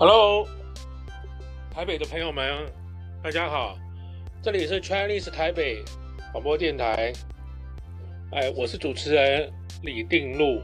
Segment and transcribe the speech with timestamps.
[0.00, 0.46] Hello，
[1.72, 2.72] 台北的朋友们，
[3.20, 3.76] 大家好，
[4.40, 5.82] 这里是 Chinese 台北
[6.30, 7.12] 广播电台，
[8.30, 9.52] 哎，我是主持人
[9.82, 10.62] 李定禄。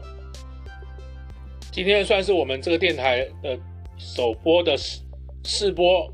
[1.69, 3.59] 今天算是我们这个电台的
[3.97, 5.01] 首播的试
[5.43, 6.09] 试播，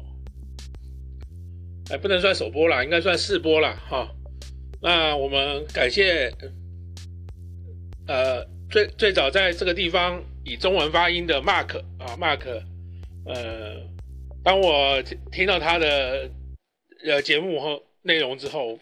[1.92, 3.80] 哎，不能算首播啦，应该算试播啦。
[3.88, 4.10] 哈。
[4.82, 6.34] 那我们感谢，
[8.08, 12.64] 呃，最最早在这个地方以中文发音的 Mark 啊，Mark。
[13.26, 13.76] 呃，
[14.44, 16.30] 当我听到他的
[17.06, 18.80] 呃节目和内容之后，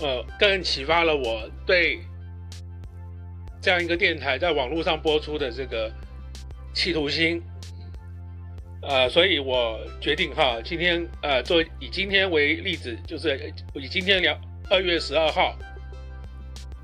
[0.00, 2.00] 呃，更启发了我对
[3.60, 5.92] 这样一个电台在网络上播出的这个
[6.74, 7.42] 企图心。
[8.82, 14.38] 呃，所以我决定哈，今天呃，做以今天为例子，就是以今天两
[14.70, 15.54] 二月十二号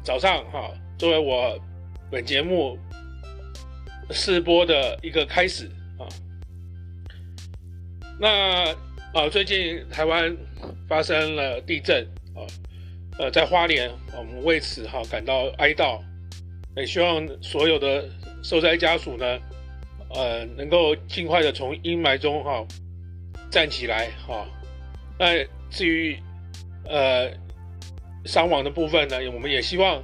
[0.02, 1.58] 早上哈，作为我
[2.11, 2.78] 本节目
[4.11, 5.70] 试播的一个开始。
[8.20, 8.66] 那
[9.14, 10.36] 呃，最近台湾
[10.86, 12.44] 发生了地震啊，
[13.18, 15.98] 呃，在花莲，我们为此哈感到哀悼，
[16.76, 18.06] 也希望所有的
[18.42, 19.38] 受灾家属呢，
[20.14, 22.62] 呃，能够尽快的从阴霾中哈
[23.50, 24.46] 站起来哈。
[25.18, 26.14] 那至于
[26.86, 27.30] 呃
[28.26, 29.96] 伤亡的部分呢，我们也希望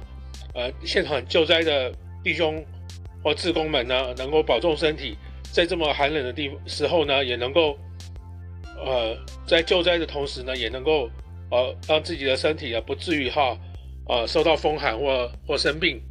[0.55, 2.65] 呃现场救灾的弟兄
[3.23, 7.77] 或志工们呢，能够保重身体，在这么寒冷的地时候呢，也能够。
[8.85, 11.09] 呃，在救灾的同时呢，也能够
[11.49, 13.57] 呃让自己的身体啊不至于哈
[14.07, 16.01] 呃受到风寒或或生病。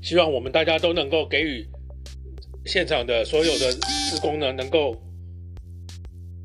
[0.00, 1.66] 希望我们大家都能够给予
[2.64, 4.96] 现场的所有的职工呢，能够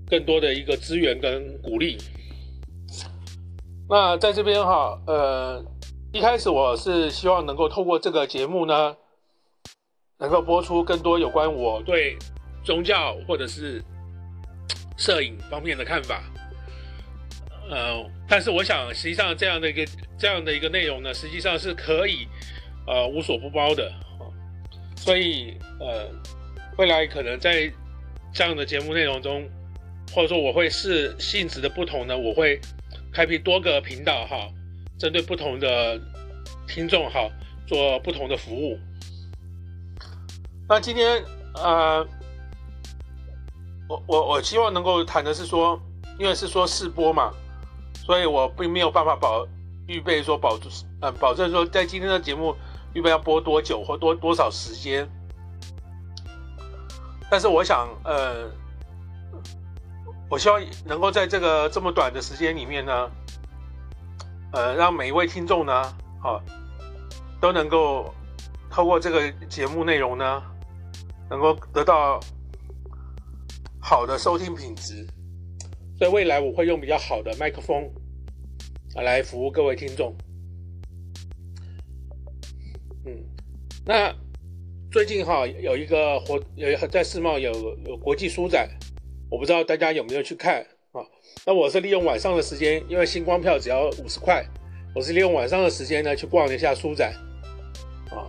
[0.07, 1.97] 更多的一个资源跟鼓励。
[3.87, 5.63] 那在这边哈，呃，
[6.11, 8.95] 一开始我是希望能够透过这个节目呢，
[10.19, 12.17] 能够播出更多有关我对
[12.63, 13.83] 宗教或者是。
[14.99, 16.21] 摄影方面的看法，
[17.69, 19.87] 呃，但是我想，实际上这样的一个
[20.17, 22.27] 这样的一个内容呢，实际上是可以
[22.85, 23.89] 呃无所不包的，
[24.97, 26.09] 所以呃，
[26.77, 27.71] 未来可能在
[28.33, 29.49] 这样的节目内容中，
[30.13, 32.59] 或者说我会视性质的不同呢，我会
[33.13, 34.51] 开辟多个频道哈，
[34.99, 35.97] 针对不同的
[36.67, 37.29] 听众哈，
[37.65, 38.77] 做不同的服务。
[40.67, 41.23] 那今天
[41.55, 42.05] 呃。
[43.89, 45.81] 我我我希望能够谈的是说，
[46.19, 47.33] 因为是说试播嘛，
[47.95, 49.47] 所以我并没有办法保
[49.87, 50.59] 预备说保
[51.01, 52.55] 呃保证说在今天的节目
[52.93, 55.09] 预备要播多久或多多少时间。
[57.31, 58.47] 但是我想呃，
[60.29, 63.11] 我希望能够在这个这么短的时间里面呢，
[64.53, 65.73] 呃，让每一位听众呢，
[66.21, 66.37] 啊，
[67.41, 68.13] 都能够
[68.69, 70.43] 透过这个节目内容呢，
[71.27, 72.19] 能够得到。
[73.81, 75.07] 好的收听品质，
[75.97, 77.89] 所以未来我会用比较好的麦克风
[78.93, 80.15] 啊来服务各位听众。
[83.05, 83.23] 嗯，
[83.85, 84.13] 那
[84.91, 87.51] 最近哈有一个活有在世贸有
[87.85, 88.69] 有国际书展，
[89.29, 91.01] 我不知道大家有没有去看啊？
[91.45, 94.45] 那我是利用晚上的时间，因为星光票只要五十块，
[94.93, 97.13] 我是利用晚上的时间呢去逛了一下书展
[98.11, 98.27] 啊。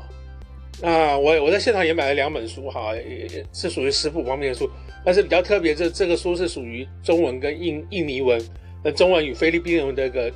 [0.80, 4.70] 那我我在现场也买了两本书哈，也是属于食谱方面的书。
[5.02, 8.38] 但是比较特别，这这个书是属于中文跟印印尼文，
[8.84, 10.30] 那中文与菲律宾文的一个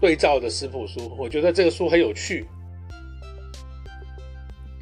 [0.00, 2.46] 对照的食谱书，我觉得这个书很有趣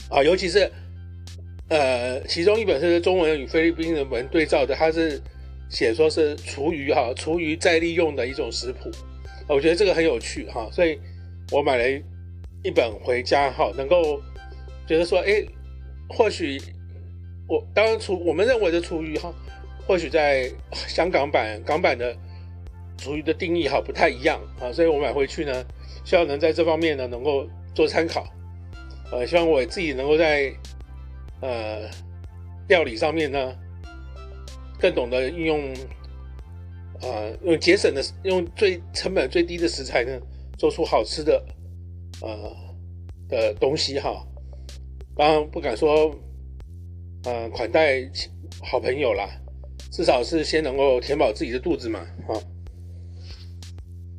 [0.08, 0.70] 啊，尤其是
[1.68, 5.20] 呃，其中一本是中文与菲律宾文对照的，它是
[5.68, 8.90] 写说是厨余哈，厨余再利用的一种食谱，
[9.48, 10.96] 我觉得这个很有趣哈，所以
[11.50, 11.84] 我买了
[12.62, 14.22] 一本回家哈，能够
[14.86, 15.44] 觉得说，哎，
[16.08, 16.62] 或许。
[17.46, 19.32] 我当然厨，我们认为的厨余哈，
[19.86, 22.16] 或许在香港版港版的
[22.96, 25.64] 厨余的定义哈不太一样啊，所以我买回去呢，
[26.04, 28.26] 希望能在这方面呢能够做参考，
[29.12, 30.50] 呃，希望我自己能够在
[31.42, 31.82] 呃
[32.68, 33.54] 料理上面呢
[34.78, 35.74] 更懂得运用、
[37.02, 40.18] 呃，用节省的用最成本最低的食材呢，
[40.56, 41.44] 做出好吃的
[42.22, 42.56] 呃
[43.28, 44.26] 的东西哈，
[45.14, 46.10] 当然不敢说。
[47.24, 48.02] 呃，款待
[48.62, 49.26] 好朋友啦，
[49.90, 52.38] 至少是先能够填饱自己的肚子嘛，哈。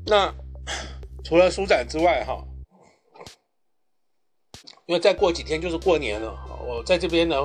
[0.07, 0.33] 那
[1.23, 2.43] 除了书展之外，哈，
[4.87, 6.35] 因为再过几天就是过年了，
[6.67, 7.35] 我在这边呢，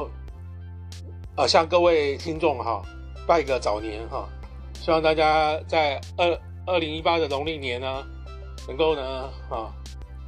[1.36, 2.82] 啊，向各位听众哈
[3.26, 4.28] 拜个早年哈，
[4.74, 8.02] 希望大家在二二零一八的农历年呢，
[8.66, 9.02] 能够呢，
[9.50, 9.74] 啊，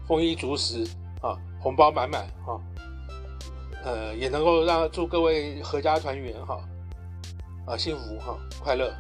[0.07, 0.85] 丰衣足食
[1.23, 2.61] 啊，红包满满啊。
[3.85, 6.65] 呃，也能够让祝各位阖家团圆哈，
[7.67, 8.95] 啊，幸福哈，快乐。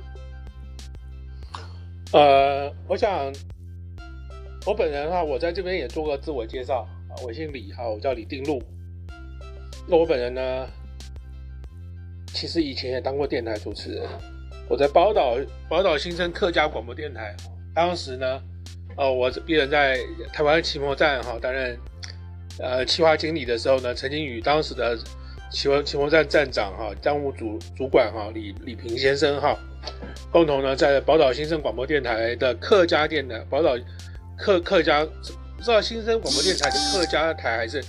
[2.12, 3.32] 呃，我想
[4.67, 8.62] 我本人哈，我在这边也做个自我介绍啊，我姓李哈，我叫李定禄。
[9.87, 10.69] 那我本人呢，
[12.26, 14.08] 其实以前也当过电台主持人，
[14.69, 15.37] 我在宝岛
[15.69, 17.34] 宝岛新生客家广播电台，
[17.75, 18.43] 当时呢，
[18.96, 19.99] 呃，我一人在
[20.32, 21.79] 台湾奇摩站哈担任
[22.59, 24.99] 呃企划经理的时候呢，曾经与当时的
[25.51, 29.57] 奇摩奇摩站站长哈账务主主管哈李李平先生哈。
[30.31, 33.77] 共同呢，在宝岛新生广播电台的客家电台，宝岛
[34.39, 37.83] 客客家不知道新生广播电台的客家台还是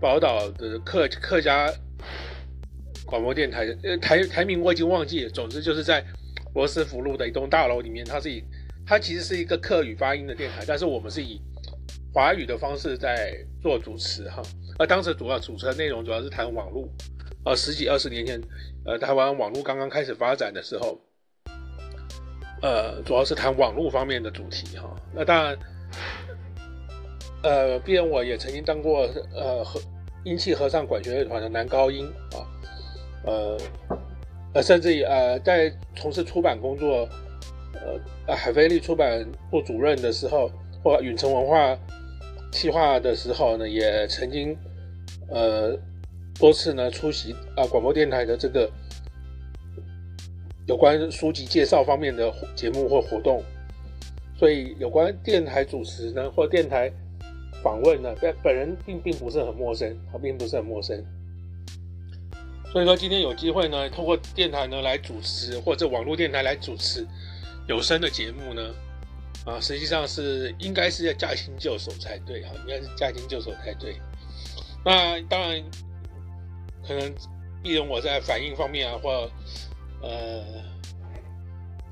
[0.00, 1.70] 宝岛的客客家
[3.04, 5.30] 广播电台，呃，台台名我已经忘记了。
[5.30, 6.02] 总之就是在
[6.54, 8.42] 罗斯福路的一栋大楼里面，它是以
[8.86, 11.40] 它其实是一个客语发音的电台，但是我们是以
[12.12, 14.42] 华语的方式在做主持哈。
[14.78, 16.88] 而当时主要主持的内容主要是谈网络，
[17.44, 18.40] 呃，十几二十年前，
[18.84, 20.98] 呃，台湾网络刚刚开始发展的时候。
[22.62, 24.88] 呃，主要是谈网络方面的主题哈。
[25.12, 25.58] 那当然，
[27.42, 29.00] 呃，毕竟我也曾经当过
[29.34, 29.80] 呃和
[30.24, 32.38] 英气合唱管弦乐团的男高音啊，
[33.26, 33.58] 呃
[34.54, 37.08] 呃，甚至于呃在从事出版工作，
[38.28, 40.48] 呃，海飞利出版部主任的时候，
[40.84, 41.76] 或远程文化
[42.52, 44.56] 企划的时候呢，也曾经
[45.28, 45.76] 呃
[46.38, 48.70] 多次呢出席啊广播电台的这个。
[50.68, 53.42] 有关书籍介绍方面的节目或活动，
[54.38, 56.88] 所以有关电台主持呢，或电台
[57.64, 58.14] 访问呢，
[58.44, 61.04] 本人并并不是很陌生，他并不是很陌生。
[62.72, 67.04] 所以说今天有机会呢，透过电台呢来主持，或者网络电台来主持
[67.66, 68.62] 有声的节目呢，
[69.44, 73.96] 啊，实际上是应该是要驾轻就熟才对哈，应该是驾轻就熟才对。
[74.84, 75.62] 那当然，
[76.86, 77.12] 可能
[77.62, 79.30] 毕竟我在反应方面啊，或
[80.00, 80.44] 呃，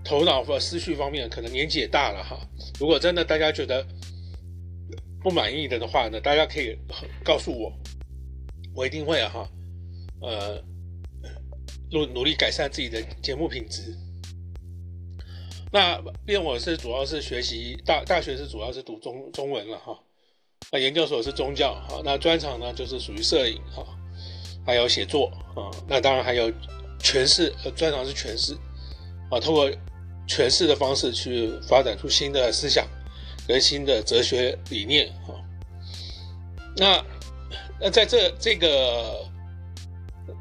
[0.05, 2.38] 头脑或思绪方面可能年纪也大了哈。
[2.79, 3.85] 如果真的大家觉得
[5.20, 6.79] 不满意的的话呢，大家可以
[7.25, 7.73] 告诉我，
[8.75, 9.49] 我一定会哈，
[10.23, 10.62] 呃，
[11.91, 13.96] 努努力改善自己的节目品质。
[15.72, 19.99] 那毕竟我是主要是学习大大学是主要是读中中文了哈，
[20.72, 23.87] 那研究所是宗教哈，那专长呢就是属于摄影哈，
[24.67, 26.52] 还有写作啊，那当然还有。
[27.02, 28.52] 诠释呃，专长是诠释
[29.31, 29.70] 啊，通过
[30.28, 32.87] 诠释的方式去发展出新的思想
[33.49, 35.32] 跟新的哲学理念啊。
[36.76, 37.02] 那
[37.81, 39.26] 那在这这个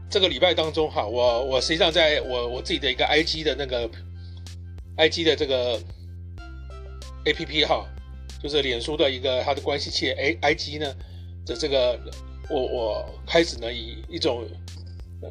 [0.09, 3.89] 这个礼拜当中哈，我我实际上在我我自己的一个 IG 的那个
[4.99, 5.79] IG 的这个
[7.25, 7.87] APP 哈，
[8.43, 10.93] 就是脸书的一个它的关系器 A IG 呢
[11.45, 11.99] 的这个
[12.49, 14.45] 我我开始呢以一种。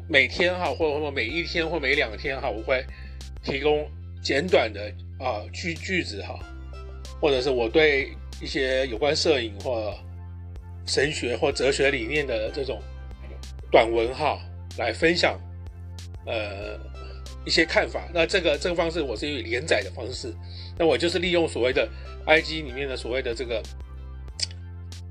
[0.07, 2.85] 每天哈，或者说每一天或每两天哈，我会
[3.43, 3.89] 提供
[4.21, 4.79] 简短的
[5.19, 6.37] 啊句句子哈，
[7.19, 9.91] 或者是我对一些有关摄影或
[10.85, 12.79] 神学或哲学理念的这种
[13.71, 14.39] 短文哈
[14.77, 15.41] 来分享，
[16.27, 16.77] 呃
[17.45, 18.07] 一些看法。
[18.13, 20.33] 那这个这个方式我是以连载的方式，
[20.77, 21.87] 那我就是利用所谓的
[22.25, 23.63] IG 里面的所谓的这个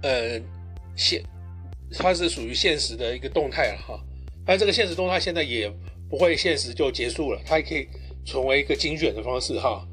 [0.03, 0.41] 呃
[0.97, 1.23] 现，
[1.93, 4.00] 它是属于现实的一个动态了哈。
[4.45, 5.71] 但这个现实动态现在也
[6.09, 7.87] 不会现实就结束了，它也可以
[8.25, 9.87] 成为一个精选的方式哈，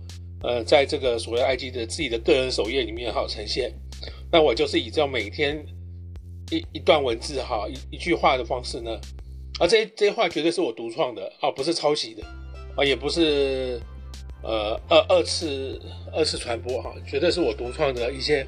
[0.44, 3.74] 呃，在这个所谓 IG 的自己的个人首页里面哈呈现。
[4.32, 5.66] 那我就是以这样每天
[6.52, 9.00] 一一段文字哈一一句话的方式呢，
[9.60, 12.24] 啊，这这些话绝对是我独创的啊，不是抄袭的
[12.76, 13.80] 啊，也不是
[14.44, 15.82] 呃二二次
[16.14, 18.46] 二次传播哈，绝对是我独创的一些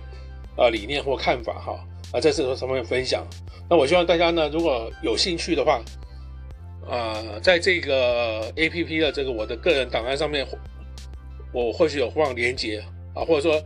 [0.57, 1.79] 呃理念或看法哈
[2.11, 3.25] 啊，在这上面分享。
[3.69, 5.81] 那我希望大家呢，如果有兴趣的话，
[6.89, 10.45] 啊，在这个 APP 的这个我的个人档案上面，
[11.53, 12.83] 我或许有放连接
[13.13, 13.61] 啊，或者说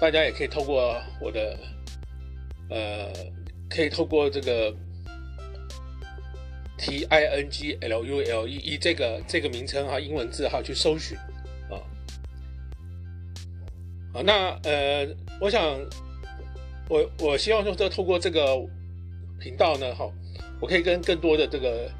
[0.00, 1.58] 大家也可以透过我的，
[2.70, 3.12] 呃，
[3.68, 4.72] 可以透过这个
[6.78, 11.16] T I N G L U L E E 这个这个名称哈，英文字哈去搜寻
[11.70, 11.80] 啊，
[14.12, 15.08] 好，那呃，
[15.40, 15.78] 我想
[16.88, 18.68] 我我希望说，这透过这个。
[19.38, 20.10] 频道呢，哈，
[20.62, 21.90] 我可以跟更多的这个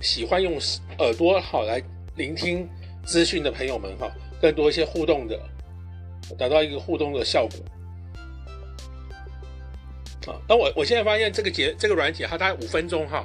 [0.00, 0.58] 喜欢用
[0.98, 1.80] 耳朵好来
[2.16, 2.68] 聆听
[3.04, 4.10] 资讯的朋友们，哈，
[4.42, 5.38] 更多一些互动的，
[6.36, 7.60] 达到一个互动的效果。
[10.32, 13.24] 啊，那我我现在发现这个节这个软体，它大概五分钟哈，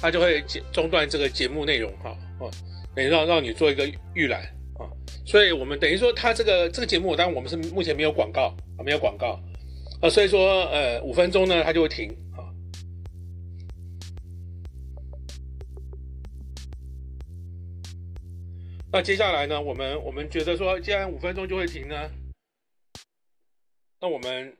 [0.00, 2.46] 他就会中断这个节目内容，哈，啊，
[2.94, 4.42] 等于让让你做一个预览，
[4.78, 4.86] 啊，
[5.26, 9.40] 所以我们等于说他这个这个节目，当然我们是目前没有广告，啊，没有广告，
[10.00, 12.46] 啊，所以说呃五分钟呢，他就会停，啊。
[18.92, 22.10] 那接下来呢，我们我们觉得说，既然五分钟就会停呢，
[24.00, 24.56] 那我们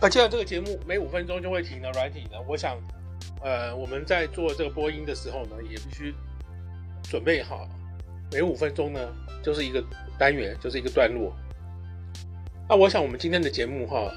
[0.00, 2.76] 啊，既然这个节目每五分钟就会停呢，软体呢，我想。
[3.42, 6.14] 呃，我们在做这个播音的时候呢，也必须
[7.02, 7.68] 准备好，
[8.32, 9.00] 每五分钟呢
[9.42, 9.82] 就是一个
[10.18, 11.32] 单元，就是一个段落。
[12.68, 14.12] 那我想我们今天的节目哈，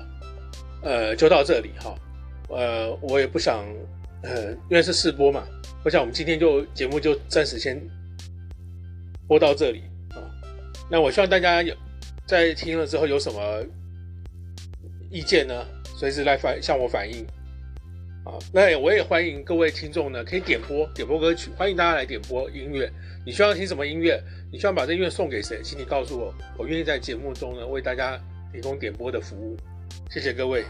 [0.84, 1.96] 呃，就到这里哈，
[2.50, 3.66] 呃，我也不想。
[4.22, 5.48] 呃，因为是试播嘛，
[5.82, 7.82] 我想我们今天就节目就暂时先
[9.30, 10.20] 播到这里啊。
[10.92, 11.74] 那我希望大家有
[12.26, 13.64] 在听了之后有什么
[15.10, 17.26] 意见呢，随时来反向我反映
[18.30, 18.40] 啊。
[18.54, 22.92] 那我也欢迎各位听众呢，可以点播点播歌曲，欢迎大家来点播音乐。
[23.26, 24.22] 你希望听什么音乐？
[24.52, 25.62] 你希望把这音乐送给谁？
[25.64, 28.20] 请你告诉我，我愿意在节目中呢为大家
[28.54, 29.58] 提供点播的服务。
[30.10, 30.64] 谢谢各位。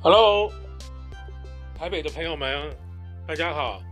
[0.00, 0.52] Hello，
[1.76, 2.70] 台北的朋友们，
[3.26, 3.82] 大家好，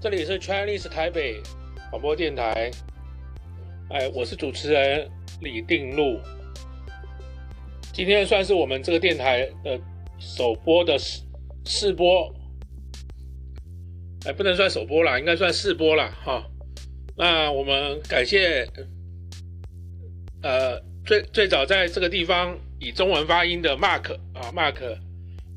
[0.00, 1.42] 这里是 Chinese 台北
[1.90, 2.70] 广播电台，
[3.90, 6.20] 哎，我是主持人李定禄。
[7.92, 9.76] 今天算是我们这个电台的
[10.20, 11.22] 首播的试
[11.64, 12.32] 试播，
[14.24, 16.16] 哎，不能算首播啦，应该算试播啦。
[16.24, 16.46] 哈。
[17.16, 18.64] 那我们感谢，
[20.44, 24.80] 呃，最最早在这个地方以中文发音的 Mark 啊，Mark。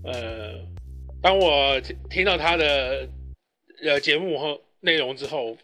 [0.03, 0.55] 呃，
[1.21, 3.07] 当我听到他的
[3.83, 5.55] 呃节目和内容之后，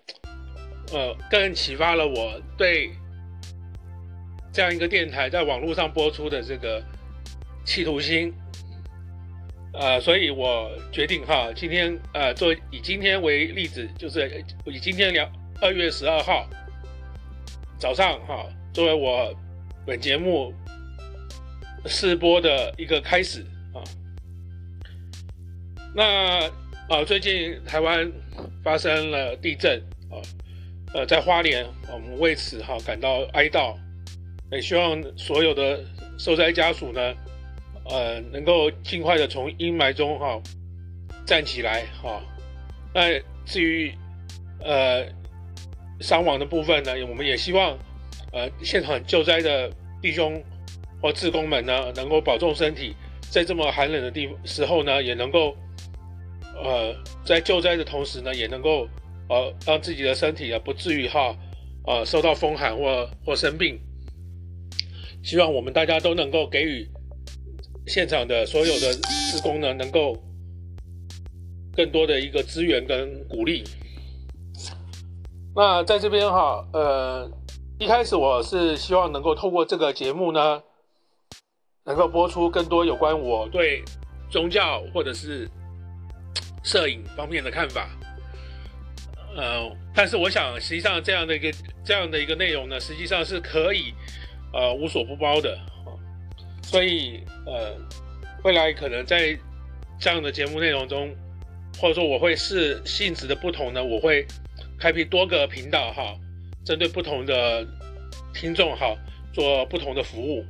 [0.92, 2.92] 呃，更启发了我对
[4.52, 6.84] 这样一个电台在网络上播出的这个
[7.64, 8.34] 企图心。
[9.72, 15.32] 呃，所以我决定哈，今天呃，做以今天为例子，就是以今天两
[15.62, 16.50] 二月十二号
[17.78, 19.32] 早上哈，作为我
[19.86, 20.52] 本节目
[21.86, 23.80] 试播的一个开始啊。
[25.96, 26.50] 那
[26.90, 28.12] 呃，最近台湾
[28.64, 29.80] 发生了地震
[30.10, 30.18] 啊，
[30.94, 33.76] 呃，在花莲，我们为此哈感到哀悼，
[34.52, 35.80] 也希望所有的
[36.18, 37.14] 受灾家属呢，
[37.90, 40.42] 呃，能够尽快的从阴霾中哈
[41.26, 42.22] 站起来哈。
[42.94, 43.94] 那至于
[44.64, 45.06] 呃
[46.00, 47.78] 伤亡的部分呢，我们也希望
[48.34, 50.42] 呃现场救灾的弟兄
[51.02, 52.96] 或志工们呢，能够保重身体，
[53.30, 55.56] 在这么寒冷的地时候呢，也能够。
[56.62, 56.94] 呃，
[57.24, 58.86] 在救灾的同时呢，也能够
[59.30, 61.36] 呃让自己的身体啊不至于哈
[61.86, 63.80] 呃受到风寒或或生病。
[65.24, 66.88] 希望我们大家都能够给予
[67.88, 68.94] 现场的所有的
[69.32, 70.18] 职工呢，能够
[71.76, 73.64] 更多的一个资源跟鼓励。
[75.56, 77.32] 那在这边哈，呃，
[77.80, 80.62] 一开始我是希望能够透过这个节目呢，
[81.86, 83.84] 能够播出更多有关我对
[84.30, 85.50] 宗教或者是。
[86.62, 87.90] 摄影方面的看法，
[89.36, 91.52] 呃，但是我想，实际上这样的一个
[91.84, 93.94] 这样的一个内容呢，实际上是可以
[94.54, 95.58] 呃无所不包的，
[96.62, 97.76] 所以呃，
[98.44, 99.38] 未来可能在
[100.00, 101.16] 这样的节目内容中，
[101.80, 104.26] 或者说我会视性质的不同呢，我会
[104.80, 106.16] 开辟多个频道哈，
[106.66, 107.66] 针对不同的
[108.34, 108.96] 听众哈，
[109.34, 110.46] 做不同的服务。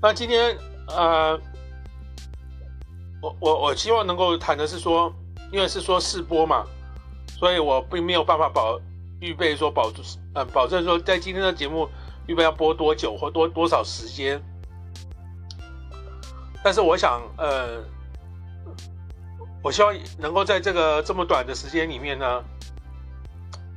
[0.00, 0.56] 那今天
[0.88, 1.40] 呃。
[3.22, 5.12] 我我我希望能够谈的是说，
[5.50, 6.66] 因为是说试播嘛，
[7.38, 8.80] 所以我并没有办法保
[9.20, 9.92] 预备说保
[10.34, 11.88] 呃保证说在今天的节目
[12.26, 14.42] 预备要播多久或多多少时间。
[16.64, 17.84] 但是我想呃，
[19.62, 22.44] 我希望能够在这个这么短的时间里面呢，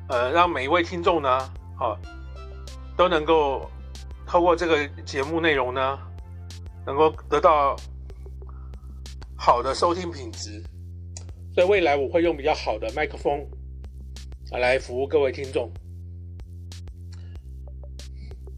[0.07, 1.39] 呃，让每一位听众呢，
[1.77, 1.97] 好，
[2.97, 3.69] 都能够
[4.25, 5.99] 透过这个节目内容呢，
[6.85, 7.75] 能够得到。
[9.41, 10.61] 好的收听品质，
[11.59, 13.45] 在未来我会用比较好的麦克风
[14.49, 15.69] 啊来服务各位听众。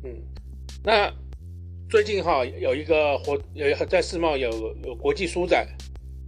[0.03, 0.21] 嗯，
[0.83, 1.11] 那
[1.89, 4.51] 最近哈有一个活有在世贸有
[4.83, 5.67] 有国际书展，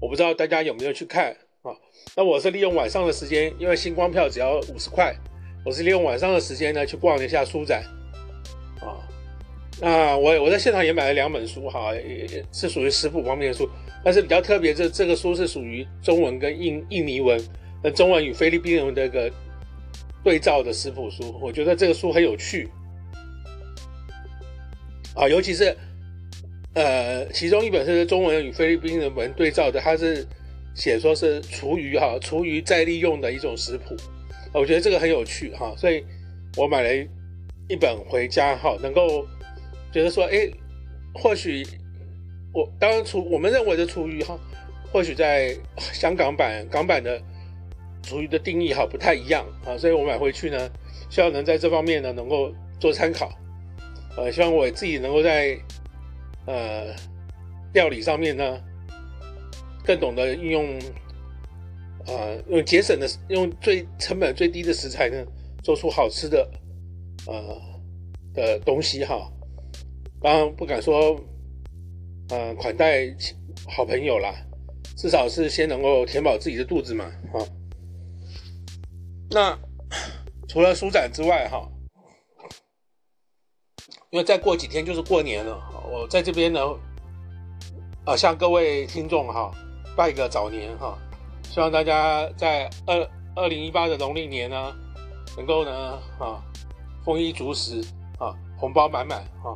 [0.01, 1.69] 我不知道大家有没有去看啊？
[2.15, 5.15] 那我是利用晚上的时间，因为星光票只要五十块，
[5.63, 7.83] 我是利用晚上的时间呢去逛了一下书展。
[9.81, 11.91] 那我我在现场也买了两本书哈，
[12.51, 13.69] 是属于食谱方面的书。
[14.05, 17.41] 但是比较特别，这这个书是属于中文跟印印尼文，
[17.81, 19.31] 那中文与菲律宾文的一个
[20.23, 22.69] 对照的食谱书，我觉得这个书很有趣
[25.15, 25.73] 啊，尤其是
[26.73, 30.27] 呃，其中一本是中文与菲律宾的文对照的，它是
[30.75, 33.95] 写说是厨余哈，厨余再利用的一种食谱，
[34.53, 36.03] 我觉得这个很有趣哈，所以
[36.57, 37.07] 我买了
[37.69, 39.25] 一本回家哈，能够
[39.93, 40.49] 觉得说，哎，
[41.13, 41.65] 或许
[42.51, 44.37] 我当然厨我们认为的厨余哈，
[44.91, 47.21] 或许在香港版港版的
[48.01, 50.69] 厨余的定义哈不太一样啊，所以我买回去呢，
[51.09, 53.31] 希望能在这方面呢能够做参考，
[54.17, 55.57] 呃，希望我自己能够在
[56.47, 56.93] 呃
[57.73, 58.59] 料理上面呢
[59.85, 60.79] 更懂得运用。
[62.05, 65.25] 呃，用节省的，用最成本最低的食材呢，
[65.63, 66.45] 做出好吃的，
[67.25, 67.57] 呃
[68.33, 69.31] 的东西哈。
[70.23, 71.19] 当然不敢说，
[72.29, 73.13] 呃，款待
[73.67, 74.33] 好朋友啦，
[74.95, 77.45] 至少是先能够填饱自己的肚子嘛，哈。
[79.31, 79.59] 那
[80.47, 81.69] 除了书展之外哈，
[84.11, 85.61] 因为再过几天就是过年了，
[85.91, 86.61] 我在这边呢，
[88.05, 89.51] 啊，向各位听众哈
[89.93, 90.97] 拜个早年哈。
[91.51, 94.73] 希望大家在二二零一八的农历年呢，
[95.35, 96.41] 能够呢啊
[97.03, 97.81] 丰衣足食
[98.17, 99.51] 啊，红包满满啊，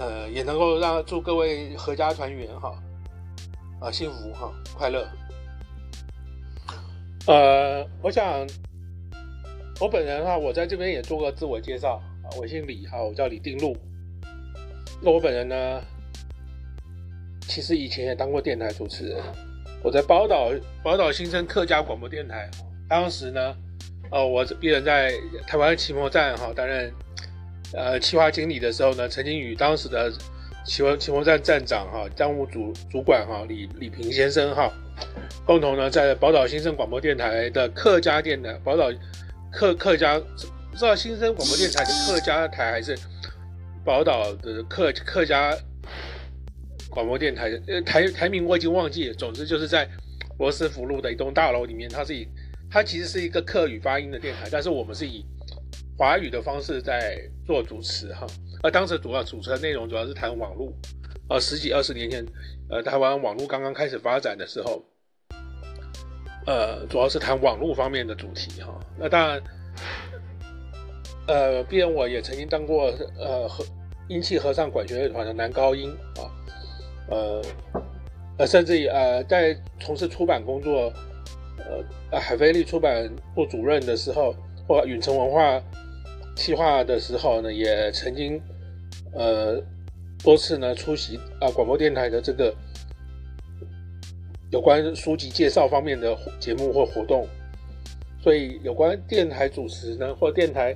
[0.00, 2.74] 呃，也能够让祝各位阖家团圆哈
[3.78, 5.06] 啊，幸福哈快乐。
[7.26, 8.46] 呃，我想
[9.78, 13.76] 我本人哈，我在这边也做个自我介绍啊，我姓李哈，我叫李定禄。
[15.02, 15.82] 那我本人呢，
[17.42, 19.22] 其实以前也当过电台主持人。
[19.82, 20.50] 我在宝岛
[20.82, 22.50] 宝岛新生客家广播电台，
[22.88, 23.54] 当时呢，
[24.10, 25.12] 呃，我一人在
[25.46, 26.90] 台湾奇摩站哈担任
[27.72, 30.12] 呃企划经理的时候呢，曾经与当时的
[30.64, 34.72] 奇摩奇摩站站长哈账务主主管哈李李平先生哈
[35.44, 38.92] 共同呢在宝岛新生广播电台的客家电台宝岛
[39.52, 42.96] 客客家不知道新生广播电台的客家台还是
[43.84, 45.56] 宝岛的客客家。
[46.92, 49.14] 广播电台，呃，台台名我已经忘记了。
[49.14, 49.88] 总之就是在
[50.40, 52.26] 罗斯福路的一栋大楼里面，它是以
[52.68, 55.24] 它其实是一个客语发音的电台，但是我们是以
[56.00, 58.26] 华语的方式在做主持哈。
[58.62, 60.72] 那当时主要主持的内容主要是谈网络，
[61.28, 62.24] 呃，十几二十年前，
[62.70, 64.82] 呃，台湾网络刚刚开始发展的时候，
[66.46, 68.80] 呃，主要是谈网络方面的主题哈。
[68.98, 69.42] 那当然，
[71.28, 73.62] 呃，毕竟我也曾经当过呃和
[74.08, 76.24] 英气合唱管弦乐团的男高音啊。
[77.10, 77.42] 呃，
[78.38, 80.90] 呃，甚至于呃，在从事出版工作，
[82.10, 84.34] 呃，海飞利出版部主任的时候，
[84.66, 85.62] 或远程文化
[86.36, 88.40] 企划的时候呢，也曾经
[89.12, 89.62] 呃
[90.22, 92.54] 多次呢出席啊广播电台的这个
[94.50, 97.26] 有关书籍介绍方面的节目或活动，
[98.22, 100.74] 所以有关电台主持呢或电台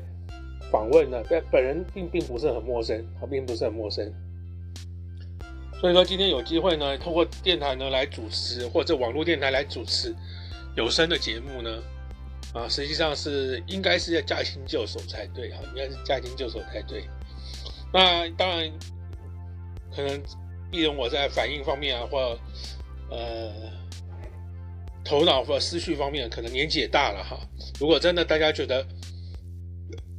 [0.70, 4.12] 访问呢，本本人并并不是很陌生，他并不是很陌生。
[5.80, 10.14] 所以说今天有机会呢，透过电台呢来主持，或者网络电台来主持
[10.76, 11.82] 有声的节目呢，
[12.54, 17.04] 啊，实际上是应该是要驾轻就熟才对哈，应该是驾轻就熟才对。
[17.92, 18.72] 那当然，
[19.94, 20.22] 可能
[20.70, 22.38] 毕竟我在反应方面啊，或
[23.10, 23.52] 呃
[25.04, 27.38] 头脑或思绪方面，可能年纪也大了哈。
[27.78, 28.86] 如果真的大家觉得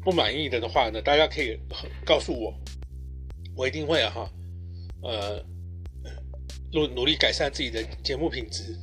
[0.04, 1.58] 不满意的的话呢，大家可以
[2.06, 2.54] 告诉我，
[3.56, 4.30] 我一定会啊哈，
[5.02, 5.43] 呃。
[6.74, 8.78] 努努力改善自己的节目品质。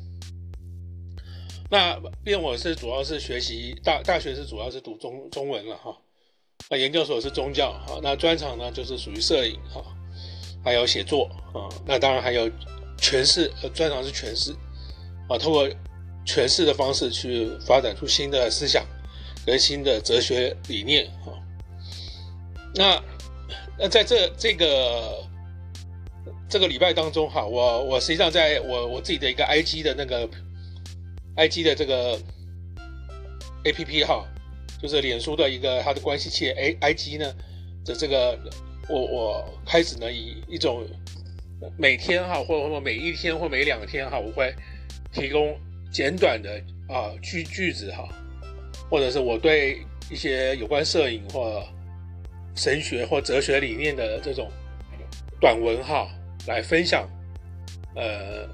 [1.72, 5.96] 那毕竟我是主要是学习大大学是主要是读中中文了哈，
[6.68, 9.82] 那研究所是宗教哈，那专长呢就是属于摄影哈，
[10.62, 12.46] 还有写作啊，那当然还有
[12.98, 14.52] 诠释，呃，专长是诠释
[15.30, 15.66] 啊，通过
[16.26, 18.84] 诠释的方式去发展出新的思想
[19.46, 21.32] 跟新的哲学理念哈。
[22.74, 23.02] 那
[23.78, 25.24] 那在这这个。
[26.50, 30.28] 这个礼拜当中哈，我我实际上在我我自己的一个 IG 的那个
[31.36, 32.18] IG 的这个
[33.64, 34.24] APP 哈，
[34.80, 37.34] 就是脸书的一个它的关系器 A IG 呢
[37.84, 38.38] 的这个，
[38.88, 40.86] 我我开始呢以一种
[41.76, 44.54] 每天哈或或每一天或每两天哈，我会
[45.12, 45.58] 提供
[45.90, 48.08] 简短的啊句句子哈，
[48.90, 51.62] 或者是我对一些有关摄影或
[52.54, 54.50] 神学或哲学理念的这种
[55.40, 56.08] 短文哈。
[56.48, 57.08] 来分享，
[57.94, 58.48] 呃，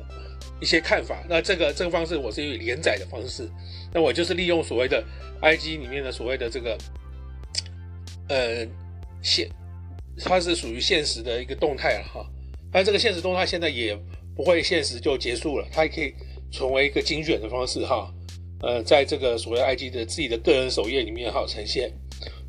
[0.61, 1.25] 一些看法。
[1.29, 3.49] 那这个这个方式，我是以连载的方式。
[3.93, 5.03] 那我就是利用所谓的
[5.41, 6.79] IG 里面的所谓的这个，
[8.29, 8.67] 呃，
[9.23, 9.49] 现，
[10.19, 12.27] 它是属于现实的一个动态了哈。
[12.71, 13.99] 但这个现实动态现在也
[14.37, 16.13] 不会现实就结束了，它也可以
[16.51, 18.13] 成为一个精选的方式哈。
[18.61, 21.93] 呃，在这个所谓 IG 的自己的个人首页里面哈呈现。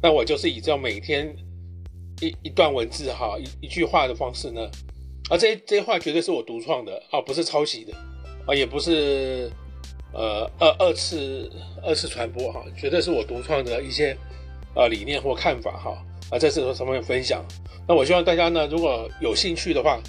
[0.02, 1.34] 那我就是以这样每天
[2.22, 4.69] 一一段文字哈一一句话的方式呢。
[5.30, 7.94] 啊，这这些话绝对是我独创的啊，不是抄袭的
[8.48, 9.50] 啊，也不是
[10.12, 11.50] 呃二二次
[11.84, 14.18] 二次传播哈，绝对是我独创的一些
[14.76, 17.46] 呃理念或看法哈啊，在这上面分享。
[17.88, 20.00] 那我希望大家呢，如果有兴趣的话，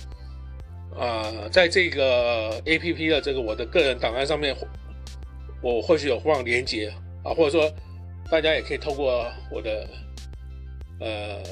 [0.99, 4.57] 啊，在这个 APP 的这个我的个人档案上面，
[5.63, 6.89] 我或许有放连结
[7.23, 7.71] 啊，或者说
[8.31, 9.87] 大家也可以透过我的
[10.99, 11.43] 呃，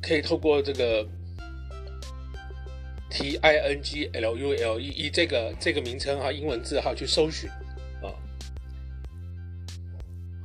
[0.00, 1.06] 可以透过这个
[3.12, 7.48] T I N G L U L E E 这个这个名称哈，英文字哈去搜寻
[8.02, 8.10] 啊。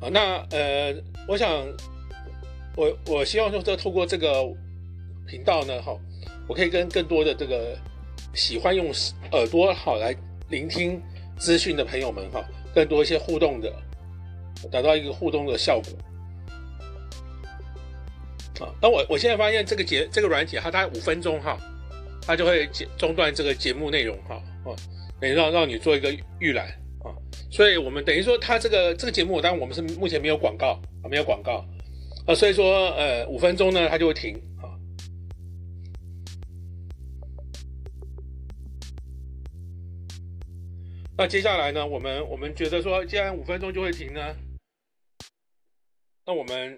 [0.01, 0.93] 好，那呃，
[1.27, 1.65] 我想
[2.75, 4.45] 我我希望说，这透过这个。
[5.29, 5.93] 频道呢，哈，
[6.47, 7.77] 我可以跟更多的这个
[8.33, 8.93] 喜欢用
[9.33, 10.15] 耳朵好来
[10.47, 11.01] 聆听
[11.37, 12.41] 资讯的朋友们哈，
[12.73, 13.69] 更多一些互动的，
[14.71, 18.65] 达到一个互动的效果。
[18.65, 21.59] 啊，那我我现在发现这个节这个软体它大概五分钟哈，
[22.27, 24.35] 它就会中断这个节目内容哈，
[24.65, 24.75] 啊，
[25.21, 26.67] 等于让让你做一个预览
[26.99, 27.15] 啊，
[27.49, 31.65] 所以我们等于说它这个这个节目，当然我们是目前没有广告啊，没有广告
[32.25, 34.75] 啊，所以说呃五分钟呢它就会停啊。
[41.17, 41.87] 那接下来呢？
[41.87, 44.35] 我们我们觉得说，既然五分钟就会停呢，
[46.25, 46.77] 那我们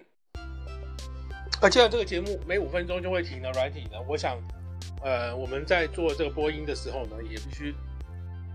[1.60, 4.40] 啊，既然这个节目每五分钟就会停的软体呢，我想，
[5.02, 7.74] 呃，我们在做这个播音的时候呢，也必须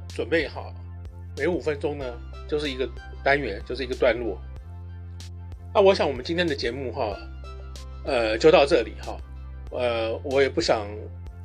[0.10, 0.73] 准备好，
[1.38, 2.05] 每五分钟呢
[2.47, 2.89] 就是一个
[3.23, 4.39] 单元，就是一个段落。
[5.73, 7.17] 那我想我们今天的节目哈，
[8.05, 9.17] 呃，就到这里哈，
[9.71, 10.88] 呃，我也不想，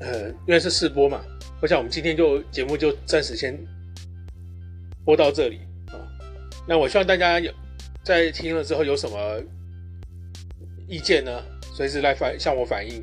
[0.00, 1.20] 呃，因为是试播嘛，
[1.60, 3.58] 我想我们今天就节目就暂时先。
[5.02, 5.96] 播到这里啊，
[6.68, 7.50] 那我希望大家有
[8.04, 9.42] 在听了之后有什么
[10.86, 11.42] 意见呢？
[11.72, 13.02] 随时来反向我反映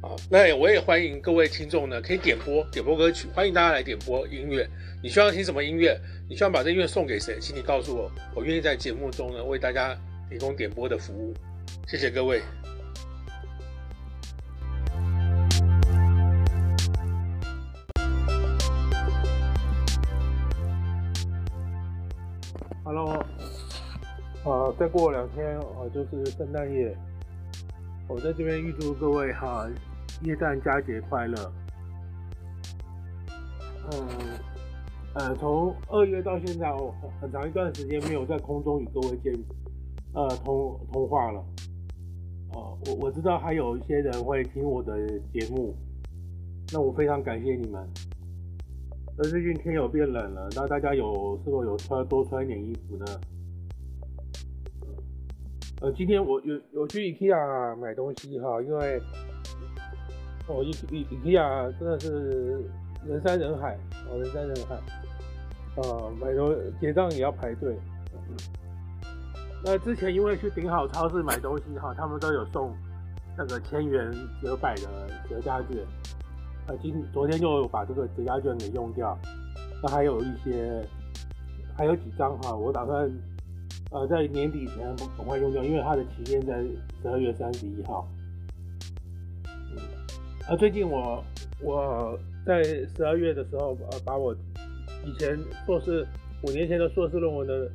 [0.00, 0.16] 啊。
[0.30, 4.68] 那我也欢迎各位听众呢，可以点播点播歌曲，欢迎大家来点播音乐。
[5.02, 5.98] 你希望听什么音乐？
[6.28, 7.38] 你希望把这音乐送给谁？
[7.40, 9.96] 请你告诉我，我愿意在节目中呢为大家
[10.28, 11.34] 提供点播的服务。
[11.86, 12.42] 谢谢各位。
[22.82, 23.24] Hello，
[24.42, 26.96] 啊，再过两天啊，就是圣诞夜。
[28.08, 29.68] 我在这边预祝各位哈，
[30.22, 31.52] 耶诞佳节快乐。
[33.92, 34.08] 嗯，
[35.14, 39.32] 呃，从二月到现在哦，很长一段时间没有在空中与各位见，
[40.12, 41.44] 呃，通通话了。
[42.52, 45.74] 哦，我我知道还有一些人会听我的节目，
[46.72, 47.88] 那我非常感谢你们。
[49.16, 53.06] 而最近天有变冷了，那大家有是否有穿多穿一点衣服呢？
[55.80, 59.00] 呃，今天我有有去 IKEA 买东西哈，因为
[60.50, 62.64] 哦，IKEA 真的是
[63.06, 64.74] 人山人海，哦，人山人海，
[65.76, 67.76] 啊，买东结账也要排队。
[69.64, 72.74] 那之前因为去顶好超市买东西哈，他们都有送
[73.38, 74.10] 那个千元
[74.42, 74.82] 折百的
[75.28, 75.78] 折价券。
[76.66, 79.16] 呃今昨天就把这个折价券给用掉，
[79.82, 80.82] 那还有一些，
[81.76, 83.10] 还有几张哈，我打算
[83.90, 86.60] 呃在年底前赶快用掉，因为它的期限在
[87.02, 88.08] 十二月三十一号。
[90.50, 91.22] 啊，最近我
[91.62, 94.34] 我在十二月的时候呃把我
[95.06, 96.04] 以前硕士
[96.42, 97.70] 五年前的硕士论文的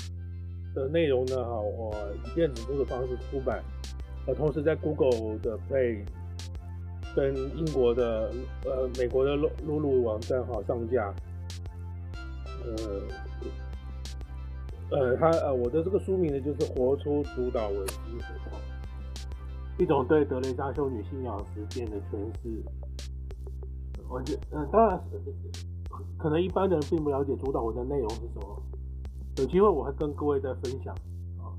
[0.73, 3.63] 的内容呢哈，我以电子书的方式出版，
[4.27, 6.03] 呃，同时在 Google 的 Play。
[7.15, 8.29] 跟英国的
[8.65, 11.13] 呃美国的露露露网站哈上架，
[12.65, 13.01] 呃
[14.91, 18.27] 呃他呃我的这个书名呢就是活出主导文精神，
[19.77, 22.63] 一种对德雷莎修女信仰实践的诠释。
[24.07, 25.01] 我觉呃当然
[26.17, 28.61] 可能一般人并不了解主导文的内容是什么，
[29.37, 30.93] 有机会我会跟各位再分享
[31.39, 31.51] 啊。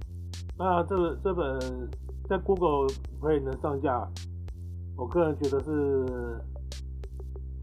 [0.58, 1.58] 那这这本
[2.28, 2.86] 在 Google
[3.20, 4.08] 可以能上架。
[4.96, 6.40] 我个人觉得是，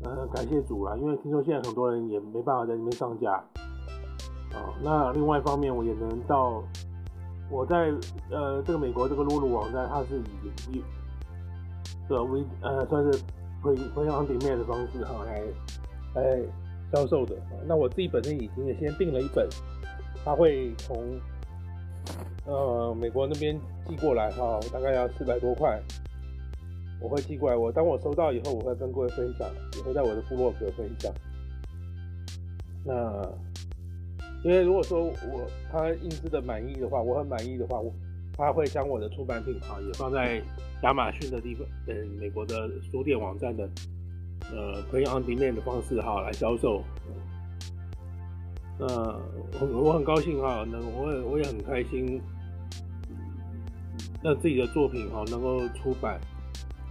[0.03, 3.31] 呃，感谢主啦，因为听说现在很多人也没办法在里面上架，
[4.51, 6.63] 啊、那另外一方面我也能到
[7.53, 7.93] 我在
[8.31, 10.83] 呃这个美国这个露露网站，它是以以
[12.09, 13.11] 的微呃算是
[13.61, 15.43] print print on demand 的方式哈来
[16.15, 16.41] 来
[16.91, 17.35] 销售的，
[17.67, 19.47] 那我自己本身已经也先订了一本，
[20.25, 20.97] 它会从
[22.45, 25.79] 呃美国那边寄过来哈，大概要四百多块。
[27.01, 31.11] 我会寄过来，我当我收到以后，我会跟各位分享，也会在我的部落格分享。
[32.85, 32.93] 那
[34.43, 37.91] 因为如果说我他印制的满意的话，我很满意的话，我
[38.37, 40.41] 他会将我的出版品哈也放在
[40.83, 43.69] 亚马逊的地方，嗯，美国的书店网站的
[44.51, 46.83] 呃 Print on Demand 的方式哈来销售。
[48.79, 48.87] 那
[49.59, 52.21] 我我很高兴哈，能我也我也很开心。
[54.23, 56.17] 让自己的作品哈能够出版。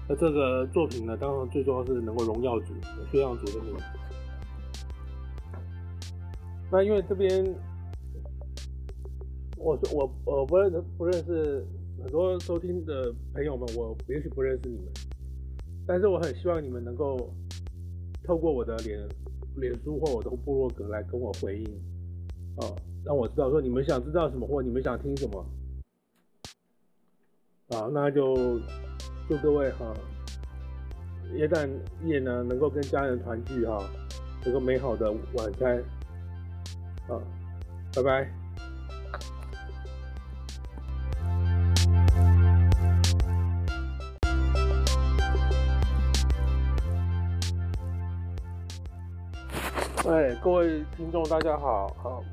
[0.07, 2.75] 那这个作品呢，当然最重要是能够荣耀主、
[3.11, 3.75] 宣扬主的名。
[6.73, 7.45] 那因为这边，
[9.59, 11.63] 我说我我不认不认识
[12.03, 14.87] 很多收听的朋友们，我也许不认识你们，
[15.87, 17.31] 但是我很希望你们能够
[18.25, 19.07] 透过我的脸
[19.57, 21.67] 脸书或我的部落格来跟我回应，
[22.57, 22.65] 啊，
[23.05, 25.45] 让我知道说你们想知道什么或你们想听什么，
[27.69, 28.59] 啊，那就。
[29.29, 29.95] 祝各位哈，
[31.37, 31.71] 耶诞
[32.05, 33.89] 夜呢能够跟家人团聚哈，
[34.45, 35.83] 有个美好的晚餐，
[37.13, 37.21] 好，
[37.95, 38.29] 拜拜。
[50.09, 52.25] 哎，各位听众大家好，好，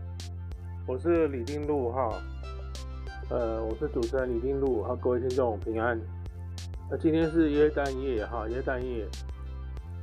[0.87, 2.13] 我是李定禄哈，
[3.29, 5.99] 呃，我是主持人李定禄，哈，各位听众平安。
[6.89, 9.05] 那今天是耶诞夜哈，耶诞夜。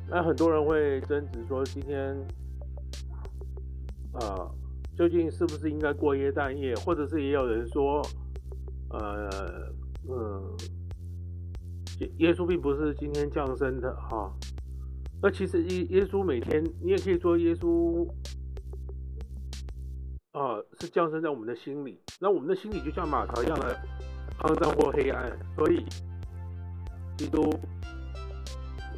[0.06, 2.14] 那很多人会争执说，今天
[4.12, 4.46] 啊，
[4.96, 6.74] 究竟是不是应该过耶诞夜？
[6.76, 8.02] 或者是也有人说，
[8.90, 9.28] 呃，
[10.08, 10.56] 嗯，
[12.00, 14.32] 耶耶稣并不是今天降生的哈。
[15.22, 18.08] 那其实耶耶稣每天，你也可以说耶稣
[20.32, 22.00] 啊是降生在我们的心里。
[22.20, 23.78] 那我们的心里就像马槽一样的
[24.40, 25.84] 肮脏或黑暗，所以。
[27.18, 27.48] 基督，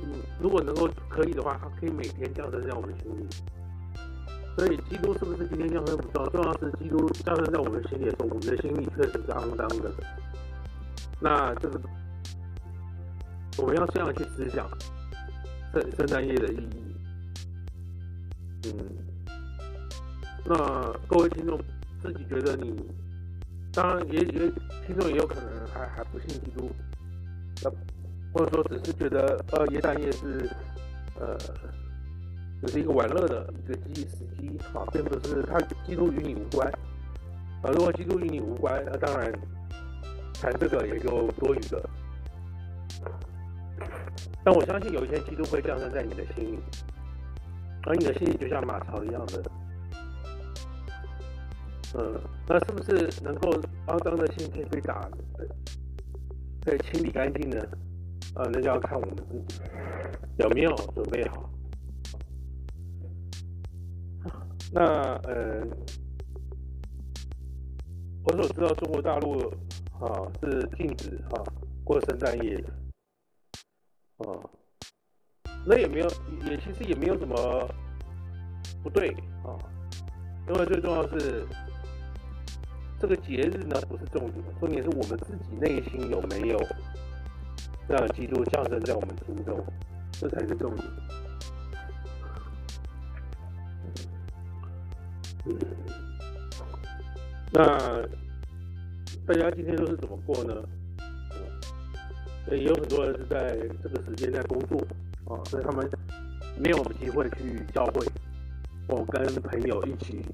[0.03, 0.11] 嗯，
[0.43, 3.29] 如果能够可以的话，他可以每天降生在我们心里。
[4.59, 9.92] 所以，基督是不是今天降生不重要，重要是基督降生在我们心里的时候，我们的心里确实是肮脏的。
[11.21, 11.81] 那这个，
[13.59, 14.68] 我们要这样去思想
[15.73, 16.97] 圣圣诞夜的意义。
[18.64, 18.75] 嗯，
[20.44, 21.57] 那各位听众
[22.03, 22.85] 自己觉得你，
[23.73, 24.51] 当然也也
[24.85, 26.68] 听众也有可能还还不信基督，
[27.62, 27.71] 那。
[28.31, 30.51] 或者说只是觉得，呃，耶诞夜是，
[31.18, 31.35] 呃，
[32.61, 36.68] 只是一个玩乐的一个机时机啊，并不是它基督与你无关
[37.62, 37.71] 啊。
[37.73, 39.33] 如果基督与你无关，那当然
[40.35, 41.90] 谈这个也就多余了。
[44.44, 46.59] 但我相信有一天基督会降生在你的心里，
[47.85, 49.42] 而你的心里就像马槽一样的，
[51.94, 53.51] 嗯，那是不是能够
[53.87, 55.09] 肮脏的心可以被打，
[56.64, 57.61] 可以清理干净呢？
[58.35, 59.61] 啊，那就要看我们自己
[60.38, 61.49] 有没有准备好。
[64.73, 64.83] 那
[65.25, 65.67] 呃，
[68.25, 69.39] 我所知道中国大陆
[70.01, 71.43] 啊是禁止啊
[71.85, 72.73] 过圣诞夜的，
[74.19, 74.41] 啊，
[75.67, 76.09] 那也没有，
[76.47, 77.69] 也其实也没有什么
[78.83, 79.11] 不对
[79.45, 79.57] 啊，
[80.49, 81.47] 因为最重要是
[83.01, 86.59] 这个节日呢不是重点，重点是我们自己内心有没有。
[87.91, 89.65] 让基督降生在我们心中，
[90.13, 90.87] 这才是重点。
[97.53, 98.03] 那
[99.27, 100.55] 大家今天都是怎么过呢？
[102.51, 104.79] 也有很多人是在这个时间在工作
[105.27, 105.89] 啊，所以他们
[106.59, 108.07] 没有机会去教会，
[108.89, 110.25] 或跟朋友一起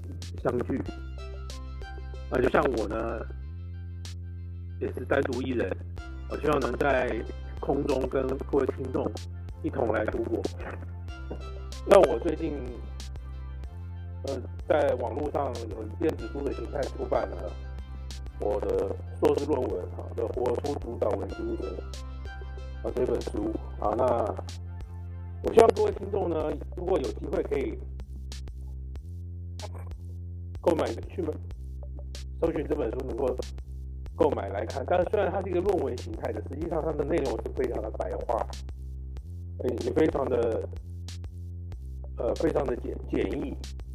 [0.43, 0.79] 相聚。
[2.31, 3.21] 啊，就像我呢，
[4.81, 5.71] 也是单独一人，
[6.31, 7.23] 我希望能在。
[7.61, 9.11] 空中跟各位听众
[9.63, 10.43] 一同来度过。
[11.87, 12.59] 那我最近，
[14.27, 17.53] 呃，在网络上有电子书的形态出版了
[18.41, 21.77] 我的硕士论文啊的《活出主导文书》的》
[22.87, 23.95] 啊这本书啊。
[23.97, 24.05] 那
[25.43, 27.79] 我希望各位听众呢，如果有机会可以
[30.61, 31.33] 购买去买，
[32.41, 33.37] 搜寻这本书能够。
[34.17, 38.47] 购买来看，但是虽然它是一个论文形态的，实际上它的内容是非常的白话，
[39.81, 40.69] 也非常的，
[42.17, 43.53] 呃，非常的简简易，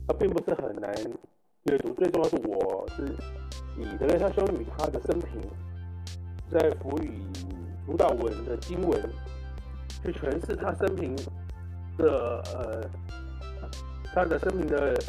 [0.09, 0.91] 它并不是很难
[1.65, 1.93] 阅读。
[1.93, 3.03] 最重要是我是
[3.77, 5.39] 以德蕾莎修女她的生平，
[6.49, 7.11] 在辅以
[7.85, 8.99] 主导文的经文，
[10.03, 11.15] 去诠释她生平
[11.95, 12.89] 的呃，
[14.15, 14.99] 她的生命的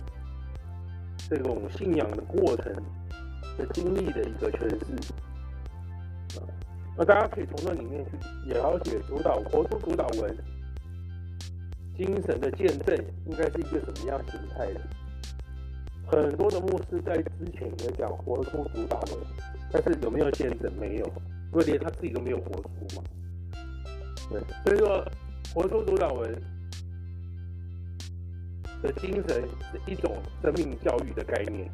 [1.30, 2.70] 这种信仰的过程
[3.56, 3.66] 的。
[3.72, 5.12] 经历的一个诠释，
[6.96, 10.36] 那大家可以从那里面去了解主导活出主导文
[12.00, 14.80] 精神的见证应该是一个什么样形态的。
[16.06, 19.18] 很多的牧师在之前也讲活出主导文，
[19.70, 20.72] 但是有没有见证？
[20.80, 21.06] 没有，
[21.52, 23.02] 因为连他自己都没有活出嘛。
[24.30, 25.04] 对，所以说
[25.54, 26.42] 活出主导文
[28.82, 31.70] 的精神是一种生命教育的概念。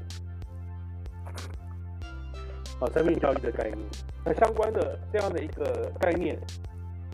[2.80, 3.78] 啊，生命教育的概念。
[4.24, 6.36] 那相关的这样的一个概念，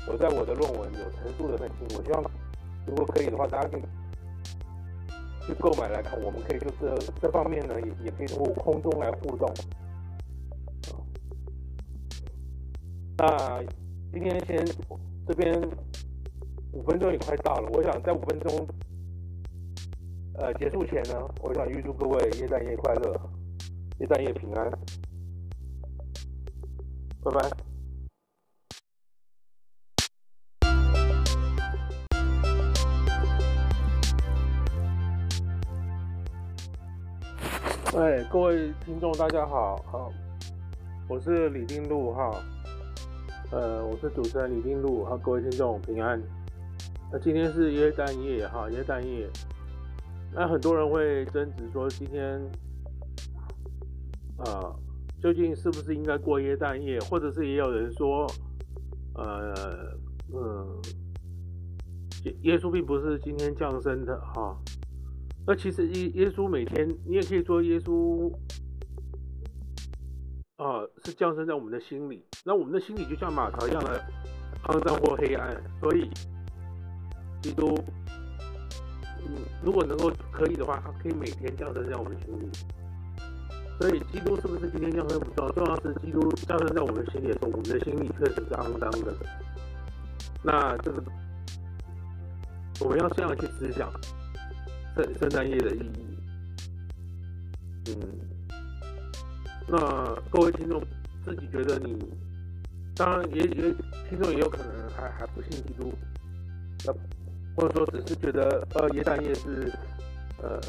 [0.09, 1.99] 我在我的论文有陈述的很清楚。
[1.99, 2.25] 我希望
[2.87, 3.83] 如果可以的话，大家可以
[5.47, 6.21] 去购买来看。
[6.23, 9.49] 我们可以就这这方面呢，也也可以通过空中来互动。
[13.19, 13.63] 那
[14.13, 14.65] 今天先
[15.27, 15.53] 这边
[16.73, 18.67] 五分钟也快到了，我想在五分钟
[20.35, 23.21] 呃结束前呢，我想预祝各位耶诞夜快乐，
[24.01, 24.71] 耶诞夜平安，
[27.23, 27.72] 拜拜。
[37.95, 40.11] 哎，各位听众大家好，好，
[41.07, 42.43] 我是李定禄哈。
[43.51, 46.19] 呃，我是主持人李定禄，哈，各位听众平安。
[47.13, 49.29] 那今天是耶诞夜，哈，耶诞夜。
[50.33, 52.41] 那很多人会争执说，今天
[54.39, 54.75] 啊、
[55.23, 56.99] 究竟是不是应该过耶诞夜？
[57.01, 58.27] 或者是也有人说，
[59.17, 59.53] 呃，
[60.33, 60.81] 嗯，
[62.25, 64.57] 耶耶稣并不是今天降生的，哈。
[65.47, 68.33] 那其实耶耶稣每天，你也可以说耶稣。
[70.57, 74.01] 啊、是降生在我们的心里，那我们的心里就像马槽一样的
[74.69, 76.09] 肮脏或黑暗，所以
[77.41, 77.77] 基督，
[79.27, 82.49] 嗯，如果能够可以的话，他可以每天降生在我们心里。
[83.81, 89.17] 所以基督是不是今天降生不重要，重要是基督降生在我们心里的时候，我们的心里确实是肮脏的。
[90.45, 91.03] 那这个
[92.79, 93.91] 我们要这样去思想
[94.95, 96.19] 圣圣诞夜的意义，
[97.89, 97.93] 嗯。
[99.69, 99.79] 那
[100.31, 100.83] 各位听众
[101.25, 101.97] 自己觉得你，
[102.95, 103.75] 当然也也
[104.11, 105.95] 听众也有可能还还不信基督，
[106.87, 106.95] 呃，
[107.57, 109.73] 或者说只是觉得呃耶诞夜是
[110.43, 110.61] 呃，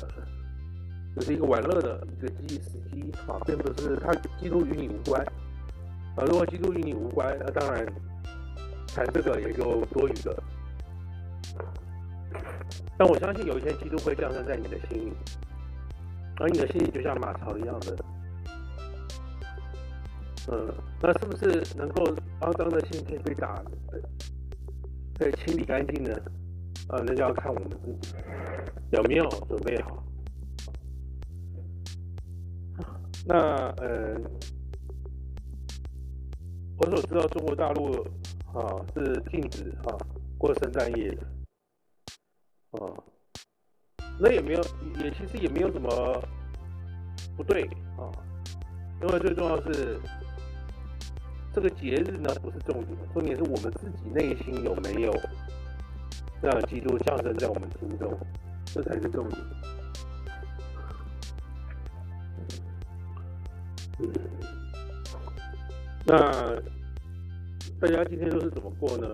[1.15, 5.21] 只是一个玩乐的一个机时机啊，并不是他基督与你无关
[6.15, 6.23] 啊。
[6.25, 7.85] 如果基督与你无关，那当然
[8.87, 10.43] 谈这个也就多余了。
[12.97, 15.13] 但我相信有一天基督会降生在你的心里，
[16.37, 17.95] 而你的心里就像马槽一样的。
[20.51, 22.03] 嗯，那是不是能够
[22.41, 23.63] 肮脏的心可以被打，
[25.17, 26.13] 可以清理干净呢？
[26.89, 27.97] 啊，那就要看我们自己
[28.91, 30.03] 有没有准备好。
[33.25, 33.37] 那
[33.77, 34.19] 呃，
[36.77, 37.93] 我所知道中国大陆
[38.53, 39.95] 啊是禁止啊
[40.37, 41.25] 过圣诞夜的，
[42.73, 42.93] 啊，
[44.19, 44.61] 那也没有，
[45.03, 46.21] 也其实也没有什么
[47.35, 47.63] 不对
[47.97, 48.11] 啊，
[49.01, 49.99] 因为最重要是。
[51.55, 55.13] 这个节日呢，不是重点，重点是我们自己内心有没有
[56.41, 58.11] 让基督降生在我们心中，
[58.65, 59.39] 这才是重点。
[63.99, 64.11] 嗯，
[66.07, 66.15] 那
[67.79, 69.07] 大家今天都是怎么过呢？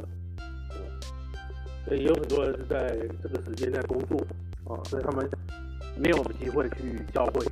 [1.85, 4.17] 所以有很多人是在这个时间在工作
[4.65, 5.27] 啊，所以他们
[5.97, 7.45] 没有机会去教会，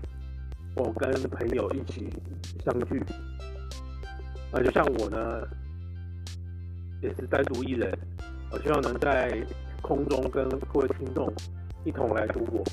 [0.75, 2.09] 或跟朋友一起
[2.63, 3.01] 相聚。
[4.51, 5.47] 啊，就像我呢，
[7.01, 7.91] 也是单独一人，
[8.51, 9.43] 我希望能在
[9.81, 11.31] 空中跟各位听众
[11.83, 12.63] 一同来度过。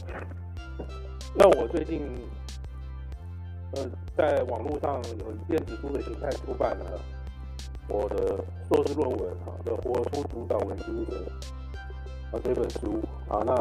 [1.37, 2.03] 那我最近，
[3.73, 7.01] 呃，在网络上有电子书的形态出版了
[7.89, 11.19] 我的硕士论文啊，的《活出主导文精神》
[12.37, 13.43] 啊这本书啊。
[13.45, 13.53] 那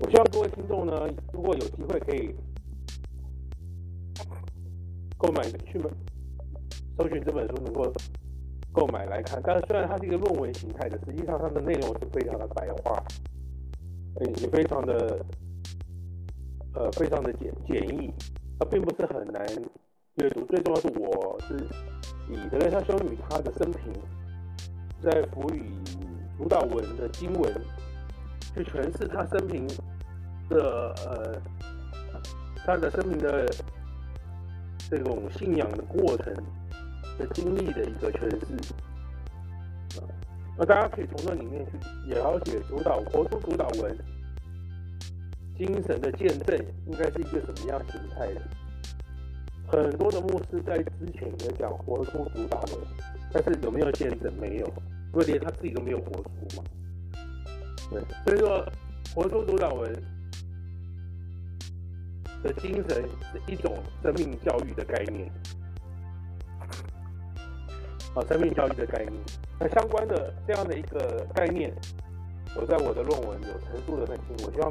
[0.00, 2.34] 我希望各位听众呢，如果有机会可以
[5.18, 5.90] 购买去买。
[6.98, 7.90] 搜寻这本书能够
[8.70, 13.02] 购买来看，但是虽然它是一个论文形态的，实际上它的内容是非常的白话，
[14.20, 15.24] 也非常的
[16.74, 18.12] 呃非常的简简易，
[18.58, 19.42] 它并不是很难
[20.16, 20.44] 阅读。
[20.46, 21.56] 最重要是我是
[22.28, 23.92] 以德蕾莎修女她的生平，
[25.02, 25.62] 在辅以
[26.38, 27.52] 主导文的经文
[28.54, 29.66] 去诠释她生平
[30.48, 31.40] 的呃
[32.64, 33.46] 她的生平的
[34.90, 36.34] 这种信仰的过程。
[37.18, 38.74] 的经历的一个诠释，
[40.56, 41.76] 那大家可以从那里面去
[42.08, 43.94] 了解主导活出主导文
[45.58, 48.40] 精神的见证应该是一个什么样形态的。
[49.72, 52.70] 很多的牧师在之前也讲活出主导文，
[53.32, 54.30] 但是有没有见证？
[54.38, 56.62] 没有，因为连他自己都没有活出嘛。
[57.90, 58.62] 对，所以说
[59.14, 59.90] 活出主导文
[62.42, 63.02] 的精神
[63.32, 65.30] 是一种生命教育的概念。
[68.14, 69.12] 啊，生命教育的概念，
[69.58, 71.74] 那相关的这样的一个概念，
[72.54, 74.48] 我在我的论文有陈述的很清楚。
[74.48, 74.70] 我希望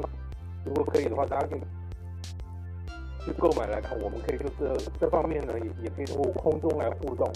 [0.64, 1.60] 如果可以的话，大家可以
[3.24, 7.30] 去购买来看，我们可以就这这方面呢，也也可以通过空中来互动。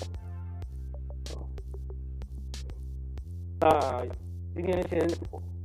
[3.61, 4.05] 那
[4.55, 5.09] 今天先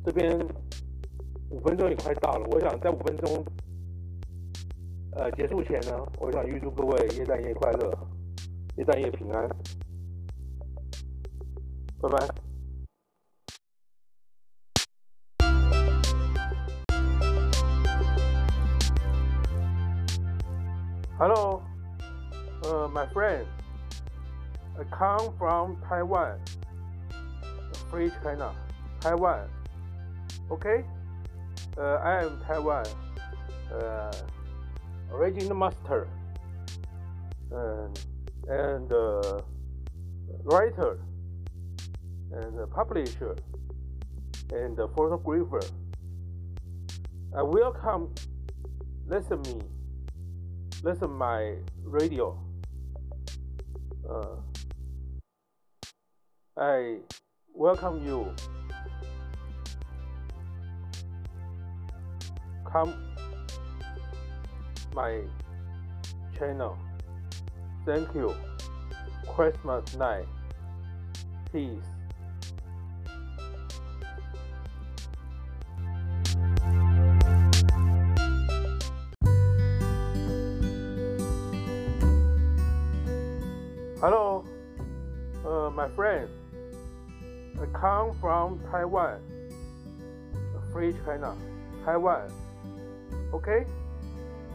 [0.06, 0.40] 这边
[1.50, 3.46] 五分钟也快到了，我想在五分钟
[5.14, 7.92] 呃结束前呢，我想预祝各位耶诞夜快乐，
[8.78, 9.50] 耶诞夜平安，
[12.00, 12.51] 拜拜。
[21.24, 21.62] Hello,
[22.66, 23.46] uh, my friend.
[24.80, 26.40] I come from Taiwan,
[27.92, 28.56] Free China,
[29.02, 29.48] Taiwan.
[30.50, 30.84] Okay,
[31.78, 32.88] uh, I am Taiwan,
[33.72, 34.12] uh,
[35.12, 36.08] original master,
[37.52, 38.00] and,
[38.48, 39.42] and uh,
[40.46, 40.98] writer,
[42.32, 43.36] and publisher,
[44.52, 45.62] and photographer.
[47.38, 48.12] I welcome,
[49.06, 49.62] listen me
[50.84, 52.38] listen my radio.
[54.10, 54.38] Uh,
[56.58, 56.98] I
[57.54, 58.34] welcome you.
[62.72, 62.94] Come
[64.96, 65.22] my
[66.38, 66.78] channel.
[67.86, 68.34] Thank you.
[69.28, 70.26] Christmas night.
[71.52, 72.01] Peace.
[85.82, 86.30] My friend.
[87.60, 89.20] I come from Taiwan,
[90.72, 91.36] Free China,
[91.84, 92.32] Taiwan.
[93.34, 93.66] Okay,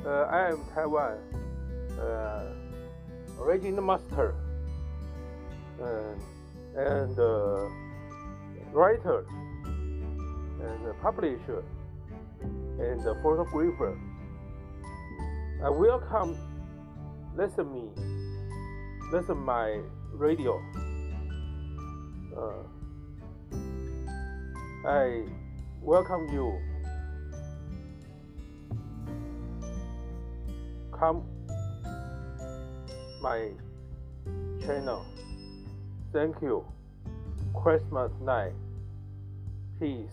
[0.05, 1.19] uh, I am Taiwan,
[1.99, 2.45] uh,
[3.41, 4.37] original master,
[5.83, 6.15] uh,
[6.79, 7.71] and uh,
[8.71, 9.27] writer,
[9.67, 11.65] and publisher,
[12.79, 13.99] and photographer.
[15.65, 16.39] I welcome,
[17.37, 17.91] listen me
[19.11, 19.81] listen my
[20.13, 20.63] radio.
[22.37, 22.53] Uh,
[24.87, 25.23] I
[25.81, 26.59] welcome you.
[30.93, 31.25] Come
[33.23, 33.49] my
[34.61, 35.07] channel.
[36.13, 36.65] Thank you.
[37.55, 38.53] Christmas night.
[39.81, 40.11] Peace.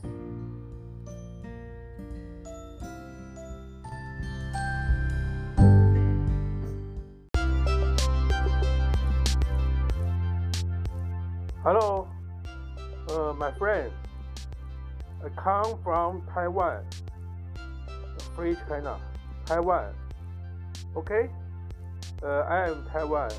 [11.63, 12.12] Hello,
[13.54, 13.91] uh, my friend.
[15.24, 16.86] I come from Taiwan,
[18.36, 18.99] Free China,
[19.45, 19.93] Taiwan.
[20.95, 21.30] Okay,
[22.24, 23.32] uh, I am Taiwan,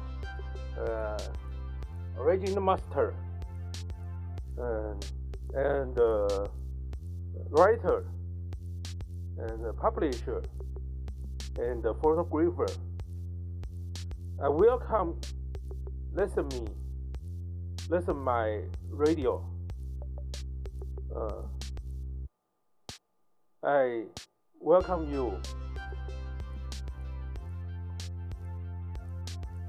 [0.79, 1.19] uh,
[2.19, 3.15] original master,
[4.57, 5.13] and,
[5.55, 6.47] and uh,
[7.51, 8.07] writer,
[9.39, 10.43] and publisher,
[11.59, 12.67] and photographer.
[14.43, 15.21] I welcome,
[16.13, 16.67] listen me
[17.91, 19.54] listen my radio.
[21.15, 21.43] Uh,
[23.63, 24.03] I
[24.59, 25.41] welcome you.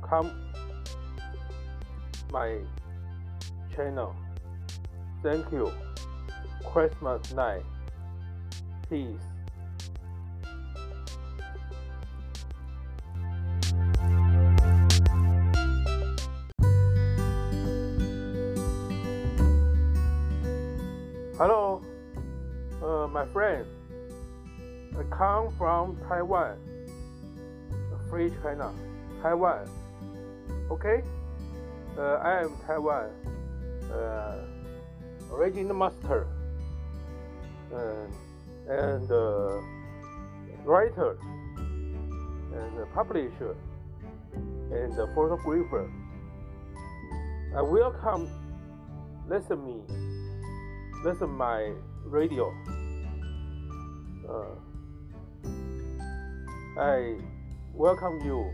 [0.01, 0.31] Come
[2.31, 2.57] my
[3.75, 4.15] channel.
[5.21, 5.71] Thank you.
[6.65, 7.63] Christmas night.
[8.89, 9.34] Peace.
[25.17, 26.57] Come from Taiwan,
[28.09, 28.71] Free China,
[29.21, 29.69] Taiwan.
[30.69, 31.01] Okay,
[31.97, 33.09] uh, I am Taiwan,
[33.91, 34.35] uh,
[35.31, 36.27] original master,
[37.73, 38.07] uh,
[38.67, 39.61] and uh,
[40.65, 41.17] writer,
[41.57, 43.55] and publisher,
[44.33, 45.89] and photographer.
[47.55, 48.27] I welcome,
[49.29, 49.81] listen me.
[51.05, 51.71] Listen my
[52.05, 52.53] radio.
[54.27, 54.64] Uh,
[56.77, 57.15] I
[57.73, 58.51] welcome you.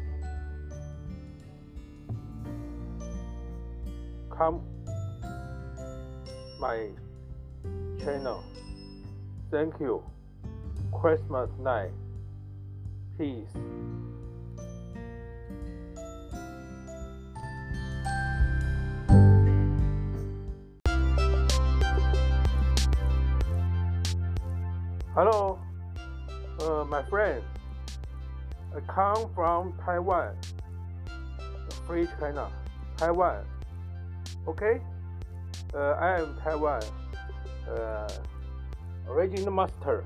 [4.29, 4.61] Come
[6.59, 6.89] my
[7.99, 8.43] channel.
[9.49, 10.03] Thank you.
[10.93, 11.89] Christmas night.
[13.17, 13.47] Peace.
[25.15, 25.59] Hello,
[26.59, 27.41] uh, my friend.
[28.75, 30.35] I come from Taiwan,
[31.85, 32.49] Free China,
[32.97, 33.45] Taiwan.
[34.47, 34.79] Okay,
[35.73, 36.81] uh, I am Taiwan,
[37.69, 38.07] uh,
[39.07, 40.05] original master,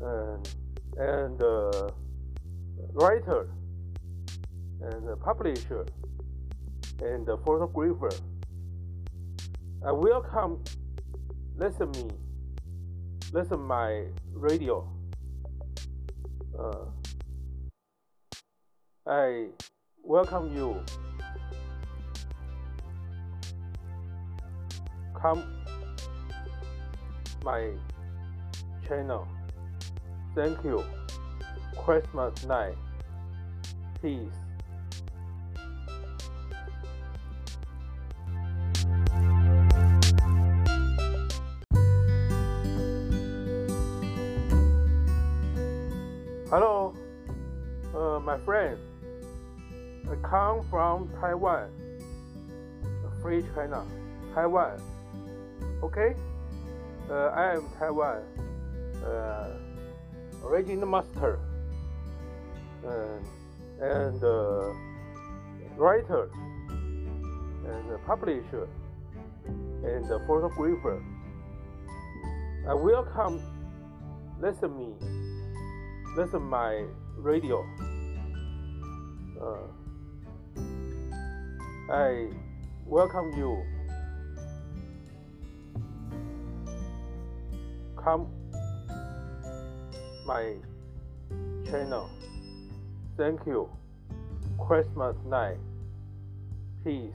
[0.00, 0.48] and,
[0.98, 1.88] and uh,
[2.92, 3.48] writer.
[4.80, 5.86] And publisher.
[7.00, 8.10] And photographer.
[9.86, 10.62] I welcome
[11.56, 12.10] listen me,
[13.32, 14.88] listen my radio.
[16.58, 16.86] Uh,
[19.06, 19.48] I
[20.02, 20.82] welcome you.
[25.14, 25.44] Come
[27.44, 27.72] my
[28.88, 29.28] channel.
[30.34, 30.82] Thank you.
[31.76, 32.76] Christmas night.
[34.00, 34.32] Peace.
[46.48, 46.96] Hello,
[47.94, 48.78] uh, my friend.
[50.30, 51.70] Come from Taiwan,
[53.20, 53.84] free China,
[54.34, 54.80] Taiwan.
[55.82, 56.14] Okay,
[57.10, 58.22] uh, I am Taiwan.
[59.04, 59.50] Uh,
[60.44, 61.38] original master.
[62.84, 63.26] And,
[63.80, 64.72] and uh,
[65.76, 66.30] writer.
[66.68, 68.68] And publisher.
[69.46, 71.04] And photographer.
[72.66, 73.42] I welcome.
[74.40, 74.94] Listen me.
[76.16, 76.84] Listen my
[77.18, 77.62] radio.
[79.40, 79.83] Uh,
[81.90, 82.28] I
[82.86, 83.62] welcome you.
[88.02, 88.26] Come
[90.26, 90.54] my
[91.66, 92.08] channel.
[93.18, 93.68] Thank you.
[94.58, 95.58] Christmas night.
[96.84, 97.12] Peace.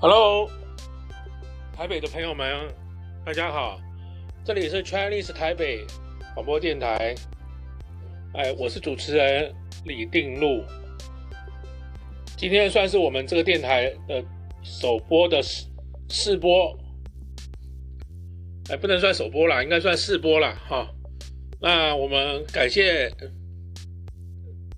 [0.00, 0.50] Hello，
[1.76, 2.74] 台北的朋友们，
[3.22, 3.78] 大家好，
[4.42, 5.84] 这里是 Chinese 台北
[6.34, 7.14] 广播电台，
[8.32, 9.54] 哎，我是主持人
[9.84, 10.64] 李定禄。
[12.34, 14.24] 今天算是我们这个电台的
[14.62, 15.66] 首播的试
[16.08, 16.74] 试播，
[18.70, 20.58] 哎，不能算首播啦，应该算试播啦。
[20.66, 20.88] 哈。
[21.60, 23.12] 那我们感谢，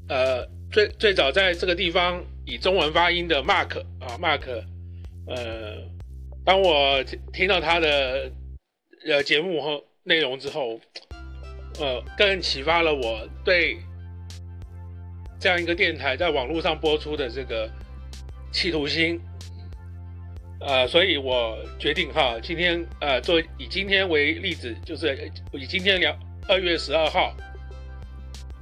[0.09, 4.64] 呃，最最早在这个地方以中文发音的 Mark 啊，Mark。
[5.28, 5.76] 呃，
[6.49, 8.32] 当我听到他的
[9.07, 10.80] 呃节目和内容之后，
[11.78, 13.76] 呃，更启发了我对
[15.38, 17.70] 这样一个电台在网络上播出的这个
[18.51, 19.20] 企图心。
[20.61, 26.18] 呃，所以我决定哈，今天呃，做以今天为例子，就是以今天两
[26.49, 27.36] 二月十二号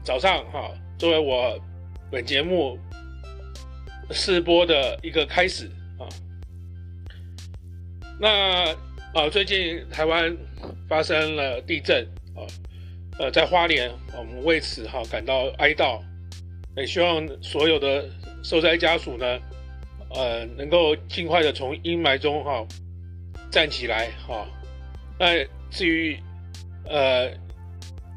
[0.02, 1.56] 早上哈，作为我
[2.10, 2.76] 本节目
[4.10, 5.70] 试播的一个开始
[6.00, 6.10] 啊。
[8.18, 8.74] 那
[9.12, 10.34] 呃，最近台湾
[10.88, 12.02] 发生了地震
[12.34, 12.40] 啊，
[13.18, 16.00] 呃，在花莲，我们为此哈感到哀悼，
[16.76, 18.08] 也希望所有的
[18.42, 19.38] 受灾家属呢，
[20.14, 22.66] 呃，能够尽快的从阴霾中哈
[23.50, 24.46] 站起来哈。
[25.18, 26.18] 那至于
[26.88, 27.30] 呃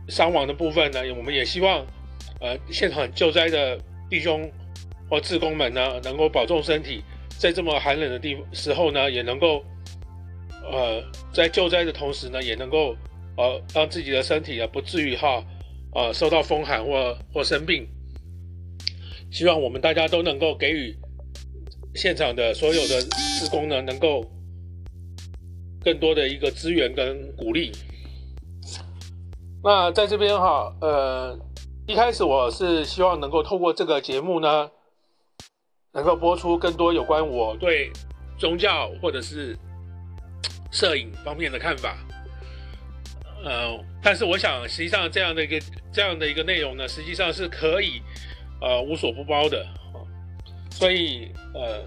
[0.07, 1.85] 伤亡的部分呢，我们也希望
[2.39, 3.77] 呃现场救灾的
[4.09, 4.49] 弟兄
[5.09, 7.03] 或志工们呢，能够保重身体，
[7.37, 9.61] 在这么寒冷的地时候呢，也能够。
[10.71, 11.03] 呃，
[11.33, 12.95] 在救灾的同时呢，也能够
[13.37, 15.43] 呃让自己的身体啊不至于哈
[15.95, 17.87] 呃受到风寒或或生病。
[19.31, 20.95] 希望我们大家都能够给予
[21.95, 24.23] 现场的所有的职工呢，能够
[25.83, 27.71] 更多的一个资源跟鼓励。
[29.63, 31.39] 那在这边哈，呃，
[31.87, 34.69] 一开始我是希望能够透过这个节目呢，
[35.93, 37.91] 能够播出更多有关我对
[38.37, 39.57] 宗教或者是。
[40.71, 41.97] 摄影方面的看法，
[43.43, 45.59] 呃，但是我想，实际上这样的一个
[45.91, 48.01] 这样的一个内容呢，实际上是可以
[48.61, 49.65] 呃无所不包的，
[50.69, 51.83] 所以呃，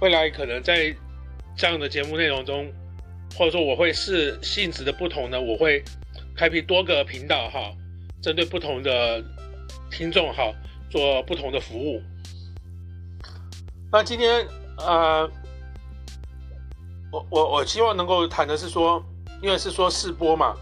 [0.00, 0.92] 未来可能在
[1.56, 2.68] 这样的节目内容中，
[3.36, 5.82] 或者说我会视性质的不同呢，我会
[6.36, 7.72] 开辟多个频道哈，
[8.20, 9.22] 针对不同的
[9.90, 10.52] 听众哈，
[10.90, 12.02] 做不同的服务。
[13.92, 14.44] 那今天
[14.78, 15.30] 呃。
[17.10, 19.02] 我我我希望能够谈的是说，
[19.40, 20.54] 因为是说试播嘛，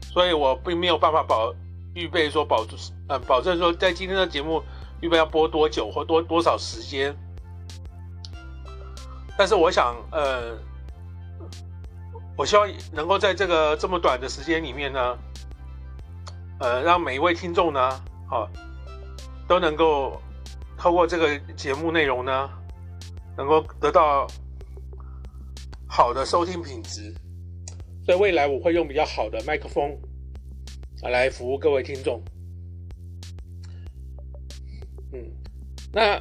[0.00, 1.52] 所以我并没有办法保
[1.92, 2.66] 预备说保
[3.08, 4.62] 呃保证说在今天的节目
[5.02, 7.14] 预备要播多久或多多少时间。
[9.36, 10.56] 但是我想呃，
[12.36, 15.18] 我希望能够在这个这么短的时间里面呢，
[16.58, 17.80] 呃，让每一位听众呢，
[18.30, 18.48] 啊，
[19.46, 20.18] 都能够
[20.78, 22.48] 透过这个节目内容呢，
[23.36, 24.26] 能够得到。
[25.94, 27.12] 好的收听品质，
[28.06, 29.94] 所以未来我会用比较好的麦克风
[31.02, 32.18] 啊来服务各位听众。
[35.12, 35.30] 嗯，
[35.92, 36.18] 那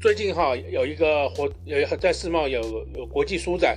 [0.00, 3.76] 最近哈有一个活有在世贸有有国际书展，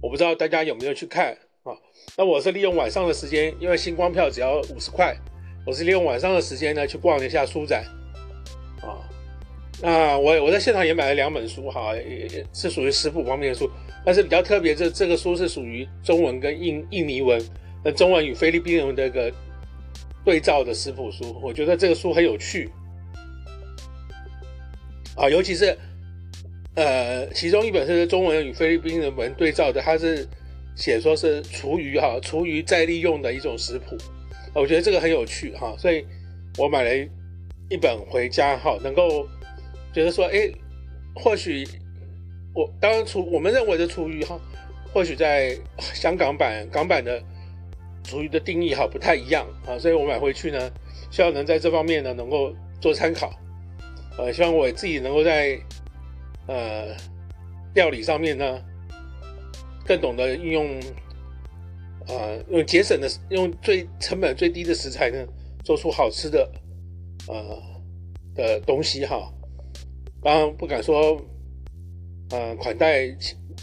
[0.00, 1.76] 我不知道大家有没有去看啊？
[2.16, 5.14] 那我是利用晚上的时间，因为星光票只要五十块，
[5.66, 7.84] 我是利用晚上的时间呢去逛了一下书展。
[9.82, 11.92] 那我我在现场也买了两本书哈，
[12.52, 13.70] 是属于食谱方面的书，
[14.04, 17.40] 但是比较特别，这这个书是属于中文跟印印尼文，
[17.84, 19.30] 那中文与菲律宾文的一个
[20.24, 22.70] 对照的食谱书，我觉得这个书很有趣。
[25.14, 25.76] 啊，尤其是，
[26.74, 30.28] 呃，其中一本是中文与菲律宾文对照的，它是
[30.74, 33.96] 写说是厨余哈，厨余再利用的一种食谱，
[34.54, 36.04] 我觉得这个很有趣哈，所以
[36.58, 36.94] 我买了
[37.70, 39.26] 一本回家哈，能够
[39.96, 40.52] 觉得说，哎，
[41.14, 41.66] 或许
[42.54, 44.38] 我当然厨我们认为的厨余哈，
[44.92, 47.18] 或许在香港版港版的
[48.04, 50.70] 厨余的定义哈不太一样啊，所以我买回去呢，
[51.10, 53.32] 希望能在这方面呢能够做参考。
[54.18, 55.58] 呃，希望我自己能够在
[56.46, 56.94] 呃
[57.74, 58.62] 料理上面呢，
[59.86, 60.78] 更懂得运用，
[62.06, 65.26] 呃，用节省的、用最成本最低的食材呢，
[65.64, 66.46] 做出好吃的
[67.28, 67.62] 呃
[68.34, 69.32] 的东西哈。
[70.26, 71.16] 当然不敢说，
[72.30, 73.16] 呃，款待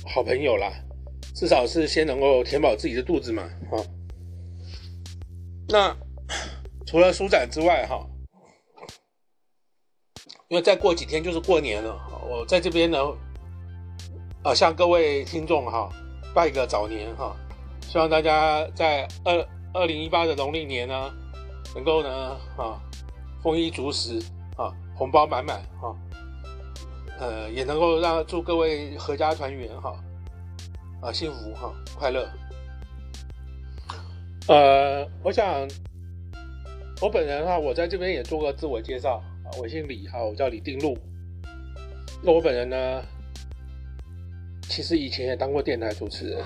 [0.07, 0.71] 好朋友啦，
[1.35, 3.85] 至少是先能够填饱自己的肚子嘛，哈。
[5.67, 5.93] 那
[6.85, 8.07] 除了舒展之外，哈。
[10.47, 11.99] 因为再过几天就是过年了，
[12.31, 12.97] 我在这边呢，
[14.43, 15.89] 啊，向各位听众哈
[16.33, 17.35] 拜个早年哈，
[17.89, 21.13] 希望大家在二二零一八的农历年呢，
[21.75, 22.09] 能够呢
[22.55, 22.81] 啊
[23.41, 24.23] 丰衣足食
[24.55, 25.93] 啊，红包满满哈，
[27.23, 29.97] 呃，也能够让祝各位阖家团圆哈，
[31.01, 32.29] 啊，幸福哈，快乐。
[34.49, 35.65] 呃，我想
[37.01, 39.47] 我本人哈，我在这边也做个自我介绍啊。
[39.57, 40.97] 我姓李哈，我叫李定禄。
[42.21, 43.01] 那我本人呢，
[44.63, 46.43] 其实以前也当过电台主持人。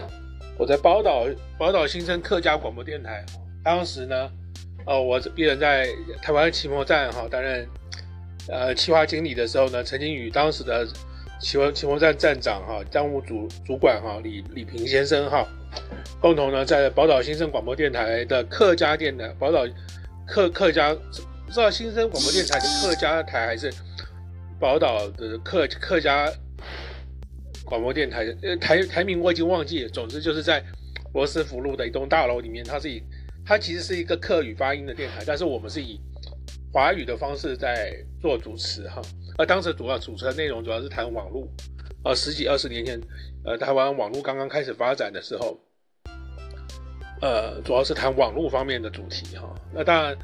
[0.59, 1.25] 我在宝岛
[1.57, 3.25] 宝岛新生客家广播电台，
[3.63, 4.31] 当时呢，
[4.85, 5.87] 呃，我一人在
[6.21, 7.67] 台湾期末站哈担任
[8.49, 10.87] 呃企划经理的时候呢，曾经与当时的
[11.39, 15.47] 奇摩奇摩站站长哈账务主主管哈李李平先生哈，
[16.19, 19.67] 共同呢在宝岛新生广播电台的客家电台宝岛
[20.25, 20.95] 客客家。
[21.45, 23.73] 不知道新生广播电台的客家台还是
[24.59, 26.29] 宝岛的客客家
[27.63, 29.89] 广播电台呃台台名我已经忘记了。
[29.89, 30.61] 总之就是在
[31.13, 33.01] 罗斯福路的一栋大楼里面，它是以
[33.45, 35.97] 它其实是一个客语发音的电台，但是我们是以
[36.77, 39.01] 华语的方式在做主持哈。
[39.35, 41.47] 而当时主要主持的内容主要是谈网络，
[42.03, 43.01] 呃十几二十年前，
[43.43, 45.57] 呃台湾网络刚刚开始发展的时候，
[47.19, 49.55] 呃主要是谈网络方面的主题哈。
[49.73, 50.15] 那当然。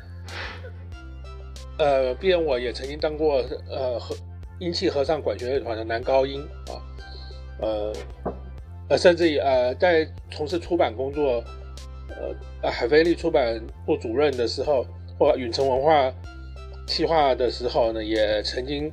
[1.80, 4.16] 呃，毕竟我也曾经当过呃和
[4.60, 6.78] 英气合唱管弦乐团的男高音啊，
[7.60, 7.94] 呃
[8.90, 11.44] 呃，甚至于呃在从事出版工作，
[12.62, 14.86] 呃海飞利出版部主任的时候，
[15.18, 16.14] 或远程文化
[16.86, 18.92] 企划的时候呢，也曾经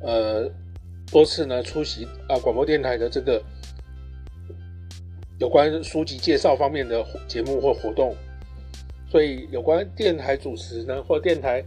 [0.00, 0.50] 呃
[1.10, 3.42] 多次呢出席啊广播电台的这个
[5.38, 8.16] 有关书籍介绍方面的节目或活动，
[9.10, 11.64] 所以有关电台主持呢或电台。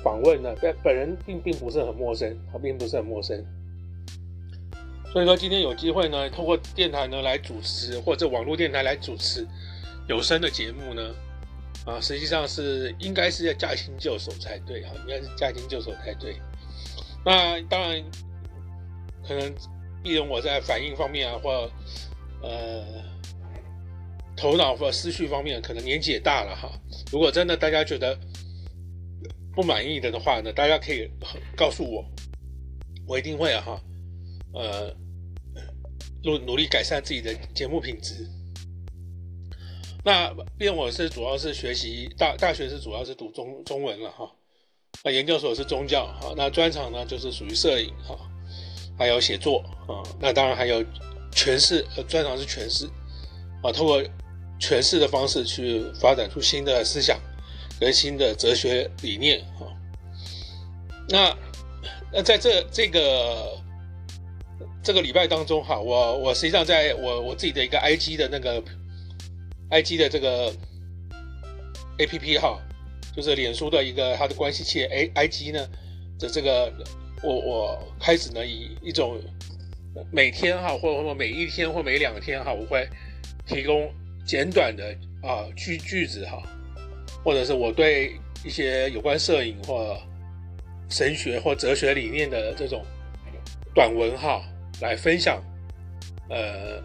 [0.00, 3.44] 访问呢，本本人并并不是很陌生，他并不是很陌生，
[5.12, 9.44] 所以说今天有机会呢，通过电台呢来主持，或者网络电台来主持
[10.08, 11.02] 有声的节目呢，
[11.88, 16.36] 啊，实际上是应该是要驾轻就熟才对哈，应该是驾轻就熟才对。
[17.24, 18.04] 那当然，
[19.26, 19.54] 可能
[20.02, 21.70] 毕竟我在反应方面啊，或
[22.42, 22.84] 呃
[24.36, 26.70] 头脑或思绪方面，可能年纪也大了哈。
[27.10, 28.18] 如果真的大家觉得，
[29.54, 31.10] 不满意的的话呢，大家可以
[31.56, 32.04] 告诉我，
[33.06, 33.82] 我一定会哈，
[34.52, 34.94] 呃，
[36.22, 38.28] 努努力改善自己的节目品质。
[40.08, 44.32] 那毕竟我是主要是学习大大学是主要是读中中文了哈，
[45.04, 48.16] 那研究所是宗教哈，那专长呢就是属于摄影哈，
[48.98, 50.82] 还有写作啊，那当然还有
[51.30, 52.86] 诠释，专长是诠释
[53.62, 54.02] 啊，通过
[54.58, 57.20] 诠释的方式去发展出新的思想。
[57.78, 59.66] 跟新的哲学理念哈，
[61.10, 61.36] 那
[62.12, 63.56] 那在这这个
[64.82, 68.60] 这个礼拜当中哈，我我实际上在我我自己的一个 IG 的那个
[69.70, 70.52] IG 的这个
[71.98, 72.58] APP 哈，
[73.14, 75.68] 就是脸书的一个它的关系器 A IG 呢
[76.18, 76.72] 的这个
[77.22, 79.20] 我我开始呢以一种
[80.12, 82.88] 每天哈或或每一天或每两天哈，我会
[83.46, 83.92] 提供
[84.26, 86.42] 简短的啊句句子哈。
[87.24, 88.12] 或者是我对
[88.44, 89.98] 一些有关摄影或
[90.88, 92.82] 神学或哲学理念的这种
[93.74, 94.40] 短文哈
[94.80, 95.42] 来分享
[96.30, 96.80] 呃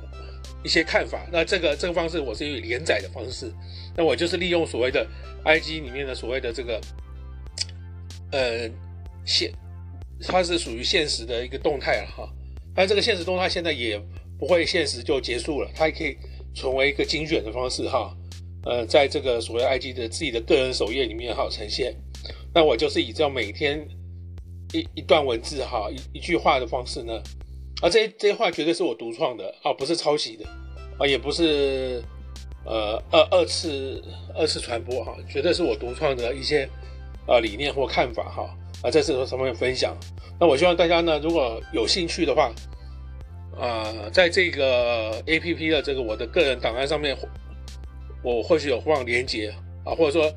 [0.64, 1.28] 一些看法。
[1.32, 3.52] 那这个这个方式我是以连载的方式，
[3.96, 5.06] 那我就是利用所谓的
[5.44, 6.82] IG 里面的所谓的这个
[8.32, 8.70] 呃
[9.26, 9.52] 现，
[10.22, 12.30] 它是属于现实的一个动态了哈。
[12.76, 14.02] 但这个现实动态现在也
[14.40, 16.18] 不会现实就结束了，它也可以
[16.56, 18.16] 成为一个精选的方式哈。
[18.66, 21.94] 呃，在这个所谓 IG 的自己的个人首页里面哈呈现。
[22.54, 23.86] 那我就是以这样每天
[24.72, 27.22] 一一段文字哈一一句话的方式呢，
[27.84, 30.46] 啊这这些话绝对是我独创的啊，不是抄袭的
[30.98, 32.02] 啊，也不是
[32.66, 34.02] 呃二二次
[34.34, 36.68] 二次传播哈，绝对是我独创的一些
[37.28, 38.50] 呃理念或看法哈
[38.82, 39.94] 啊，在这上面分享。
[40.40, 42.54] 那我希望大家呢，如果有兴趣的话，
[43.60, 47.18] 啊、在这个 APP 的这个我的个人档案上面。
[48.26, 49.54] 我或许有放连接
[49.84, 50.34] 啊，或者说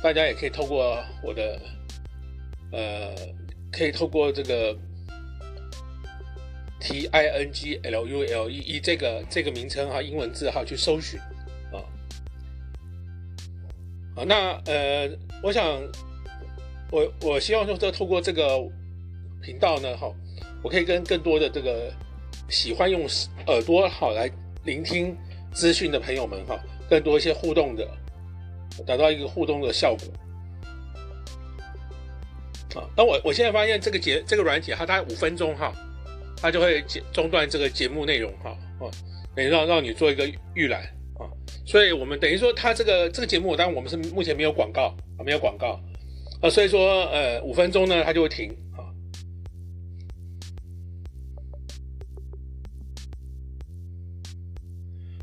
[0.00, 1.60] 大家也可以透过我的
[2.70, 3.12] 呃，
[3.72, 4.72] 可以透过这个
[6.84, 11.18] T I N G L U L E E 这个这个名称哈，英文字哈去搜寻
[11.72, 11.80] 啊。
[14.14, 15.10] 好，那呃，
[15.42, 15.80] 我想
[16.90, 18.62] 我我希望说，这透过这个
[19.40, 20.12] 频道呢，哈，
[20.62, 21.90] 我可以跟更多的这个
[22.50, 23.08] 喜欢用
[23.46, 24.30] 耳朵好来
[24.64, 25.16] 聆听
[25.54, 26.60] 资讯的朋友们哈。
[26.90, 27.88] 更多一些互动的，
[28.86, 30.06] 达到一个互动的效果。
[32.78, 35.72] 啊，那我我现在发现这个节这个软体，它大概五分钟哈，
[36.44, 38.84] 它就会中断这个节目内容哈，啊，
[39.34, 40.82] 等于让让你做一个预览
[41.18, 41.24] 啊，
[41.64, 45.80] 所以我们等于说它这个这个节目，当然我们是目前没有广告啊，没有广告
[46.42, 48.92] 啊，所以说呃五分钟呢它就会停啊。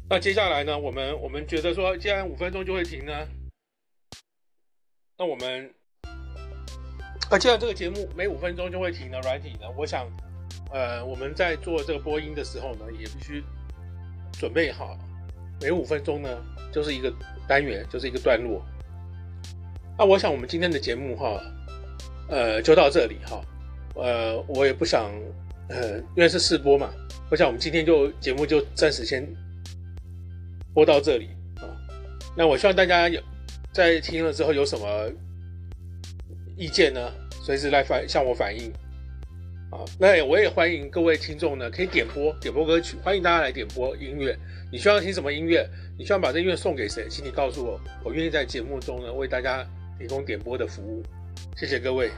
[0.09, 0.75] 那接下来呢？
[0.75, 3.13] 我们我们觉得说，既然五分钟就会停呢，
[5.19, 5.71] 那我们
[7.29, 10.09] 啊，既然这个节目每五分钟就会停的软体呢，我想，
[10.71, 13.43] 呃，我们在做这个播音的时候呢，也必须
[14.33, 14.97] 准备好，
[15.61, 16.29] 每五分钟呢
[16.71, 17.13] 就是一个
[17.47, 18.63] 单元，就是一个段落。
[19.97, 21.41] 那我想我们今天的节目哈，
[22.29, 23.41] 呃，就到这里哈，
[23.95, 25.11] 呃，我也不想，
[25.69, 26.89] 呃，因为是试播嘛，
[27.29, 29.27] 我想我们今天就节目就暂时先。
[30.73, 31.27] 播到这里
[31.57, 31.67] 啊，
[32.33, 33.21] 那我希望大家有
[33.73, 35.11] 在听了之后有什么
[36.55, 37.11] 意见呢？
[37.43, 38.71] 随时来反向我反映
[39.71, 39.83] 啊。
[39.99, 44.37] 那我也欢迎各位听众呢，可以点播点播歌曲，欢迎大家来点播音乐。
[44.71, 45.67] 你需要听什么音乐？
[45.97, 47.07] 你需要把这音乐送给谁？
[47.09, 49.65] 请你告诉我，我愿意在节目中呢为大家
[49.97, 51.01] 提供点播的服务。
[51.57, 52.11] 谢谢各位。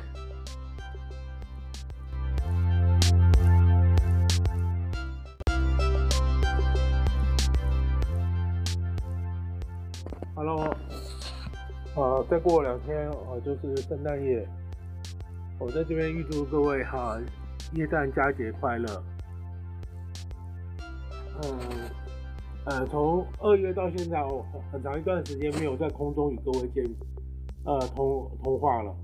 [10.35, 10.75] Hello，
[11.95, 14.45] 啊，再过两天哦，就是圣诞夜。
[15.59, 17.17] 我在这边预祝各位哈，
[17.75, 19.03] 耶诞佳节快乐。
[21.41, 21.59] 嗯，
[22.65, 26.85] 呃，从二月到现在哦，很长一段时间没有在空中与各位见，
[27.65, 28.95] 呃，通通话了。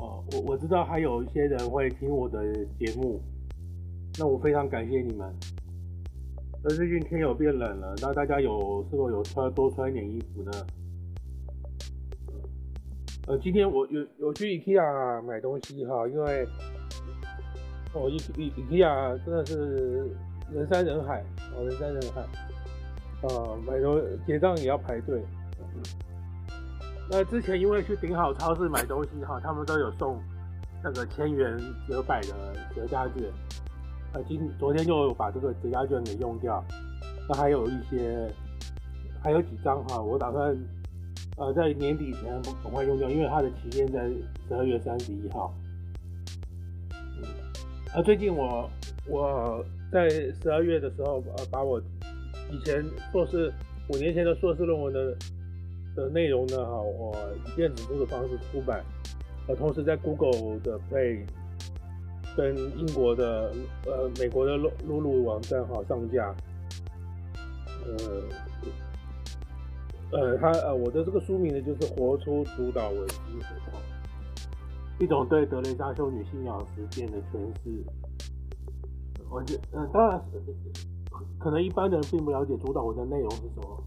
[0.00, 2.40] 哦，我我知道还有一些人会听我的
[2.78, 3.20] 节目，
[4.18, 5.30] 那我非常感谢你们。
[6.62, 10.52] 那最近天有变冷了，那大家有是否有穿多穿一点衣服呢？
[13.26, 16.46] 呃，今天我有有去 IKEA 买东西哈，因为
[17.92, 20.10] 哦，IKEA 真的是
[20.52, 21.24] 人山人海，
[21.54, 22.20] 哦，人山人海，
[23.26, 25.22] 啊，买东结账也要排队。
[27.10, 30.20] 那之前因为去顶好超市买东西哈，他们都有送
[30.82, 31.58] 那个千元
[31.88, 33.24] 折百的折价券，
[34.12, 36.62] 啊，今昨天就把这个折价券给用掉，
[37.28, 38.30] 那还有一些，
[39.22, 40.56] 还有几张哈，我打算。
[41.36, 42.24] 呃，在年底前
[42.64, 44.08] 赶快用掉，因为它的期限在
[44.48, 45.54] 十二月三十一号。
[47.94, 48.68] 啊，最近我
[49.06, 51.80] 我在十二月的时候，呃，把我
[52.50, 53.52] 以前硕士
[53.88, 55.16] 五年前的硕士论文的
[55.96, 57.16] 的内容呢，哈，我
[57.46, 58.84] 以电子书的方式出版，
[59.46, 61.24] 呃，同时在 Google 的 Play
[62.36, 63.52] 跟英国的
[63.86, 66.34] 呃美国的露露露网站哈上架，
[67.84, 68.22] 呃。
[70.10, 73.50] 呃，他呃，我的这个书名呢，就是活出主导为精神，
[74.98, 77.84] 一种对德雷莎修女信仰实践的诠释。
[79.30, 80.22] 我觉呃，当然
[81.38, 83.82] 可能一般人并不了解主导文的内容是什么，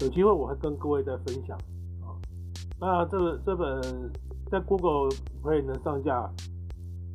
[0.00, 1.56] 有机会我会跟各位再分享
[2.00, 2.14] 啊。
[2.80, 3.82] 那这这本
[4.50, 5.10] 在 Google
[5.42, 6.30] Play 能上架，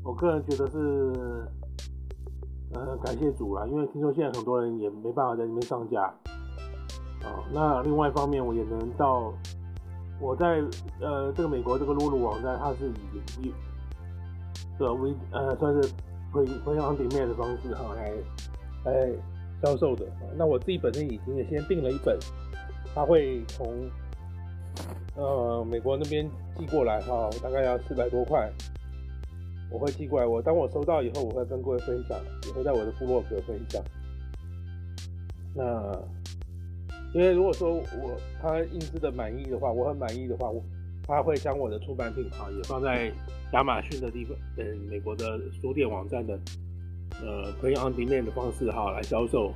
[0.03, 1.47] 我个人觉得是
[2.73, 6.13] 呃感谢主啦，因为听说现在很多人也没办法在里面上架。
[7.23, 9.33] 啊，那另外一方面，我也能到
[10.19, 10.63] 我在
[11.01, 13.53] 呃这个美国这个露露网站，它是以以
[14.79, 15.89] 的微呃算是
[16.31, 18.11] 会会用 on demand 的方式哈来
[18.85, 19.09] 来
[19.61, 20.05] 销售的。
[20.37, 22.17] 那我自己本身已经也先订了一本，
[22.93, 23.89] 他会从
[25.15, 28.51] 呃美国那边寄过来哈，大概要四百多块，
[29.71, 30.25] 我会寄过来。
[30.25, 33.81] 我当我收到以后，我会跟各位分享，也会在我的部落格分享。
[35.53, 35.63] 那
[37.15, 40.61] 因为如果说我他印制的满意的话，我很满意的话，我
[41.07, 43.09] 他会将我的出版品哈也放在
[43.53, 46.37] 亚马逊的地方，嗯，美国的书店网站的
[47.21, 49.53] 呃可以 on demand 的方式哈来销售。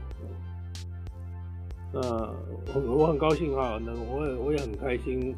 [1.91, 1.99] 那
[2.74, 5.36] 我我很高兴哈，能我也我也很开心，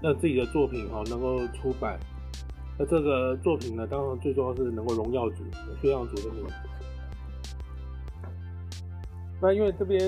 [0.00, 2.00] 让自己的作品哈能够出版。
[2.78, 5.44] 那这个作品呢，当然最重要是能够荣耀主，
[5.82, 6.46] 宣扬主的名。
[9.44, 10.00] 那因为这边，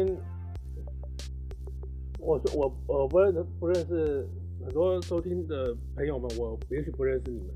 [2.18, 4.26] 我说我我不认不认识
[4.64, 7.48] 很多收听的朋友们，我也许不认识你们，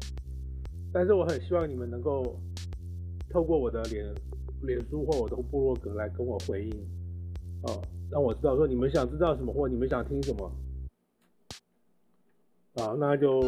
[0.92, 2.38] 但是我很希望你们能够
[3.30, 4.04] 透过我的脸
[4.60, 6.70] 脸书或我的部落格来跟我回应，
[7.62, 7.72] 啊，
[8.10, 10.52] 让我知道说你们想知道什么或你们想听什么，
[12.74, 13.40] 啊，那就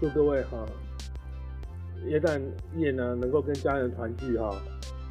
[0.00, 0.66] 祝各位哈，
[2.08, 2.42] 耶诞
[2.76, 4.52] 夜呢能够跟家人团聚哈，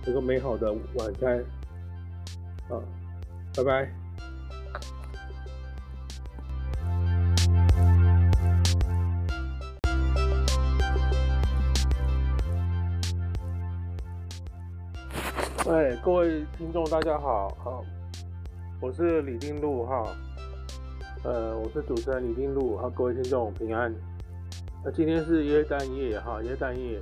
[0.06, 1.42] 有个美好的晚餐。
[2.68, 2.82] 啊，
[3.56, 3.92] 拜拜。
[15.68, 17.86] 哎，各位听众，大家好，好，
[18.80, 20.16] 我是李定禄哈，
[21.24, 23.94] 呃，我是主持人李定禄，好，各位听众平安。
[24.84, 27.00] 那今天是耶诞夜哈，耶诞夜，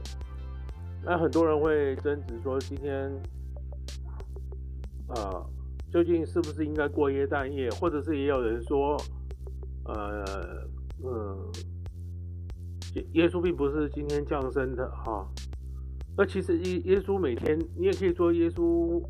[1.03, 3.09] 那很多人会争执说今天。
[5.09, 5.45] 啊，
[5.93, 7.69] 究竟是不是应该过耶诞夜？
[7.69, 8.97] 或者是也有人说，
[9.85, 10.25] 呃，
[11.03, 11.51] 嗯，
[12.95, 15.23] 耶耶稣并不是今天降生的哈。
[16.17, 19.03] 那其实耶耶稣每天，你也可以说耶稣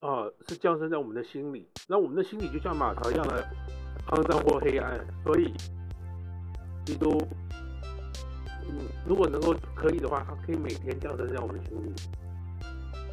[0.00, 1.68] 啊是降生在我们的心里。
[1.88, 3.46] 那我们的心里就像马槽一样的
[4.08, 5.52] 肮脏或黑暗，所以
[6.84, 7.22] 基督，
[9.06, 11.92] 如果能够可以的话，他可以每天降生在我们心里。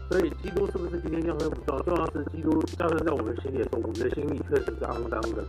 [0.09, 5.43] 所以，基督是不是今天降生不重要，重要是基督降生在我们心里的时候，我们的心里确实是肮脏的。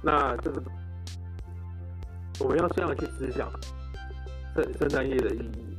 [0.00, 0.62] 那这个，
[2.38, 3.50] 我们要这样去思想
[4.54, 5.76] 圣圣诞夜的意义。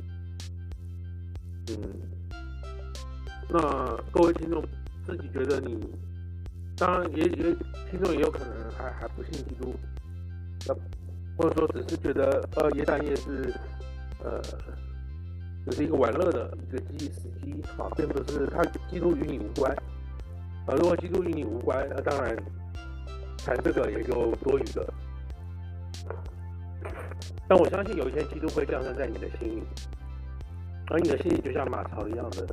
[1.70, 1.74] 嗯，
[3.48, 4.62] 那各位听众
[5.06, 5.88] 自己觉得你，
[6.76, 7.56] 当然也也
[7.90, 9.74] 听众也有可能还还不信基督，
[11.38, 13.54] 或者说只是觉得呃耶诞夜是
[14.22, 14.42] 呃。
[15.66, 19.72] 这是一个玩乐的一个机时机啊，并不是它基督与你无关
[20.66, 20.74] 啊。
[20.76, 22.36] 如果基督与你无关，那当然
[23.38, 24.92] 谈这个也就多余的。
[27.48, 29.62] 但我相信有一天基督会降生在你的心里，
[30.88, 32.46] 而你的心里就像马槽一样的。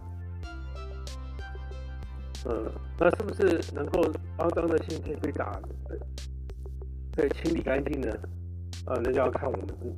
[2.46, 4.02] 嗯，那是不是能够
[4.38, 5.60] 肮脏的心可以被打，
[7.16, 8.10] 可以清理干净呢？
[8.86, 9.96] 啊，那就要看我们自己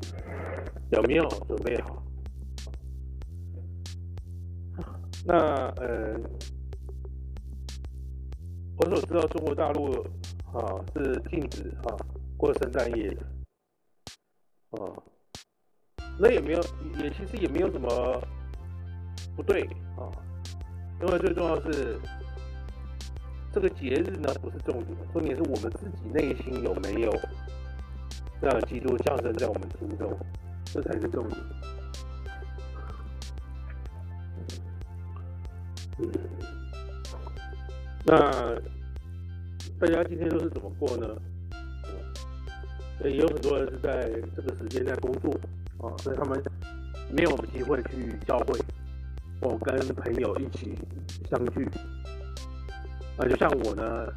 [0.91, 2.03] 有没有准备好。
[5.25, 5.35] 那
[5.77, 6.19] 呃，
[8.77, 9.93] 我所知道中国大陆
[10.51, 11.95] 啊是禁止啊
[12.37, 13.21] 过圣诞夜的
[14.71, 14.91] 啊，
[16.19, 16.61] 那也没有
[16.99, 18.21] 也其实也没有什么
[19.35, 19.63] 不对
[19.97, 20.11] 啊，
[21.01, 21.97] 因为最重要是
[23.53, 27.11] 这个节日呢不是重点，重点是我们自己内心有没有
[28.41, 30.11] 让基督降生在我们心中，
[30.65, 31.39] 这才是重点。
[38.05, 38.15] 那
[39.79, 41.07] 大家今天都是怎么过呢？
[43.01, 45.31] 嗯，也有很多人是在这个时间在工作
[45.77, 46.43] 啊，所以他们
[47.09, 48.59] 没有机会去教会，
[49.39, 50.77] 或跟朋友一起
[51.29, 51.65] 相聚。
[53.17, 54.07] 啊，就像我呢，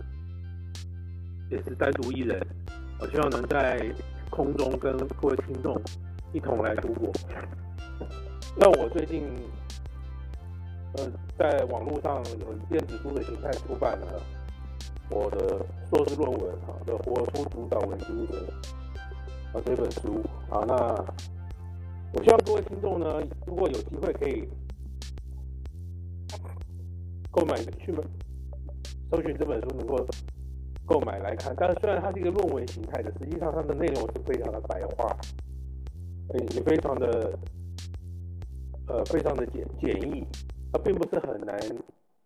[1.51, 2.41] 也是单独一人，
[2.99, 3.87] 我希望能在
[4.31, 5.81] 空中跟各位听众
[6.33, 7.13] 一同来度过。
[8.57, 9.23] 那我最近。
[10.97, 14.23] 呃，在网络上有电子书的形态出版了
[15.11, 18.37] 我的硕士论文啊的《活出主导文精神》
[19.57, 20.75] 啊这本书啊，那
[22.13, 24.49] 我希望各位听众呢，如果有机会可以
[27.31, 28.03] 购买去买
[29.11, 30.07] 搜寻这本书，能够
[30.87, 31.55] 购买来看。
[31.59, 35.15] 但是虽然它是一个论文形态的，实际上它的内容是非常的白话，
[36.55, 37.39] 也非常的
[38.89, 40.25] 呃非常的简简易。
[40.79, 41.59] 并不是很难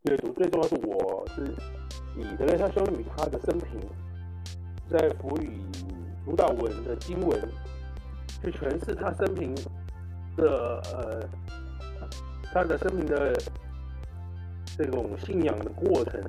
[0.03, 1.43] 阅读，最重要是我是
[2.17, 3.81] 以德雷莎修女她的生平，
[4.89, 5.49] 在辅以
[6.25, 7.41] 主导文的经文
[8.43, 9.55] 去诠释她生平
[10.37, 11.29] 的呃，
[12.53, 13.35] 她的生平的
[14.77, 16.23] 这种信仰的过程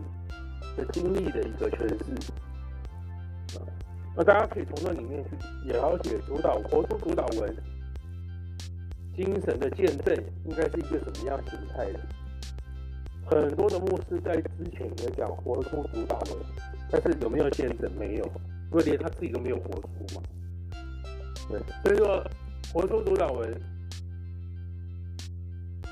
[0.75, 2.31] 的经历的一个诠释。
[4.15, 7.55] 那大家可以从那里面去了解主导活出主导文
[9.15, 11.99] 精神的见证应该是一个什么样形态的。
[13.25, 16.37] 很多的牧师在之前也讲活出主导文，
[16.89, 17.89] 但是有没有见证？
[17.97, 18.25] 没有，
[18.71, 20.21] 因为连他自己都没有活出嘛。
[21.49, 22.23] 对，所以说
[22.73, 23.53] 活出主导文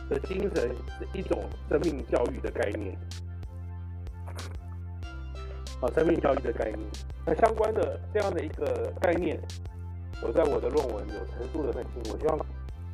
[0.09, 2.97] 的精神是一种生命教育的概念。
[5.81, 6.79] 啊，生命教育的概念。
[7.25, 9.39] 那相关的这样的一个概念，
[10.21, 12.13] 我在我的论文有陈述的很清楚。
[12.13, 12.37] 我希望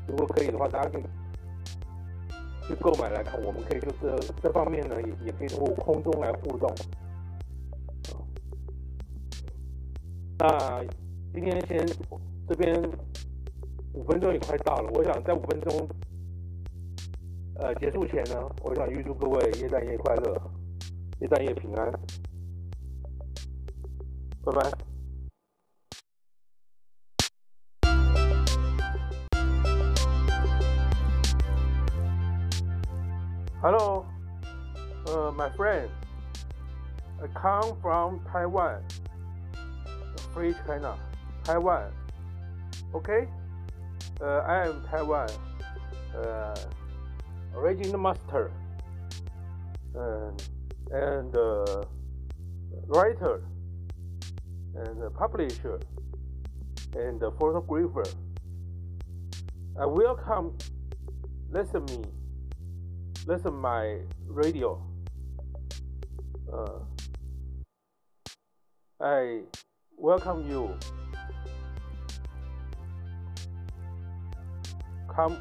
[0.07, 1.03] 如果可以的话，大家可以
[2.67, 3.41] 去购买来看。
[3.43, 6.73] 我们可以就这这方面呢，也也可以通过空中来互动。
[10.37, 10.83] 那
[11.33, 11.85] 今天先
[12.47, 12.81] 这边
[13.93, 15.87] 五分钟也快到了，我想在五分钟
[17.55, 20.41] 呃结束前呢，我想预祝各位耶诞夜快乐，
[21.21, 21.91] 耶诞夜平安。
[24.43, 24.94] 拜拜。
[33.67, 34.05] Hello,
[35.07, 35.89] uh, my friend.
[37.19, 38.83] I come from Taiwan,
[40.35, 40.99] Free China,
[41.43, 41.91] Taiwan.
[42.93, 43.27] Okay?
[44.21, 45.29] Uh, I am Taiwan,
[46.15, 46.55] uh,
[47.55, 48.51] original master,
[49.97, 50.29] uh,
[50.91, 51.85] and uh,
[52.85, 53.41] writer
[54.75, 55.79] and publisher
[56.95, 58.05] and photographer.
[59.81, 60.55] I welcome
[61.49, 62.14] listen me
[63.25, 63.97] listen my
[64.27, 64.81] radio.
[66.51, 66.79] Uh,
[69.01, 69.41] I
[69.97, 70.77] welcome you.
[75.13, 75.37] Come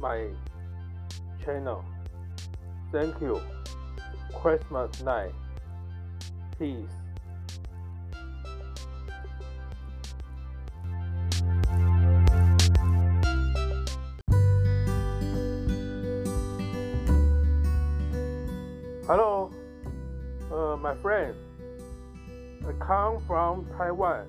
[0.00, 0.26] my
[1.44, 1.84] channel.
[2.92, 3.40] Thank you.
[4.34, 5.32] Christmas night.
[6.58, 7.07] Peace.
[22.88, 24.26] Come from Taiwan,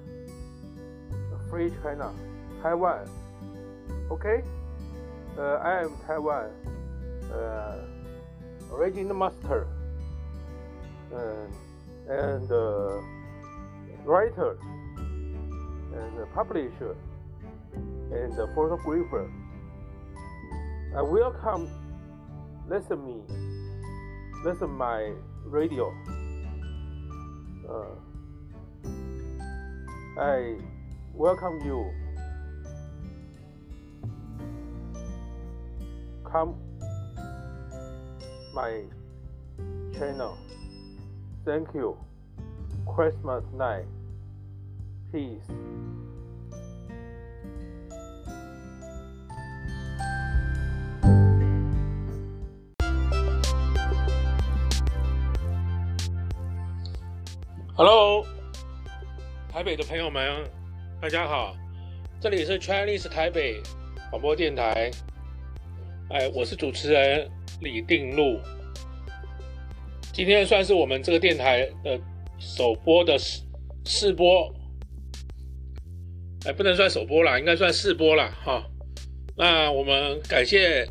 [1.50, 2.12] Free China,
[2.62, 3.10] Taiwan.
[4.12, 4.44] Okay?
[5.38, 6.50] Uh, I am Taiwan,
[7.32, 7.78] uh,
[8.74, 9.66] original master,
[11.16, 11.48] uh,
[12.12, 13.00] and uh,
[14.04, 14.58] writer,
[14.98, 16.98] and publisher,
[18.12, 19.32] and photographer.
[20.98, 21.70] I welcome
[22.68, 23.22] listen me
[24.44, 25.14] listen my
[25.46, 25.94] radio.
[27.70, 28.09] Uh,
[30.20, 30.58] I
[31.14, 31.90] welcome you.
[36.30, 36.58] Come
[38.54, 38.82] my
[39.98, 40.38] channel.
[41.46, 41.98] Thank you.
[42.86, 43.86] Christmas night.
[45.14, 45.40] Peace.
[57.78, 58.26] Hello，
[59.60, 60.50] 台北的朋友们，
[61.02, 61.54] 大家好，
[62.22, 63.62] 这里是 Chinese 台北
[64.10, 64.90] 广播电台，
[66.12, 67.30] 哎，我是主持人
[67.60, 68.40] 李定禄。
[70.14, 72.00] 今天算是我们这个电台的
[72.38, 73.42] 首播的试
[73.84, 74.50] 试播，
[76.46, 78.34] 哎，不能算首播啦，应该算试播啦。
[78.42, 78.66] 哈。
[79.36, 80.88] 那我们感谢，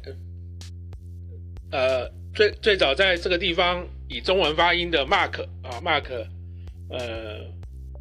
[1.73, 6.27] 呃，最最早在这个地方以中文发音的 Mark 啊，Mark。
[6.91, 7.45] 呃，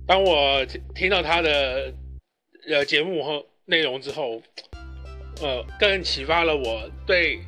[0.07, 1.93] 当我听到他的
[2.69, 4.41] 呃节目和内容之后，
[5.41, 7.39] 呃，更启发了我对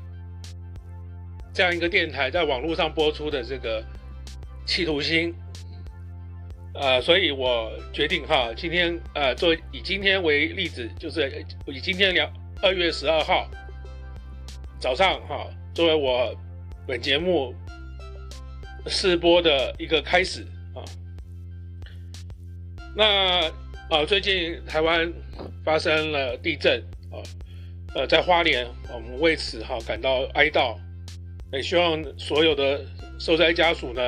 [1.54, 3.82] 这样一个电台在网络上播出的这个
[4.66, 5.34] 企图心。
[6.76, 12.30] 呃，所以我决定哈，今天呃，做以今天为例子，就是以今天两
[12.62, 13.50] 二月十二号
[14.80, 16.36] 早上哈，作为我
[16.86, 17.56] 本节目
[18.86, 20.46] 试播的一个开始。
[23.00, 23.50] 那
[23.90, 25.10] 呃，最近台湾
[25.64, 27.24] 发生了地震啊，
[27.96, 30.76] 呃，在花莲，我们为此哈感到哀悼，
[31.54, 32.86] 也希望所有的
[33.18, 34.02] 受灾家属呢，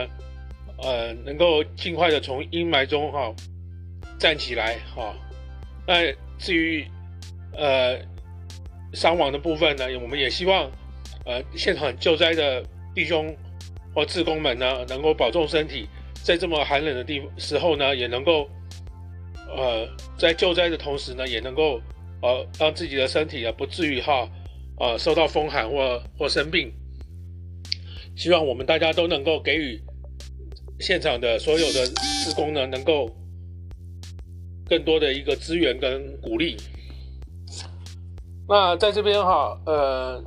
[0.83, 3.33] 呃，能够尽快的从阴霾中哈
[4.19, 5.15] 站起来哈。
[5.87, 6.85] 那至于
[7.55, 7.97] 呃
[8.91, 10.69] 伤亡的部分呢，我们也希望
[11.25, 12.61] 呃现场救灾的
[12.93, 13.33] 弟兄
[13.95, 15.87] 或志工们呢，能够保重身体，
[16.25, 18.49] 在这么寒冷的地时候呢，也能够。
[19.55, 19.87] 呃
[20.17, 21.81] 在救灾的同时呢，也能够
[22.21, 24.29] 呃让自己的身体啊不至于哈
[24.79, 26.71] 呃受到风寒或或生病。
[28.15, 29.81] 希望我们大家都能够给予
[30.79, 31.85] 现场的所有的
[32.23, 33.09] 职工呢，能够
[34.67, 36.57] 更多的一个资源跟鼓励。
[38.47, 40.21] 那在这边哈，呃，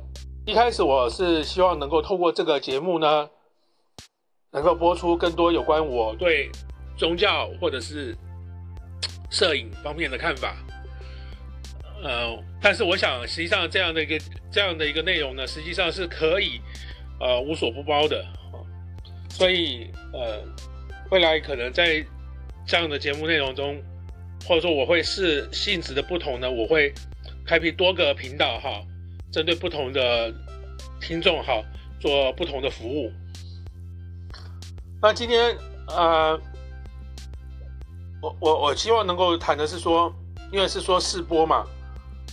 [0.45, 3.29] 一开始我是希望能够透过这个节目呢，
[4.51, 6.49] 能够播出更多有关我对
[6.97, 8.17] 宗教或者是
[9.29, 10.55] 摄影方面的看法。
[12.03, 14.19] 呃，但是我想，实际上这样的一个
[14.51, 16.61] 这样的一个内容呢，实际上是可以。
[17.17, 18.25] 呃，无所不包的，
[19.29, 20.43] 所以呃，
[21.11, 22.05] 未来可能在
[22.67, 23.81] 这样的节目内容中，
[24.45, 26.93] 或者说我会视性质的不同呢，我会
[27.45, 28.85] 开辟多个频道哈，
[29.31, 30.29] 针对不同的
[30.99, 31.63] 听众哈，
[32.01, 33.09] 做不同的服务。
[35.01, 35.55] 那今天
[35.87, 36.37] 呃，
[38.39, 40.13] 我我希望能够谈的是说，
[40.51, 41.65] 因为是说试播嘛，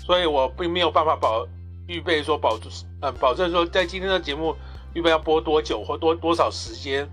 [0.07, 1.45] 所以我并没有办法保
[1.89, 2.57] 预备说保
[3.01, 4.55] 呃保证说在今天的节目。
[4.95, 7.09] 预备要播多久或多多少时间？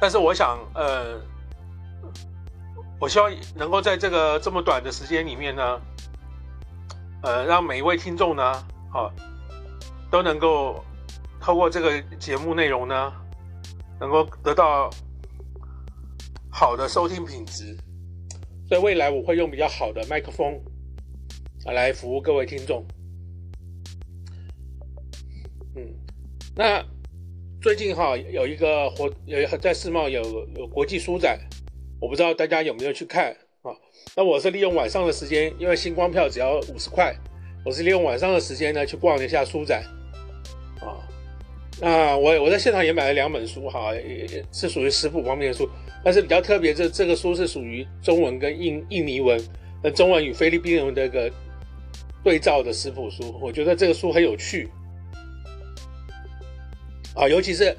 [0.00, 1.20] 但是我想，呃，
[2.98, 5.80] 我希望能够在这个这么短的时间里面呢，
[7.22, 8.42] 呃，让每一位听众呢，
[8.92, 9.06] 啊，
[10.10, 10.84] 都能够
[11.40, 13.12] 透过这个节目内容呢，
[14.00, 14.90] 能够得到
[16.52, 17.74] 好的收听品质。
[18.68, 20.54] 所以未来我会用比较好的麦克风
[21.64, 22.86] 啊来服务各位听众。
[25.74, 25.82] 嗯，
[26.54, 26.84] 那
[27.60, 30.22] 最近哈有一个活有在世贸有
[30.56, 31.40] 有国际书展，
[32.00, 33.72] 我不知道大家有没有去看啊？
[34.14, 37.14] 那我是利用晚上的时间，因为星光票只要五十块，
[37.64, 39.82] 我是利用晚上的时间呢去逛了一下书展
[40.80, 41.00] 啊。
[41.80, 45.68] 那我我在现场也买了两本书哈，也是属于食谱方面的书，
[46.04, 49.40] 但是比较特别，这这个书是属于中文跟印印尼文，
[49.82, 51.30] 那中文与菲律宾文的一个
[52.24, 54.68] 对照的食谱书，我觉得这个书很有趣。
[57.14, 57.76] 啊，尤其是，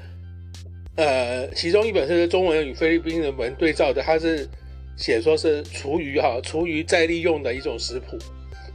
[0.96, 4.48] 呃，其中一本是中文与菲律宾的文对照的，它是
[4.96, 8.16] 写说是厨余哈，厨余再利用的一种食谱，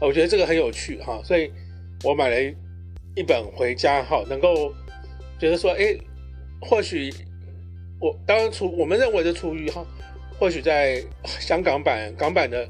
[0.02, 1.50] 我觉得这个很有趣哈，所以
[2.04, 2.36] 我买了
[3.16, 4.74] 一本回家哈，能够
[5.40, 5.98] 觉得说，哎，
[6.60, 7.10] 或许
[8.00, 9.86] 我当然厨我们认为的厨余哈，
[10.40, 12.68] 或许在香港版港版的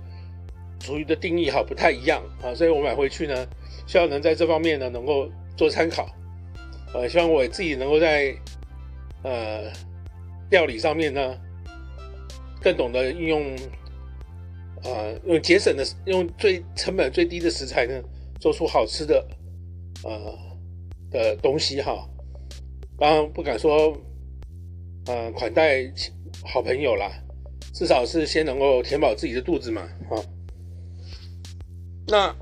[0.79, 3.47] 厨余的定义哈不太一样啊，所以我买回去呢，
[3.85, 6.09] 希望能在这方面呢能够做参考。
[6.93, 8.35] 呃，希望我自己能够在
[9.21, 9.71] 呃
[10.49, 11.37] 料理上面呢，
[12.59, 13.55] 更懂得运用，
[14.83, 18.01] 呃，用节省的、用最成本最低的食材呢，
[18.39, 19.23] 做出好吃的
[20.03, 20.35] 呃
[21.11, 22.09] 的东西哈。
[22.97, 23.95] 当然不敢说，
[25.09, 25.91] 呃，款待
[26.45, 27.09] 好朋友啦，
[27.73, 30.23] 至少是先能够填饱自己的肚子嘛，哈。
[32.05, 32.35] 那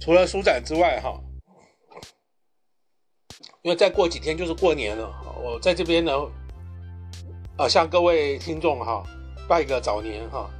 [0.00, 1.20] 除了书展之外，哈。
[3.60, 5.10] 因为再过几天就是过年了，
[5.42, 6.12] 我在这边呢，
[7.58, 9.02] 啊，向各位听众哈
[9.46, 10.50] 拜个早年哈，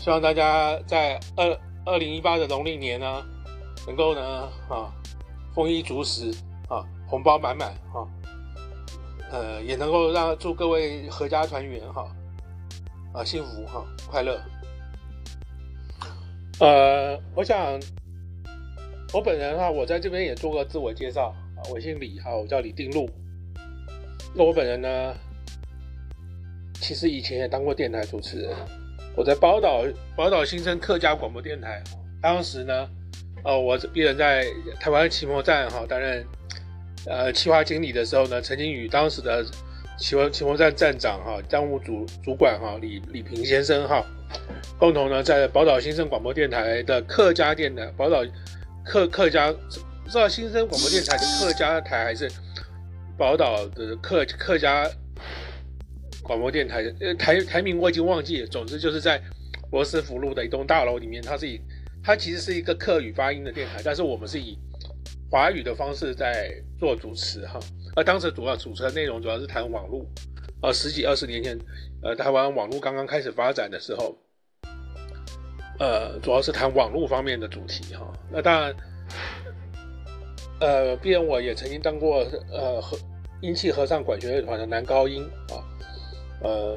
[0.00, 3.24] 希望大家在二二零一八的农历年呢，
[3.86, 4.92] 能够呢啊
[5.54, 6.32] 丰衣足食
[6.68, 8.08] 啊，红包满满哈，
[9.32, 12.06] 呃，也能够让祝各位阖家团圆哈，
[13.14, 14.38] 啊，幸福哈，快乐。
[16.60, 17.80] 呃，我想
[19.12, 21.64] 我本人哈，我在这边也做个自我介绍啊。
[21.70, 23.08] 我姓李哈，我叫李定禄。
[24.34, 25.14] 那我本人呢，
[26.74, 28.54] 其实以前也当过电台主持人。
[29.16, 29.82] 我在宝岛
[30.14, 31.82] 宝岛新生客家广播电台，
[32.20, 32.88] 当时呢，
[33.44, 34.46] 呃，我一人在
[34.78, 36.26] 台湾期末站哈担任
[37.06, 39.44] 呃企划经理的时候呢，曾经与当时的
[39.98, 44.04] 奇摩奇摩站站长哈账务主主管哈李李平先生哈，
[44.78, 48.24] 共同呢在宝岛新生广播电台的客家电台宝岛
[48.84, 49.54] 客客家。
[50.04, 52.30] 不知道新生广播电台的客家台还是
[53.16, 54.86] 宝岛的客客家
[56.22, 56.82] 广播电台？
[57.00, 58.46] 呃，台台名我已经忘记了。
[58.48, 59.22] 总之就是在
[59.70, 61.58] 罗斯福路的一栋大楼里面，它是以
[62.02, 64.58] 它其实是一个客语发音的电台，但是我们是以
[65.32, 67.58] 华语的方式在做主持哈。
[67.96, 70.04] 而当时主要主持的内容主要是谈网络，
[70.60, 71.58] 呃，十几二十年前，
[72.02, 74.14] 呃，台湾网络刚刚开始发展的时候，
[75.78, 78.12] 呃，主要是谈网络方面的主题哈。
[78.30, 78.74] 那当然。
[80.60, 82.96] 呃，毕竟我也曾经当过呃和
[83.40, 85.58] 英气合唱管弦乐团的男高音啊，
[86.40, 86.74] 呃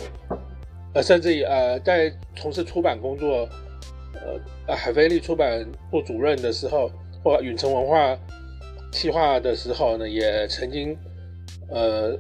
[0.95, 3.48] 呃，甚至于呃在从事出版工作，
[4.65, 6.90] 呃海飞利出版部主任的时候，
[7.23, 8.18] 或远程文化
[8.95, 10.97] 企划的时候呢，也曾经
[11.69, 12.17] 呃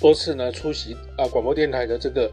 [0.00, 2.32] 多次呢出席啊广播电台的这个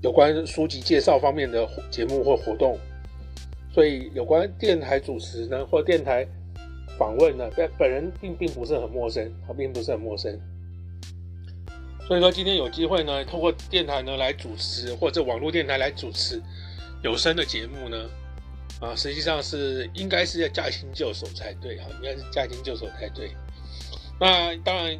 [0.00, 2.78] 有关书籍介绍方面的节目或活动，
[3.74, 6.24] 所以有关电台主持呢，或电台
[6.96, 10.38] 访问呢，本本人并并不是很陌生，啊，并不是很陌生。
[12.06, 16.40] 所以说今天有机会呢，透过电台呢来主持，或者网络电台来主持
[17.02, 18.08] 有声的节目呢，
[18.80, 23.30] 啊，实际上是应该是要驾轻就熟才对啊，应该是驾轻就熟才对。
[24.18, 24.98] 那当然，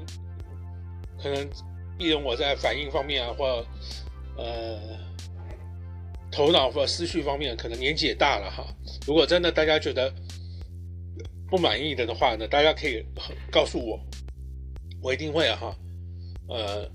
[1.22, 1.48] 可能
[1.98, 3.64] 毕竟我在反应方面啊，或
[4.36, 4.78] 呃，
[6.30, 8.66] 头脑或思绪方面可能年纪也大了哈。
[9.06, 10.12] 如果真的大家觉得
[11.48, 13.04] 不满意的的话呢，大家可以
[13.50, 13.98] 告诉我，
[15.02, 15.76] 我一定会啊哈，
[16.48, 16.90] 呃，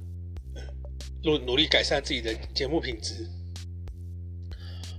[1.23, 3.27] 努努力改善自己的节目品质。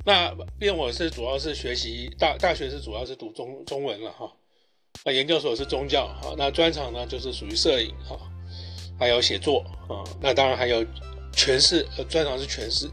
[0.06, 4.32] 那毕竟我是主要是学习大大学是主要是读中中文了哈，
[5.04, 8.16] 那研究所是宗教哈，那专长呢就是属于摄影哈，
[8.98, 10.82] 还有写作啊，那当然还有。
[11.36, 12.86] 诠释呃，专长是诠释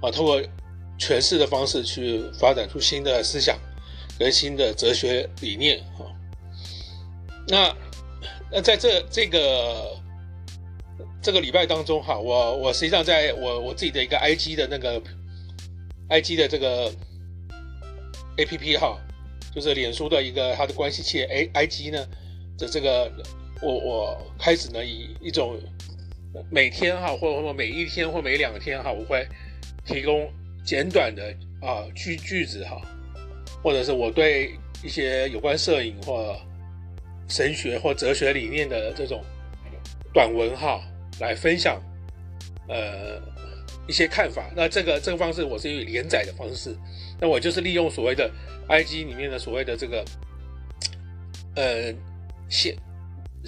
[0.00, 0.40] 啊，通过
[0.96, 3.58] 诠释的方式去发展出新的思想
[4.16, 6.06] 跟新的哲学理念哈。
[7.48, 7.76] 那
[8.52, 10.00] 那在这这个
[11.20, 15.02] 这个礼拜当中哈，我我实际上在我我自己的一个 IG 的那个
[16.08, 16.92] IG 的这个
[18.36, 18.98] APP 哈，
[19.54, 22.06] 就是脸书的一个它的关系器 A IG 呢
[22.58, 23.10] 的这个
[23.60, 25.58] 我我开始呢以一种。
[26.50, 29.24] 每天哈，或者说每一天或每两天哈，我会
[29.86, 30.28] 提供
[30.64, 31.32] 简短的
[31.62, 32.82] 啊句句子哈，
[33.62, 36.36] 或者是我对一些有关摄影或
[37.28, 39.22] 神学或哲学理念的这种
[40.12, 40.80] 短文哈
[41.20, 41.80] 来分享
[42.66, 43.22] 呃
[43.86, 44.50] 一些看法。
[44.56, 46.76] 那这个这个方式我是以连载的方式，
[47.20, 48.30] 那我就是利用所谓的
[48.68, 50.04] IG 里面的所谓的这个
[51.56, 51.94] 呃
[52.48, 52.76] 现，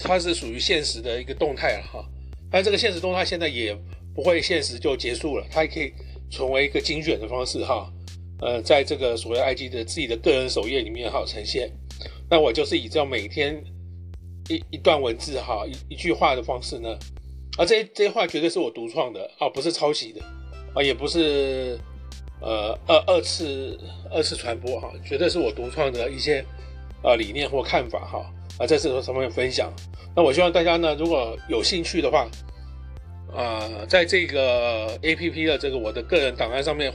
[0.03, 2.05] 它是属于现实的一个动态了哈。
[2.51, 3.77] 但这个现实动态现在也
[4.15, 5.93] 不会现实就结束了，它也可以
[6.31, 7.93] 成为一个精选的方式哈，
[8.41, 11.71] 呃，在这个所谓 IG 的自己的个人首页里面哈呈现。
[12.31, 13.63] 那我就是以这样每天
[14.49, 16.97] 一一段文字哈一一句话的方式呢，
[17.57, 20.21] 啊这这些话绝对是我独创的啊，不是抄袭的
[20.75, 21.79] 啊，也不是
[22.41, 23.79] 呃二二次
[24.11, 26.45] 二次传播哈，绝对是我独创的一些
[27.03, 29.73] 啊理念或看法哈啊，在这和上面分享。
[30.15, 32.29] 那我希望大家呢，如果有兴趣的话，
[33.35, 36.93] 啊，在这个 APP 的这个我的个人档案上面，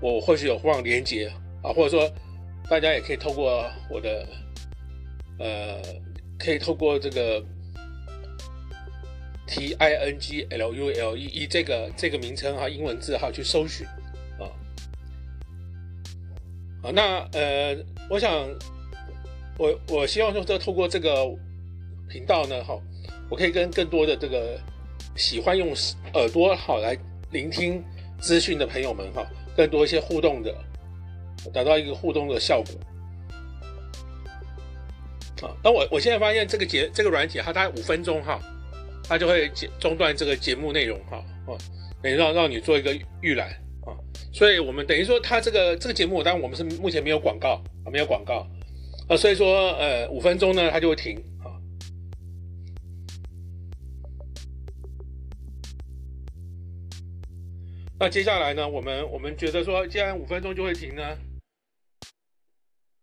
[0.00, 1.32] 我或许有放连接
[1.62, 2.08] 啊，或者说
[2.68, 4.26] 大家也可以透过我的，
[5.38, 5.80] 呃，
[6.38, 7.40] 可以透过这个
[9.48, 13.86] T I N G L U L E E 这个这个名称哈，英文字哈去搜寻
[14.38, 14.46] 啊。
[16.82, 17.76] 好，那呃，
[18.08, 18.48] 我想
[19.58, 21.34] 我我希望说，这透过这个。
[22.10, 22.74] 频道呢，哈，
[23.28, 24.58] 我可以跟更多的这个
[25.14, 25.74] 喜欢用
[26.14, 26.96] 耳朵好来
[27.30, 27.84] 聆听
[28.18, 30.54] 资讯的朋友们，哈，更多一些互动的，
[31.52, 35.46] 达到一个互动的效果。
[35.46, 38.40] 啊，那我我现在发现这个节这个软体，它大概五分钟哈，
[39.08, 41.16] 它就会中断这个节目内容哈，
[41.46, 41.56] 啊，
[42.02, 43.48] 等于让让你做一个预览
[43.86, 43.96] 啊，
[44.32, 48.46] 所以我们等于说它这个这个节目，当然我们是目前没有广告啊，没有广告
[49.08, 51.56] 啊，所以说呃五分钟呢，它就会停啊。
[58.00, 58.68] 那接下来呢？
[58.68, 61.02] 我们我们觉得说，既然五分钟就会停呢，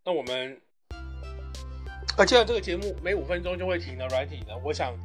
[0.06, 0.58] 那我们，
[2.16, 4.96] 啊，既然这个节目每五分钟就会停的软体呢，我想，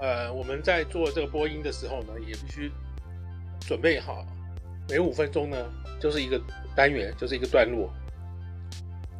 [0.00, 2.70] 呃，我们在做这个播音的时候呢，也必须
[3.60, 4.24] 准备好，
[4.88, 5.56] 每五分钟呢
[6.00, 6.40] 就是一个
[6.74, 7.90] 单元，就是一个段落。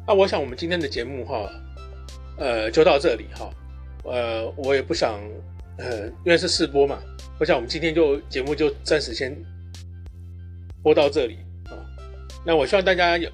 [0.05, 1.49] 那我想我们今天的节目哈，
[2.37, 3.49] 呃，就到这里哈，
[4.03, 5.19] 呃，我也不想，
[5.77, 6.99] 呃，因为是试播嘛，
[7.39, 9.35] 我想我们今天就节目就暂时先。
[10.83, 11.75] 播到这里啊，
[12.45, 13.29] 那我希望大家有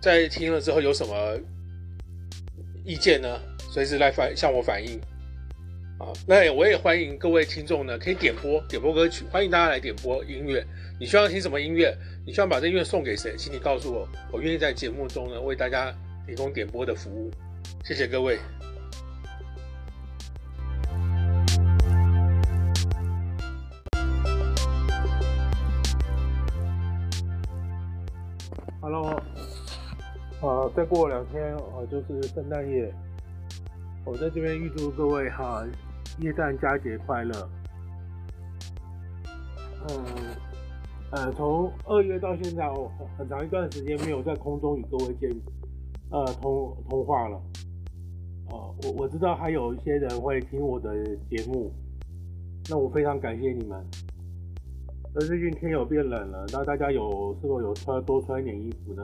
[0.00, 1.38] 在听了之后有什么
[2.84, 3.28] 意见呢？
[3.70, 4.98] 随时来反向我反映
[5.98, 6.12] 啊。
[6.26, 10.64] 那我也欢迎各位听众呢，可以点播点播歌曲，欢迎大家来点播音乐。
[10.98, 11.96] 你希望听什么音乐？
[12.24, 13.34] 你希望把这音乐送给谁？
[13.36, 15.94] 请你告诉我，我愿意在节目中呢为大家
[16.26, 17.30] 提供点播的服务。
[17.84, 18.38] 谢谢各位。
[28.80, 29.20] Hello，
[30.40, 32.88] 啊，再过两天啊就是圣诞夜，
[34.04, 35.66] 我在这边预祝各位哈
[36.20, 37.48] 耶诞佳节快乐。
[39.88, 40.04] 嗯，
[41.12, 45.30] 呃，从二月到现在哦，很长一段时间没有在空中与各位见
[46.10, 47.40] 呃通通话了。
[48.50, 51.70] 哦，我我知道还有一些人会听我的节目，
[52.70, 53.84] 那我非常感谢你们。
[55.14, 59.02] 那最近天有变冷了，那大家有是否有穿多穿一点衣服呢？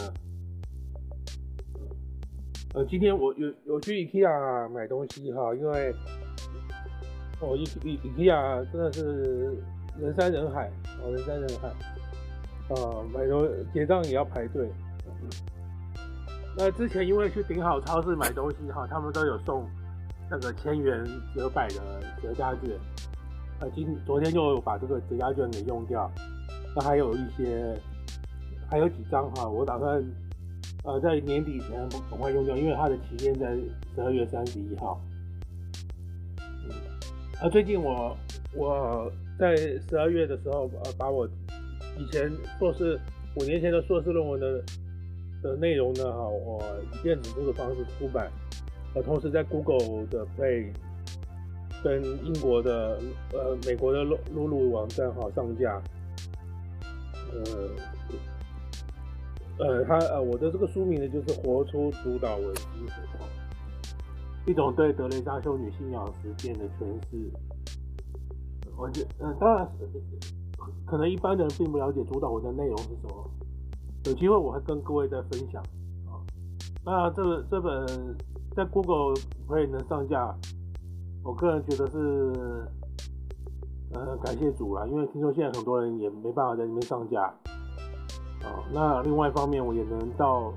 [2.75, 5.95] 呃，今天我有有去 IKEA 买东西哈，因为
[7.43, 9.59] 哦，IKEA 真的是
[9.99, 10.71] 人山人海，
[11.03, 13.45] 哦，人山人海，啊，买东
[13.75, 14.71] 结账也要排队。
[16.57, 19.69] 那之前因为去顶好超市买东西哈，他们都有送
[20.31, 21.05] 那个千元
[21.35, 21.81] 折百的
[22.23, 22.71] 折价券。
[23.59, 26.09] 呃，今昨天就把这个折价券给用掉，
[26.77, 27.77] 那还有一些，
[28.71, 30.01] 还有几张哈，我打算
[30.85, 33.53] 呃在年底前赶快用掉，因为它的期限在
[33.95, 35.01] 十二月三十一号。
[37.43, 38.17] 啊，最近我
[38.55, 41.27] 我在十二月的时候呃把我
[41.99, 42.97] 以前硕士
[43.35, 44.63] 五年前的硕士论文的
[45.43, 46.63] 的内容呢哈，我
[46.93, 48.31] 以电子书的方式出版，
[48.95, 50.73] 呃，同时在 Google 的 Play。
[51.83, 52.97] 跟英国的
[53.33, 55.83] 呃美国的露露露网站哈上架，
[57.33, 57.43] 呃
[59.59, 62.63] 呃他呃我的这个书名呢就是活出主导文思，
[64.47, 67.31] 一种对德雷莎修女信仰实践的诠释。
[68.77, 69.69] 我觉呃当然
[70.87, 73.31] 可能一般人并不了解主导文的内容是什么，
[74.07, 75.63] 有机会我会跟各位再分享
[76.07, 76.19] 啊。
[76.85, 77.87] 那这这本
[78.57, 79.15] 在 Google
[79.49, 80.35] Play 能上架。
[81.25, 82.67] 我个人觉得是，
[83.93, 87.23] 呃，感谢主啦，因为听说现在很多人也没办法在里面上架，
[88.43, 90.53] 啊、那另外一方面我也能到，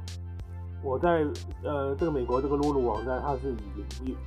[0.83, 1.25] 我在
[1.63, 4.17] 呃这个美国这个露露网站，它是以以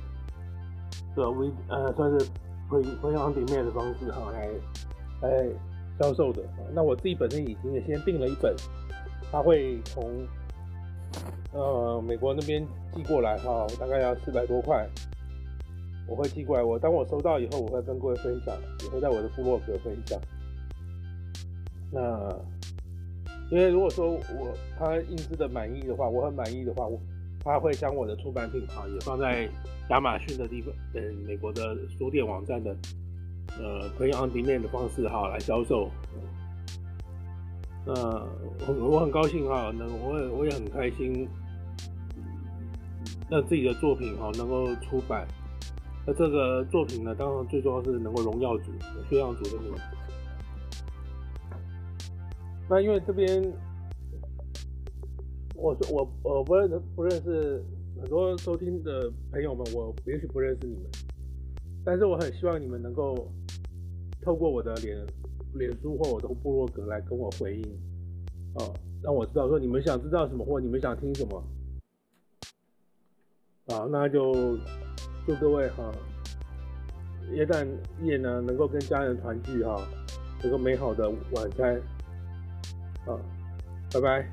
[1.15, 2.25] 的微呃算是
[2.69, 4.49] print print on demand 的方式哈来
[5.21, 5.49] 来
[5.99, 6.43] 销售的，
[6.73, 8.55] 那我自己本身已经也先订了一本，
[9.31, 10.03] 它会从
[11.53, 14.87] 呃美国那边寄过来哈，大概要四百多块。
[16.07, 20.19] 我会寄过来，我当我收到以后，我会跟各位分享，也会在我的部落格分享。
[21.91, 22.35] 那
[23.51, 26.99] 因为如果说我他印制的满意的话，我很满意的话，我
[27.43, 29.49] 他会将我的出版品啊也放在
[29.89, 32.75] 亚马逊的地方，嗯，美国的书店网站的
[33.57, 35.89] 呃 Print on Demand 的方式哈来销售。
[37.85, 37.93] 那
[38.67, 41.27] 我我很高兴哈，能我也我也很开心，
[43.29, 45.27] 让自己的作品哈能够出版。
[46.05, 48.65] 那这个作品呢，当然最重要是能够荣耀主、
[49.09, 49.73] 宣扬主的名。
[52.69, 53.41] 那因为这边，
[55.55, 57.63] 我说我我不认不认识
[57.99, 60.83] 很多收听的朋友们，我也许不认识你们，
[61.83, 63.27] 但是我很希望你们能够
[64.21, 64.97] 透过我的脸
[65.55, 67.63] 脸书或我的部落格来跟我回应，
[68.55, 71.43] 哦，让我知道说你们想知道什么或你们想听什么，
[73.67, 74.57] 啊，那就。
[75.27, 75.91] 祝各位哈，
[77.35, 77.67] 耶诞
[78.01, 79.79] 夜呢能够跟家人团聚哈，
[80.43, 81.79] 有个美好的晚餐，
[83.05, 83.19] 好，
[83.93, 84.27] 拜拜。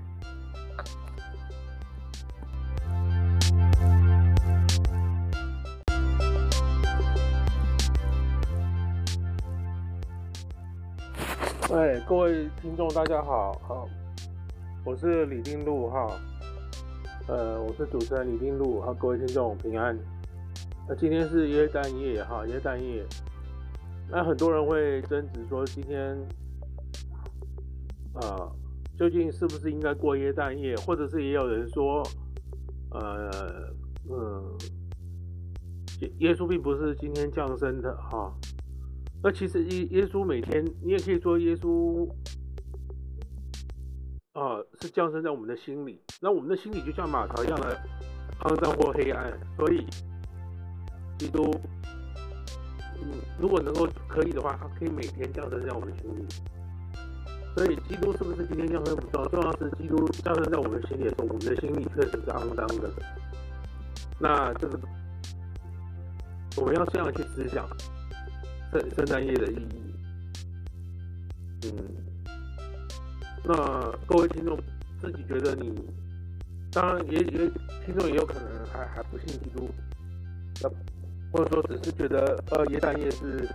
[11.73, 13.89] 哎，各位听众大家好，好，
[14.85, 16.11] 我是李定禄哈，
[17.27, 19.99] 呃，我是主持人李定禄，好，各位听众平安。
[20.89, 23.05] 那今天是耶诞夜哈，耶诞夜。
[24.09, 26.17] 那很多人会争执说，今天、
[28.21, 28.53] 呃，
[28.99, 30.75] 究竟是不是应该过耶诞夜？
[30.77, 32.03] 或者是也有人说，
[32.91, 33.31] 呃，
[34.11, 34.59] 嗯，
[36.01, 38.33] 耶耶稣并不是今天降生的哈。
[39.23, 42.09] 那其实耶耶稣每天，你也可以说耶稣
[44.33, 46.01] 啊、是降生在我们的心里。
[46.21, 47.79] 那我们的心里就像马槽一样的
[48.41, 49.87] 肮脏或黑暗，所以。
[51.19, 51.51] 基督，
[53.41, 56.27] 如果能够可以的话，他可以每天降生在我们心里。
[57.57, 62.91] 所以，基督是不是今天降生不重要，重要是基督降生在我们心里的时候，我们的心里确实是肮脏的。
[64.19, 64.78] 那这个，
[66.59, 67.66] 我们要这样去思想
[68.70, 69.95] 圣圣诞夜的意义。
[71.65, 71.73] 嗯，
[73.43, 74.59] 那各位听众
[75.01, 75.83] 自己觉得你，
[76.70, 77.51] 当然也也
[77.87, 79.70] 听众也有可能还还不信基督，
[80.62, 80.70] 那。
[81.33, 83.47] 或者说只是觉得呃耶诞夜是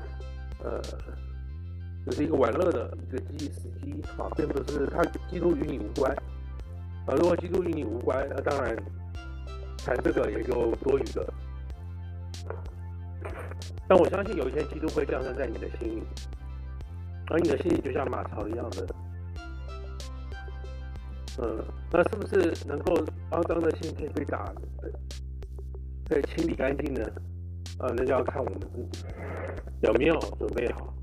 [0.62, 0.80] 呃
[2.06, 6.12] 只是一个玩乐的一个机时机啊，并不是它基督与你无关
[7.06, 7.14] 啊。
[7.16, 8.76] 如果基督与你无关，那当然
[9.78, 11.34] 谈这个也就多余了。
[13.88, 16.04] 但我相信有一天基督会降生在你的心里，
[17.28, 18.88] 而你的心里就像马槽一样的，
[21.40, 22.96] 嗯，那是不是能够
[23.32, 24.52] 肮脏的心可以被打，
[26.10, 27.04] 可以清理干净呢？
[27.80, 29.06] 啊，那就要看我们自己
[29.82, 30.94] 有没有准备好。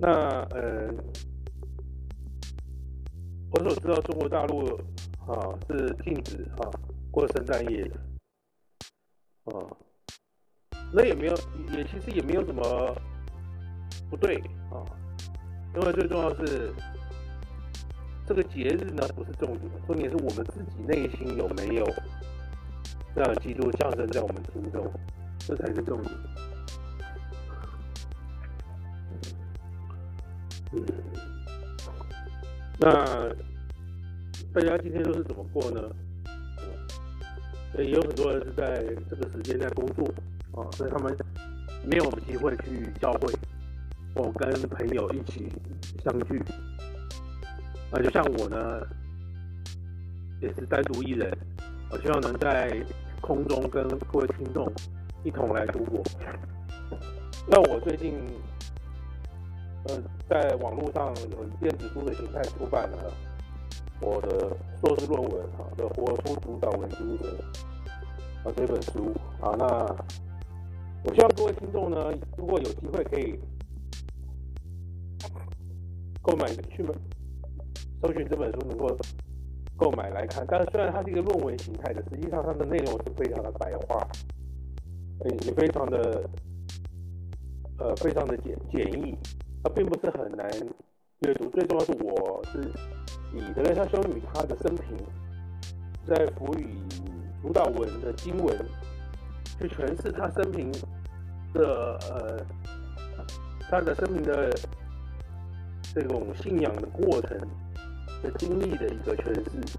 [0.00, 0.08] 那
[0.50, 0.92] 呃，
[3.52, 4.76] 我所知道中国大陆
[5.26, 6.68] 啊是禁止啊
[7.10, 7.96] 过圣诞夜的
[9.44, 9.54] 啊，
[10.92, 11.34] 那也没有，
[11.72, 12.94] 也其实也没有什么
[14.10, 14.36] 不对
[14.70, 14.82] 啊，
[15.74, 16.72] 因为最重要是
[18.26, 21.86] 这个节日呢不是重点，重点是我们自己内心有没有
[23.14, 24.92] 让基督降生在我们心中，
[25.38, 26.12] 这才是重点。
[32.78, 32.88] 那
[34.52, 35.80] 大家今天都是怎么过呢？
[37.78, 40.04] 也有很多人是在这个时间在工作
[40.52, 41.16] 啊，所以他们
[41.84, 43.32] 没有机会去教会，
[44.14, 45.48] 或跟朋友一起
[46.04, 46.40] 相聚。
[47.90, 48.80] 啊，就像我呢，
[50.40, 51.36] 也是单独一人，
[51.90, 52.80] 我希望能在
[53.20, 54.72] 空中跟各位听众
[55.24, 56.02] 一同来度过。
[57.48, 58.14] 那我最近。
[59.86, 63.12] 呃，在网络上有电子书的形态出版了
[64.00, 67.30] 我的硕士论文啊的《活出主导文精神》
[68.48, 69.66] 啊这本书啊，那
[71.04, 73.38] 我希望各位听众呢，如果有机会可以
[76.22, 76.94] 购买去买
[78.00, 78.96] 搜寻这本书，能够
[79.76, 80.46] 购买来看。
[80.48, 84.08] 但是虽然它是一个论文形态的，实际上它的内容是非常的白话，
[85.42, 86.28] 也非常的
[87.78, 89.14] 呃非常的简简易。
[89.64, 90.46] 它并不是很难
[91.20, 92.60] 阅读，最重要是我是
[93.34, 94.94] 以德雷莎修女她的生平，
[96.06, 96.66] 在辅以
[97.42, 98.54] 主导文的经文
[99.58, 100.70] 去诠释她生平
[101.54, 102.46] 的呃，
[103.70, 104.54] 她的生平的
[105.94, 107.38] 这种信仰的过程
[108.22, 109.78] 的经历的一个诠释。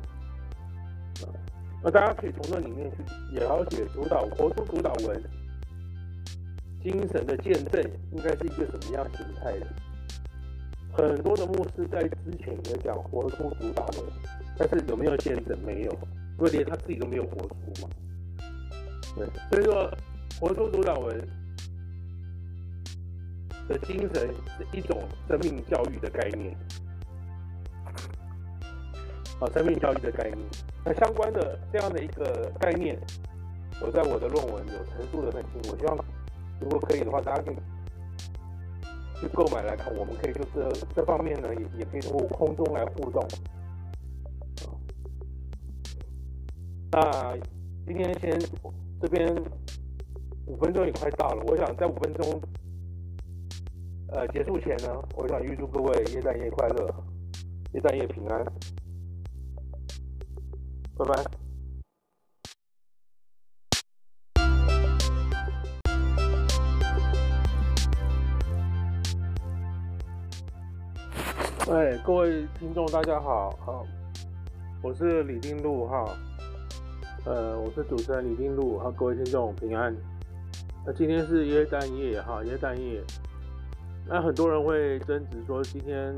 [1.83, 5.23] 那大家可以从那里面去了解主导活出主导文。
[6.85, 9.65] 精神的见证应该是一个什么样形态的？
[10.93, 14.05] 很多的牧师在之前也讲活出主导文，
[14.55, 15.57] 但是有没有见证？
[15.65, 15.91] 没有，
[16.37, 17.89] 因为连他自己都没有活出嘛。
[19.15, 19.91] 对，所以说
[20.39, 21.27] 活出主导文
[23.67, 26.55] 的精神是一种生命教育的概念，
[29.39, 30.37] 啊，生命教育的概念。
[30.85, 32.95] 那相关的这样的一个概念，
[33.81, 35.97] 我在我的论文有陈述的很清楚，我希望。
[36.59, 37.55] 如果可以的话，大家可以
[39.19, 39.95] 去购买来看。
[39.95, 43.25] 我们可以就是这方面呢，也也可以通过空中来互动。
[46.91, 47.35] 那
[47.85, 48.39] 今天先
[49.01, 49.35] 这边
[50.45, 52.41] 五分钟也快到了，我想在五分钟
[54.09, 56.87] 呃结束前呢，我想预祝各位耶诞夜快乐，
[57.73, 58.45] 耶诞夜平安，
[60.97, 61.44] 拜拜。
[71.75, 73.85] 哎，各位听众，大家好，好，
[74.81, 76.09] 我是李定禄哈，
[77.25, 79.93] 呃，我是主持人李定禄，哈，各位听众平安。
[80.85, 83.03] 那今天是耶诞夜哈，耶诞夜，
[84.07, 86.15] 那很多人会争执说，今天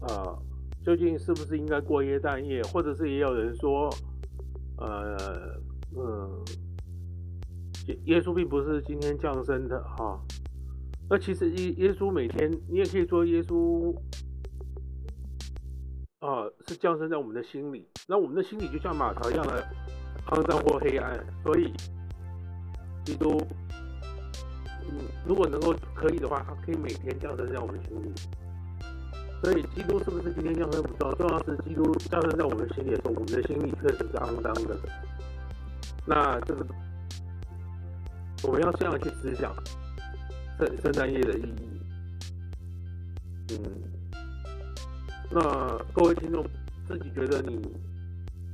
[0.00, 0.36] 啊、
[0.84, 3.88] 究竟是不是应该过耶诞夜，或者是也有人说，
[4.76, 5.16] 呃，
[5.96, 6.44] 嗯，
[7.86, 10.20] 耶耶稣并不是今天降生的哈。
[11.08, 13.94] 那其实耶耶稣每天，你也可以说耶稣
[16.20, 17.86] 啊是降生在我们的心里。
[18.08, 19.62] 那我们的心里就像马槽一样的
[20.28, 21.72] 肮脏或黑暗，所以
[23.04, 23.38] 基督，
[24.88, 28.12] 嗯，如果能够可以的话，他可以每天降生在我们心里。
[29.42, 34.78] 所以基督是不是今天降生不重要，重要是基督降生在我们心里的时候，我们的心里确实是肮脏的。
[36.06, 36.66] 那这个
[38.42, 39.54] 我们要这样去思想。
[40.58, 41.80] 圣圣诞夜的意义，
[43.50, 43.58] 嗯，
[45.30, 46.46] 那各位听众
[46.86, 47.60] 自己觉得你，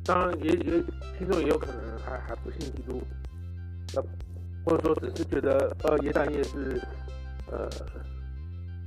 [0.05, 0.83] 当然也也
[1.19, 3.03] 听众也有可能还还不信基督，
[3.95, 4.03] 那
[4.65, 6.81] 或者说只是觉得呃耶诞夜是
[7.51, 7.69] 呃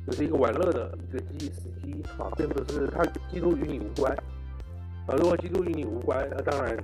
[0.07, 4.11] 就是一个玩乐的一个记忆时机啊，并不是他基督与你无关
[5.07, 5.15] 啊。
[5.17, 6.75] 如果基督与你无关，那当然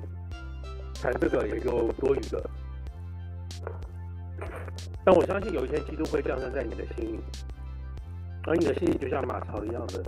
[0.94, 2.50] 谈这个也就多余了。
[5.04, 7.20] 但我相信有一天基督会降生在你的心里，
[8.44, 10.04] 而你的心里就像马槽一样的，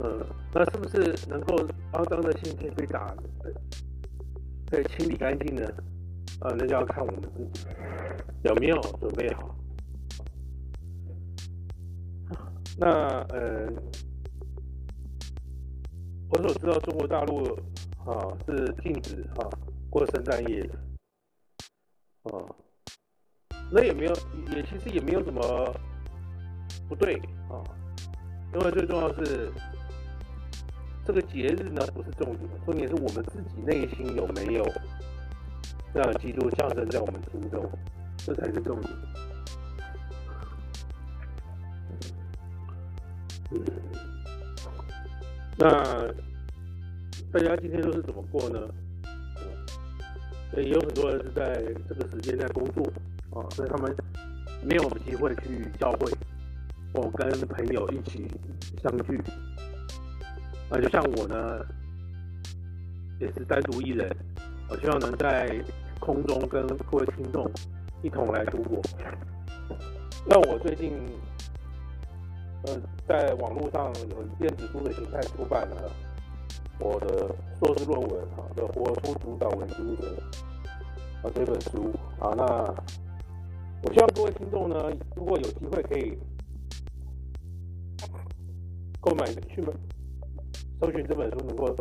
[0.00, 1.56] 嗯，那是不是能够
[1.92, 3.14] 肮脏的心可以被打，
[4.70, 5.66] 可以清理干净呢？
[6.40, 7.48] 啊，那就要看我们自己
[8.42, 9.54] 有没有准备好。
[12.76, 12.88] 那
[13.28, 13.68] 呃，
[16.28, 17.44] 我所知道中国大陆
[18.04, 19.48] 啊是禁止啊
[19.88, 20.74] 过圣诞夜的。
[22.24, 22.56] 哦，
[23.70, 24.12] 那也没有，
[24.54, 25.40] 也其实也没有什么
[26.88, 27.16] 不对
[27.50, 27.60] 啊，
[28.54, 29.50] 因为最重要是
[31.04, 34.64] 这个节日呢不是重点，重点是我们自己内心有没有
[35.92, 37.70] 让基督降生在我们心中，
[38.16, 38.92] 这才是重点。
[45.56, 45.68] 那
[47.32, 48.58] 大家今天都是怎么过呢？
[50.62, 51.54] 也有很多人是在
[51.88, 52.84] 这个时间在工作
[53.30, 53.94] 啊，所以他们
[54.62, 56.10] 没有机会去教会，
[56.92, 58.30] 或跟朋友一起
[58.82, 59.20] 相聚。
[60.70, 61.60] 啊，就像我呢，
[63.20, 64.10] 也是单独一人，
[64.68, 65.62] 我希望能在
[66.00, 67.50] 空中跟各位听众
[68.02, 68.80] 一同来度过。
[70.26, 70.92] 那我最近，
[72.64, 75.90] 呃，在网络上有电子书的形态出版了。
[76.80, 80.14] 我的硕士论文啊，的活出主导文精神
[81.22, 82.44] 啊这本书啊，那
[83.82, 86.18] 我希望各位听众呢，如果有机会可以
[89.00, 89.72] 购买去买
[90.80, 91.76] 搜寻这本书，能够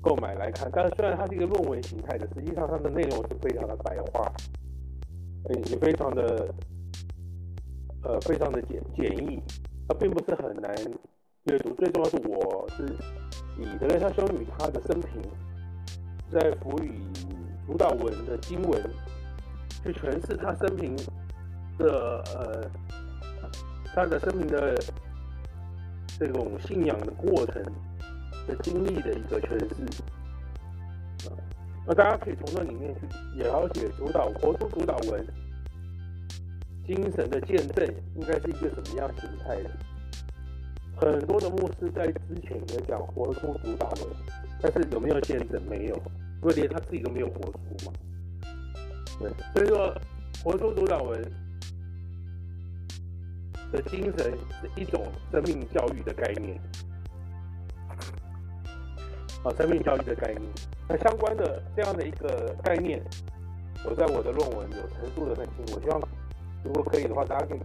[0.00, 0.70] 购买来看。
[0.72, 4.32] 但是虽然它是一个论文形态的，实际上它的内容是非常的白话，
[5.48, 6.54] 也非常的
[8.02, 9.40] 呃非常的简简易，
[9.88, 10.74] 它并不是很难
[11.44, 11.74] 阅读。
[11.74, 12.84] 最重要是我是。
[13.58, 15.20] 以德蕾莎修女她的生平，
[16.30, 16.90] 在辅以
[17.66, 18.82] 主导文的经文，
[19.82, 20.96] 去诠释她生平
[21.76, 22.70] 的呃，
[23.94, 24.74] 她的生平的
[26.18, 27.62] 这种信仰的过程
[28.46, 30.02] 的经历的一个诠释。
[31.86, 35.26] 那大家可以从那里面去了解主导活出主导文
[36.86, 39.70] 精神的见证，应该是一个什么样形态的。
[41.00, 44.06] 很多的牧师在之前也讲活出主导文，
[44.60, 45.60] 但是有没有见证？
[45.66, 45.96] 没有，
[46.42, 47.92] 因为连他自己都没有活出嘛。
[49.18, 49.94] 对，所以说
[50.44, 51.22] 活出主导文
[53.72, 56.60] 的精神是一种生命教育的概念，
[59.42, 60.42] 啊，生命教育的概念。
[60.86, 63.02] 那相关的这样的一个概念，
[63.88, 65.76] 我在我的论文有陈述的很清楚。
[65.76, 66.00] 我希望
[66.62, 67.60] 如果可以的话，大家可以。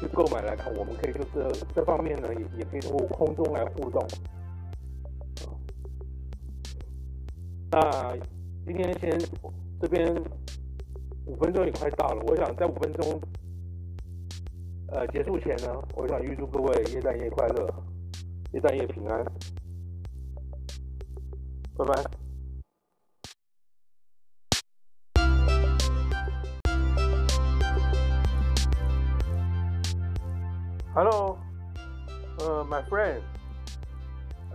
[0.00, 4.06] 去购买来看，我们可以就是这方面呢，也也可以通过空中来互动。
[7.70, 8.16] 那
[8.64, 9.18] 今天先
[9.80, 10.14] 这边
[11.26, 13.20] 五分钟也快到了，我想在五分钟
[14.88, 17.66] 呃结束前呢，我想预祝各位耶诞夜快乐，
[18.52, 19.24] 耶诞夜平安，
[21.76, 22.25] 拜拜。
[30.96, 31.38] Hello,
[32.40, 33.22] uh, my friend.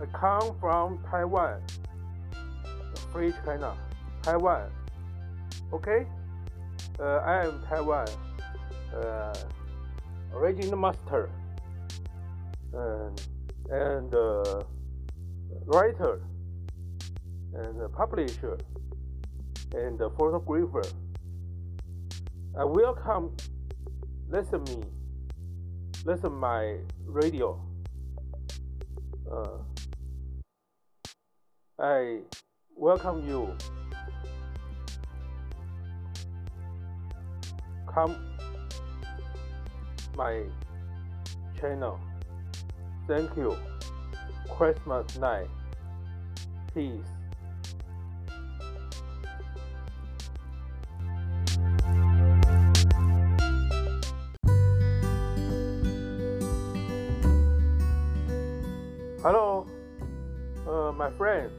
[0.00, 1.62] I come from Taiwan,
[3.12, 3.76] Free China,
[4.22, 4.68] Taiwan.
[5.72, 6.04] Okay,
[6.98, 8.08] uh, I am Taiwan,
[8.92, 9.32] uh,
[10.34, 11.30] original master,
[12.76, 13.10] uh,
[13.70, 14.64] and uh,
[15.66, 16.22] writer,
[17.54, 18.58] and publisher,
[19.76, 20.82] and photographer.
[22.58, 23.30] I welcome,
[24.28, 24.82] listen me
[26.04, 26.76] listen my
[27.06, 27.60] radio.
[29.30, 29.58] Uh,
[31.78, 32.18] I
[32.74, 33.56] welcome you.
[37.92, 38.16] Come
[40.16, 40.42] my
[41.60, 42.00] channel.
[43.06, 43.56] Thank you.
[44.48, 45.48] Christmas night.
[46.74, 47.21] Peace.
[61.16, 61.52] friends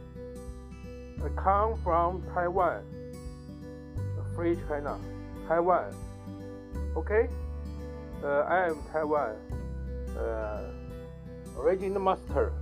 [1.36, 2.84] come from Taiwan,
[4.36, 4.98] free China,
[5.48, 5.94] Taiwan.
[6.96, 7.28] Okay,
[8.24, 9.36] uh, I am Taiwan
[10.18, 10.62] uh,
[11.58, 12.54] original master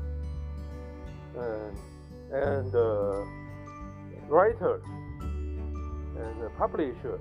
[1.35, 1.77] and,
[2.31, 3.25] and uh,
[4.27, 4.81] writer
[5.21, 7.19] and publisher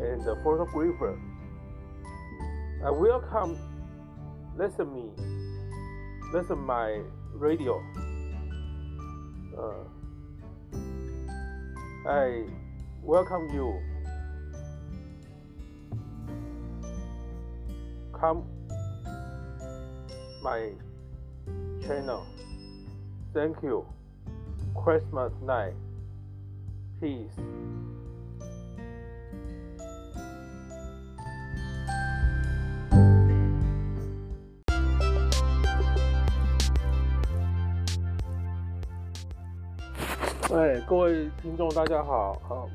[0.00, 1.18] and photographer.
[2.84, 3.58] I welcome.
[4.56, 5.10] Listen me.
[6.32, 7.00] Listen my
[7.34, 7.82] radio.
[9.58, 9.72] Uh,
[12.06, 12.44] I
[13.02, 13.80] welcome you.
[18.12, 18.44] Come
[20.42, 20.72] my
[21.86, 22.26] channel.
[23.32, 23.86] Thank you.
[24.74, 25.74] Christmas night.
[27.00, 27.32] Peace.
[40.56, 42.66] 哎，各位听众，大家好，好，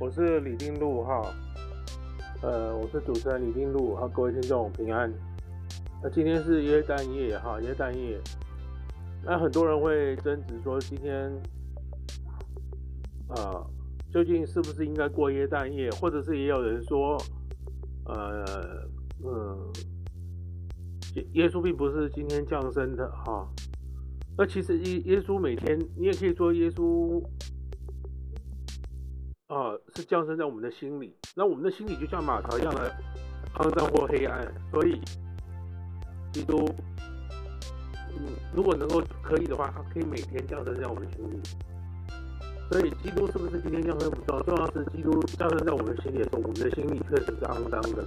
[0.00, 1.22] 我是李定禄哈，
[2.42, 5.08] 呃，我是主持人李定禄哈，各位听众平安。
[6.02, 8.20] 那今天是耶诞夜哈，耶诞夜。
[9.22, 11.30] 那很多人会争执说，今天
[13.28, 13.64] 啊、
[14.12, 15.88] 究竟是不是应该过耶诞夜？
[15.92, 17.16] 或者是也有人说，
[18.06, 18.44] 呃，
[19.24, 19.72] 嗯，
[21.14, 23.48] 耶耶稣并不是今天降生的哈。
[24.40, 27.22] 那其实耶耶稣每天，你也可以说耶稣。
[29.48, 31.14] 啊，是降生在我们的心里。
[31.36, 32.90] 那我们的心里就像马槽一样的
[33.56, 34.98] 肮脏或黑暗，所以
[36.32, 36.66] 基督，
[38.16, 41.38] 嗯，如果能够可以的话，他可以每天降生在我们心里。
[42.70, 48.06] 所以基督是不是今天降生不重要，重要是基督降生在我们心里的时候，我们的心里确实是肮脏的。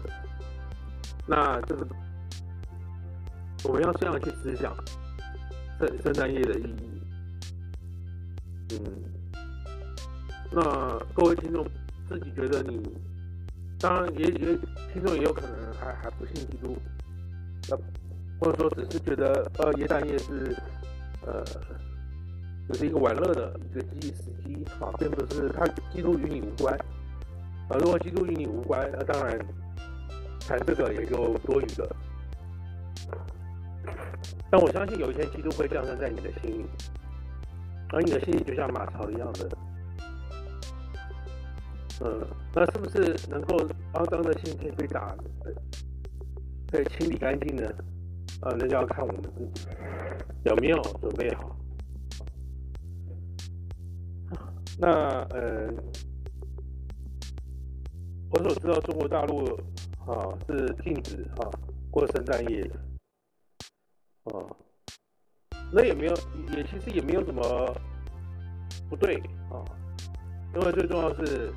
[1.28, 1.88] 那这个
[3.66, 4.76] 我们要这样去思想
[5.84, 7.02] 圣圣诞夜的意义，
[8.72, 8.78] 嗯。
[10.50, 11.66] 那各位听众
[12.08, 12.82] 自己觉得你，
[13.80, 14.58] 当然也也
[14.94, 16.78] 听众也有可能还还不信基督，
[17.68, 17.76] 那
[18.40, 20.56] 或者说只是觉得呃耶诞夜是
[21.26, 21.44] 呃
[22.70, 26.74] 只是一个玩乐的一个记忆时机啊，并不是他基督与你无关
[27.68, 27.76] 啊。
[27.80, 29.38] 如果基督与你无关，那当然
[30.48, 31.96] 谈这个也就多余了。
[34.50, 36.66] 但我相信有一天基督会降生在你的心里，
[37.90, 39.50] 而你的心里就像马槽一样的。
[42.02, 43.58] 嗯，那是不是能够
[43.94, 45.16] 肮脏的心可以被打，
[46.72, 47.68] 可以清理干净呢？
[48.42, 49.50] 啊，那就要看我们自己
[50.44, 51.56] 有没有准备好。
[54.80, 54.90] 那
[55.30, 55.72] 呃，
[58.32, 59.46] 我所知道中国大陆
[60.08, 61.48] 啊是禁止啊
[61.92, 62.76] 过圣诞夜的，
[64.26, 64.34] 啊，
[65.72, 66.14] 那也没有，
[66.56, 67.76] 也其实也没有什么
[68.90, 69.16] 不对
[69.50, 69.64] 啊，
[70.56, 71.52] 因为最重要是。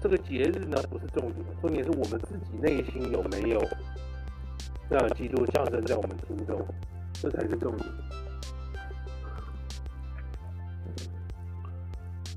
[0.00, 3.60] 这个节日呢，不是重点，重点是我们自己内心有没有
[4.88, 6.64] 让基督降生在我们心中，
[7.14, 7.88] 这才是重点。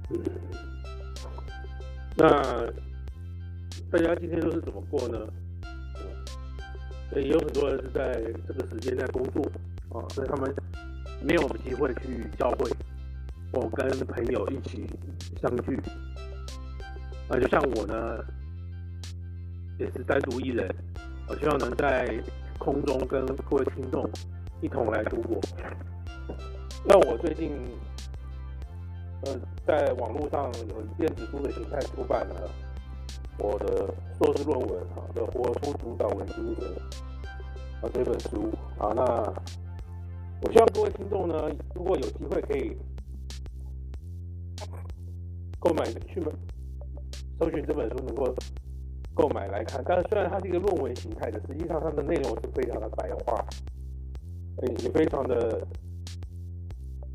[0.09, 0.19] 嗯，
[2.17, 2.25] 那
[3.91, 5.19] 大家今天都是怎么过呢？
[7.15, 8.13] 也有很多人是在
[8.47, 9.43] 这个时间在工作
[9.89, 10.53] 啊，所以他们
[11.21, 12.71] 没有机会去教会，
[13.51, 14.85] 或跟朋友一起
[15.41, 15.77] 相聚。
[17.27, 18.23] 那就像我呢，
[19.77, 20.73] 也是单独一人，
[21.27, 22.17] 我希望能在
[22.57, 24.09] 空中跟各位听众
[24.61, 25.39] 一同来度过。
[26.85, 27.51] 那我最近，
[29.23, 32.49] 呃，在网络上有电子书的形态出版了
[33.38, 36.68] 我的硕士论文啊，的《活出主导文精神》
[37.85, 38.93] 啊这本书啊。
[38.95, 39.03] 那
[40.41, 42.76] 我希望各位听众呢，如果有机会可以
[45.60, 46.31] 购买去买。
[47.39, 48.31] 搜寻这本书能够
[49.15, 53.43] 购买来看，但是虽然它是一个论文形态的，实际上它的内容是非常的白话，
[54.61, 55.68] 也非常的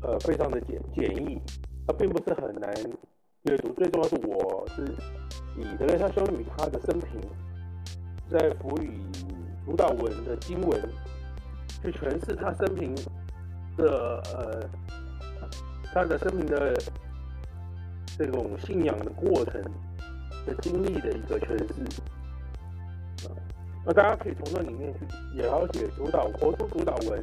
[0.01, 1.39] 呃非常的简简易，
[1.87, 2.73] 它并不是很难
[3.43, 3.73] 阅读。
[3.73, 4.83] 最重要是我是
[5.57, 7.21] 以德雷莎修女她的生平，
[8.29, 8.89] 在辅以
[9.65, 10.81] 主导文的经文
[11.81, 12.95] 去诠释她生平
[13.77, 14.69] 的呃
[15.93, 16.75] 她的生平的
[18.17, 19.61] 这种信仰的过程。
[20.45, 22.01] 的经历的一个诠释，
[23.85, 27.21] 那大家可以从那里面去了解主导活出主导文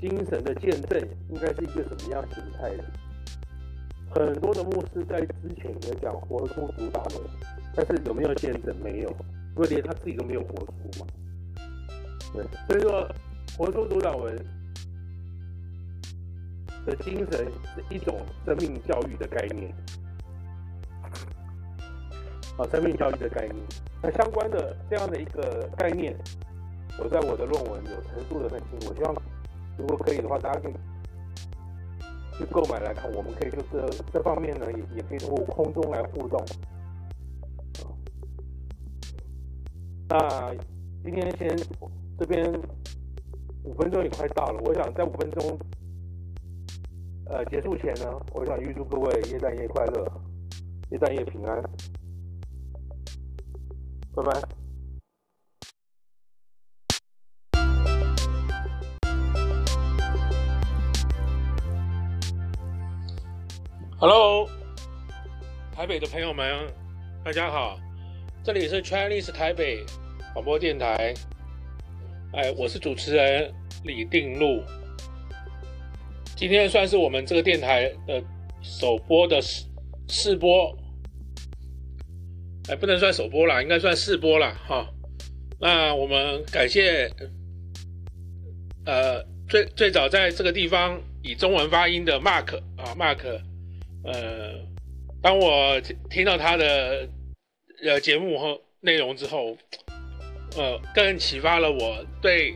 [0.00, 1.00] 精神的见证
[1.30, 2.84] 应该是一个什么样形态的。
[4.14, 7.22] 很多的牧师在之前也讲活出主导文，
[7.74, 8.76] 但是有没有见证？
[8.82, 9.10] 没有，
[9.56, 11.06] 因为连他自己都没有活出嘛。
[12.34, 13.08] 对，所以说
[13.56, 14.36] 活出主导文
[16.84, 19.72] 的精神是一种生命教育的概念。
[22.58, 23.56] 啊，生命教育的概念，
[24.02, 26.14] 那相关的这样的一个概念，
[26.98, 28.90] 我在我的论文有陈述的很清楚。
[28.90, 29.14] 我希望
[29.78, 30.72] 如果可以的话，大家可以
[32.38, 33.10] 去购买来看。
[33.12, 36.44] 我们可以就是这方面呢，也也可以通过空中来互动。
[40.08, 40.54] 那
[41.02, 41.56] 今天先
[42.18, 42.52] 这边
[43.64, 45.58] 五分钟也快到了，我想在五分钟
[47.26, 50.06] 呃结束前呢，我想预祝各位耶诞夜快乐，
[50.90, 51.62] 耶诞夜平安。
[54.14, 54.61] 拜拜。
[64.02, 64.50] Hello，
[65.72, 66.66] 台北的朋友们，
[67.24, 67.78] 大家好，
[68.42, 69.84] 这里是 Chinese 台北
[70.34, 71.14] 广播电台。
[72.32, 73.54] 哎，我是主持人
[73.84, 74.60] 李定禄。
[76.34, 78.20] 今天算是我们这个电台的
[78.60, 79.40] 首播的
[80.08, 80.76] 试播，
[82.68, 84.60] 哎，不能算首播啦，应该算试播啦。
[84.66, 84.84] 哈。
[85.60, 87.08] 那我们感谢，
[88.84, 93.40] 呃，最最早在这个地方以中文发音的 Mark 啊，Mark，
[94.04, 94.54] 呃，
[95.22, 95.80] 当我
[96.10, 97.08] 听到他的
[97.84, 99.56] 呃节目和内容之后，
[100.56, 102.54] 呃，更启发了我对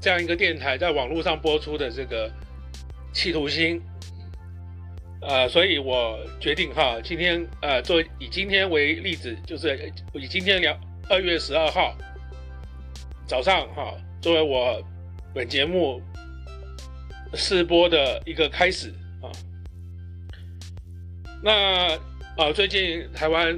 [0.00, 2.30] 这样一个电台在网络上播出的这个
[3.12, 3.80] 企图心。
[5.22, 11.96] 呃，所以我决定哈，今天呃，做以今天为例子，就是以今天两二月十二号
[13.26, 14.80] 早上哈，作为我
[15.34, 16.00] 本节目
[17.34, 18.90] 试播的一个开始
[19.22, 19.30] 啊。
[21.46, 21.96] 那
[22.36, 23.56] 呃，最近台湾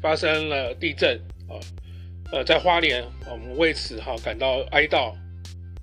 [0.00, 1.60] 发生了地震啊，
[2.32, 5.12] 呃，在花莲，我们为此哈感到哀悼，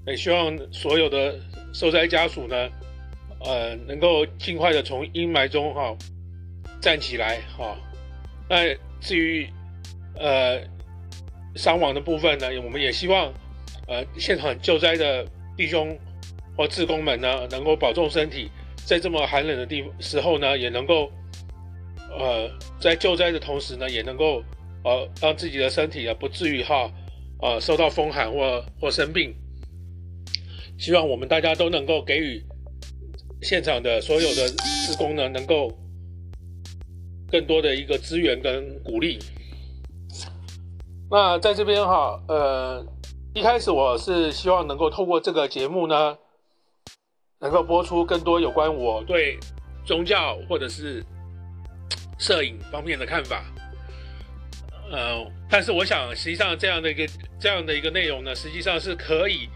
[0.08, 1.40] 也希望所有的
[1.72, 2.56] 受灾家属呢。
[3.46, 5.96] 呃，能够尽快的从阴霾中哈、
[6.82, 7.78] 站起来哈、
[8.50, 9.48] 那至于
[10.18, 10.60] 呃
[11.56, 13.32] 伤亡的部分呢，我们也希望
[13.88, 15.24] 呃现场救灾的
[15.56, 15.96] 弟兄
[16.58, 18.50] 或志工们呢，能够保重身体，
[18.88, 21.12] 在这么寒冷的地时候呢，也能够
[22.18, 22.50] 呃
[22.80, 24.44] 在救灾的同时呢，也能够
[24.84, 26.92] 呃让自己的身体啊不至于哈
[27.42, 29.34] 呃受到风寒或或生病。
[30.78, 32.44] 希望我们大家都能够给予。
[33.46, 35.70] 现场的所有的职工呢，能够
[37.30, 39.20] 更多的一个资源跟鼓励。
[41.12, 42.86] 那在这边哈，呃，
[43.34, 46.18] 一开始我是希望能够透过这个节目呢，
[47.42, 49.38] 能够播出更多有关我对
[49.84, 51.04] 宗教或者是
[52.24, 53.44] 摄影方面的看法。
[54.90, 57.06] 呃，但是我想，实际上这样的一个
[57.38, 59.50] 这样的一个内容呢，实际上是可以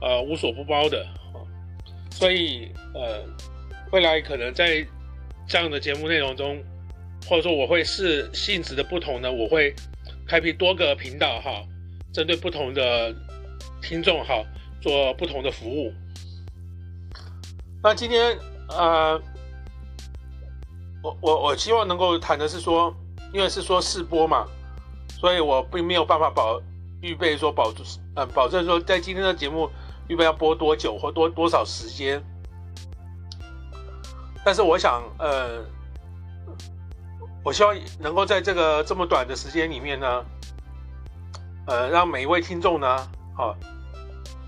[0.00, 1.06] 呃无所不包的。
[2.10, 3.22] 所以，呃，
[3.92, 4.82] 未来可能在
[5.46, 6.64] 这样的节目内容中，
[7.28, 9.74] 或者说我会视性质的不同呢，我会
[10.26, 11.62] 开辟多个频道哈，
[12.14, 13.14] 针对不同的
[13.82, 14.42] 听众哈，
[14.80, 15.92] 做不同的服务。
[17.82, 18.34] 那今天，
[18.68, 19.20] 呃，
[21.20, 22.94] 我我希望能够谈的是说，
[23.32, 24.46] 因为是说试播嘛，
[25.20, 26.58] 所以我并没有办法保
[27.02, 27.70] 预备说保
[28.14, 29.68] 呃保证说在今天的节目。
[30.08, 32.22] 预备要播多久或多多少时间？
[34.44, 35.64] 但是我想，呃，
[37.42, 40.24] 我希望能够在这个这么短的时间里面呢，
[41.66, 42.88] 呃，让每一位听众呢，
[43.36, 43.50] 啊，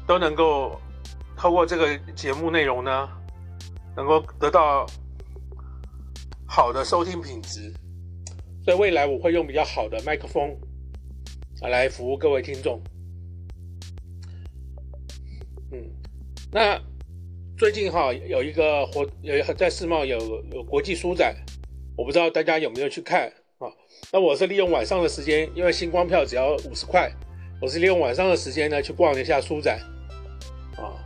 [0.06, 0.80] 都能够
[1.36, 3.08] 透过这个节目内容呢，
[3.96, 4.86] 能够得到
[6.48, 7.72] 好的收听品质。
[8.64, 10.50] 所以未来我会用比较好的麦克风
[11.60, 12.82] 啊来服务各位听众。
[15.70, 15.78] 嗯，
[16.50, 16.80] 那
[17.56, 20.18] 最近哈有一个活有在世贸有
[20.52, 21.36] 有国际书展，
[21.96, 23.68] 我不知道大家有没有去看啊？
[24.10, 27.10] 那我是利用晚上的时间，因为星光票只要五十块，
[27.60, 29.78] 我是利用晚上的时间呢去逛了一下书展
[30.76, 30.96] 啊。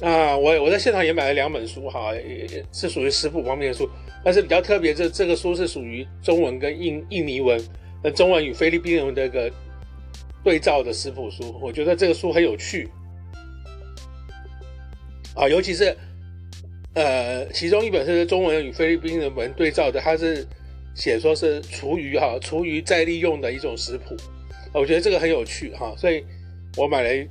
[0.00, 3.88] 那我我在现场也买了两本书哈，也是属于食谱方面的书，
[4.24, 7.60] 但是比较特别，这这个书是属于中文跟印印尼文，
[8.02, 9.50] 那中文与菲律宾文的一个
[10.44, 12.88] 对照的食谱书，我觉得这个书很有趣。
[15.34, 15.96] 啊，尤其是，
[16.94, 20.46] 呃，其中一本是中文与菲律宾的文对照的，它是
[20.94, 24.14] 写说是厨余哈，厨余再利用的一种食谱，
[24.74, 26.22] 我觉得这个很有趣哈，所以
[26.76, 27.28] 我买了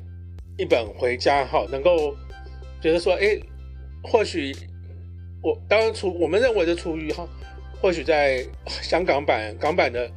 [0.57, 2.15] 一本回家哈，能够
[2.81, 3.39] 觉得说，哎，
[4.03, 4.51] 或许
[5.41, 7.27] 我当然厨我们认为的厨余哈，
[7.81, 10.09] 或许在香港版港版的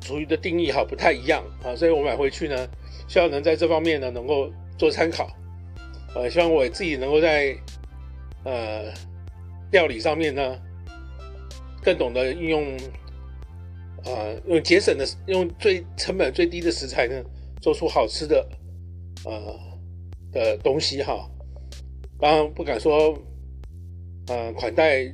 [0.00, 2.68] 厨余的定义哈不太一样啊，所以我买回去呢，
[3.06, 5.30] 希望能在这方面呢能够做参考。
[6.14, 7.56] 呃，希望我自己能够在
[8.42, 8.92] 呃
[9.70, 10.58] 料理上面呢，
[11.82, 12.76] 更懂得运用
[14.04, 17.22] 呃用节省的用最成本最低的食材呢，
[17.60, 18.48] 做出好吃的
[19.24, 19.56] 呃
[20.32, 21.30] 的东西哈。
[22.18, 23.16] 当然不敢说
[24.30, 25.12] 呃款待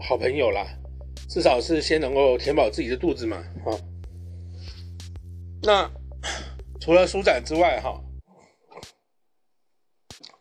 [0.00, 0.66] 好朋友啦，
[1.28, 3.78] 至少是先能够填饱自己的肚子嘛哈。
[5.62, 5.90] 那
[6.80, 8.00] 除了书展之外哈。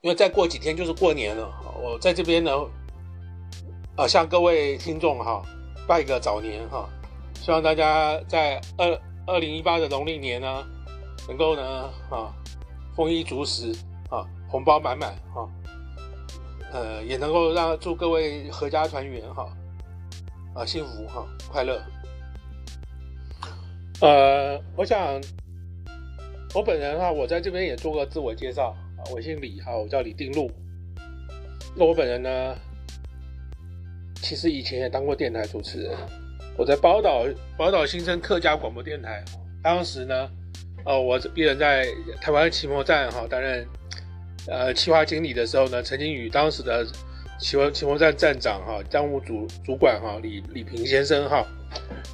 [0.02, 1.50] 因为再过几天就是过年了，
[1.82, 2.52] 我在这边呢，
[3.96, 5.42] 啊，向各位听众哈
[5.88, 6.90] 拜个早年哈，
[7.36, 10.68] 希望大家在二二零一八的农历年呢，
[11.26, 12.36] 能够呢啊
[12.94, 13.72] 丰衣足食
[14.10, 15.50] 啊，红包满满哈，
[16.74, 19.56] 呃，也能够让祝各位阖家团圆哈，
[20.56, 21.80] 啊，幸福哈，快乐。
[24.02, 25.22] 呃，我想
[26.56, 29.06] 我本人哈，我在这边也做个自我介绍啊。
[29.12, 30.52] 我姓李哈，我叫李定禄。
[31.76, 32.56] 那我本人呢，
[34.16, 35.96] 其实以前也当过电台主持人，
[36.58, 37.24] 我在宝岛
[37.56, 39.24] 宝岛新生客家广播电台，
[39.62, 40.30] 当时呢，
[40.86, 41.88] 呃，我一人在
[42.20, 43.68] 台湾奇摩站哈担任
[44.48, 46.86] 呃企划经理的时候呢，曾经与当时的
[47.40, 51.46] 奇摩奇摩站站长哈当务主主管哈李李平先生哈，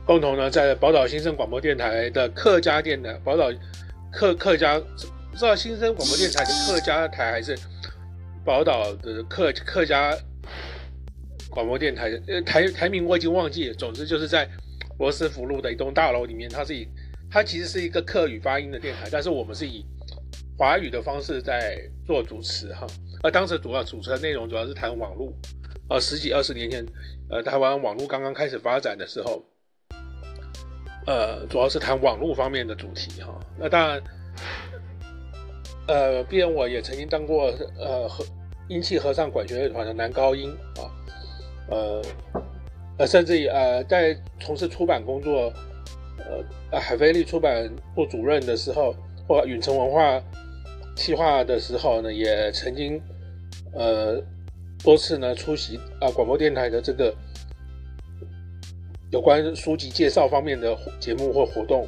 [0.05, 3.51] 共同呢在宝岛新生广播电台的客家电台宝岛
[4.11, 7.57] 客客家不知道新生广播电台的客家台还是
[8.45, 10.17] 宝岛的客客家。
[11.51, 13.73] 广播电台，呃，台台名我已经忘记了。
[13.73, 14.47] 总之就是在
[14.99, 16.87] 罗斯福路的一栋大楼里面，它是以
[17.27, 19.83] 它其实是一个客语发音的电台，但是我们是以
[20.59, 22.85] 华语的方式在做主持哈。
[23.23, 25.31] 而当时主要主持的内容主要是谈网络，
[25.89, 26.85] 呃，十几二十年前，
[27.29, 29.41] 呃，台湾网络刚刚开始发展的时候，
[31.07, 33.39] 呃，主要是谈网络方面的主题哈。
[33.57, 34.03] 那当然，
[35.87, 38.25] 呃，毕竟我也曾经当过呃和
[38.67, 40.83] 英气合唱管弦乐团的男高音啊。
[41.69, 42.01] 呃，
[42.97, 45.53] 呃，甚至于呃，在从事出版工作，
[46.71, 48.93] 呃，海飞利出版部主任的时候，
[49.25, 50.21] 或远程文化
[50.99, 53.01] 企划的时候呢，也曾经
[53.73, 54.21] 呃
[54.83, 57.15] 多次呢出席啊、广播电台的这个
[59.09, 61.87] 有关书籍介绍方面的节目或活动，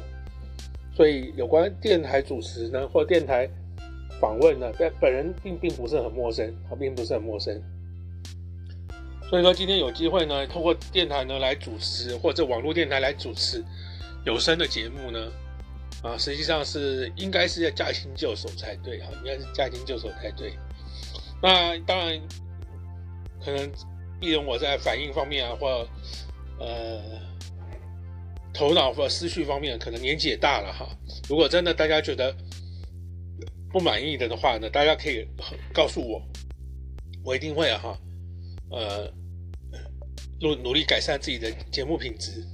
[0.96, 3.46] 所以有关电台主持呢或电台
[4.18, 7.62] 访问呢，本本人并并不是很陌生，啊，并不是很陌生。
[9.28, 13.62] 所以说今天有机会呢，透过电台呢来主持，或者网络电台来主持
[14.24, 15.30] 有声的节目呢，
[16.02, 20.52] 啊，实际上是应该是要驾轻就熟才对啊，应该是驾轻就熟才对。
[21.40, 22.20] 那当然，
[23.44, 23.70] 可能
[24.20, 25.88] 毕竟我在反应方面啊，或
[26.58, 27.00] 呃
[28.52, 30.88] 头脑或思绪方面，可能年纪也大了哈。
[31.28, 32.36] 如果真的大家觉得
[33.70, 35.26] 不满意的的话呢，大家可以
[35.72, 36.22] 告诉我，
[37.24, 37.98] 我一定会啊哈，
[38.70, 39.12] 呃。
[40.40, 42.44] 努努力改善自己的节目品质。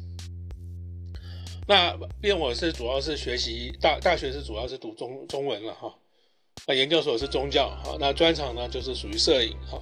[1.68, 5.94] 那毕竟我是主要是学习大大学是主要是读中中文了哈，
[6.66, 9.78] 那研究所是宗教哈，那专长呢就是属于摄影哈，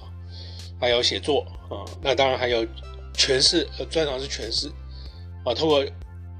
[0.81, 2.65] 还有写作啊，那当然还有
[3.15, 4.67] 诠释，呃，专长是诠释
[5.45, 5.81] 啊，通过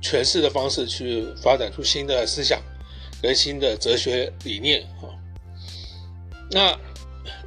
[0.02, 2.62] 诠释的方式去发展出新的思想
[3.22, 5.08] 跟新的哲学理念哈。
[6.52, 6.78] 那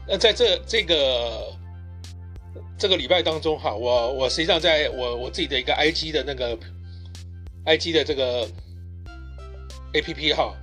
[0.08, 1.54] 那在这这个。
[2.78, 6.58] 这个礼拜当中哈，我我实际上在我我自己的一个 IG 的那个
[7.66, 8.48] IG 的这个
[9.92, 10.54] APP 哈，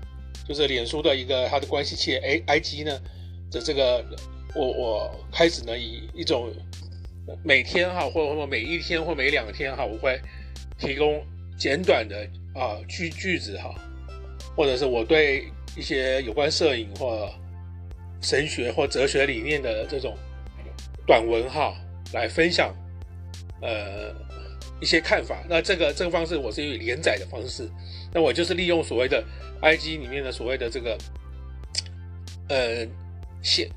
[0.48, 3.00] 就是脸书的一个它的关系器 A IG 呢
[3.52, 4.04] 的这个，
[4.56, 6.52] 我我开始呢以一种
[7.44, 10.20] 每天哈或或每一天或每两天哈，我会
[10.78, 11.24] 提供
[11.58, 13.74] 简短的啊句句子哈，
[14.56, 17.30] 或者是我对一些有关摄影或
[18.22, 20.18] 神学或哲学理念的这种
[21.06, 21.74] 短文哈。
[22.14, 22.74] 来分享，
[23.62, 24.16] 呃，
[24.80, 25.44] 一些看法。
[25.50, 27.70] 那这个这个方式，我是以连载的方式。
[28.14, 29.24] 那我就是利用所谓的
[29.62, 30.98] IG 里面的所谓的这个，
[32.50, 32.88] 呃，
[33.42, 33.70] 现，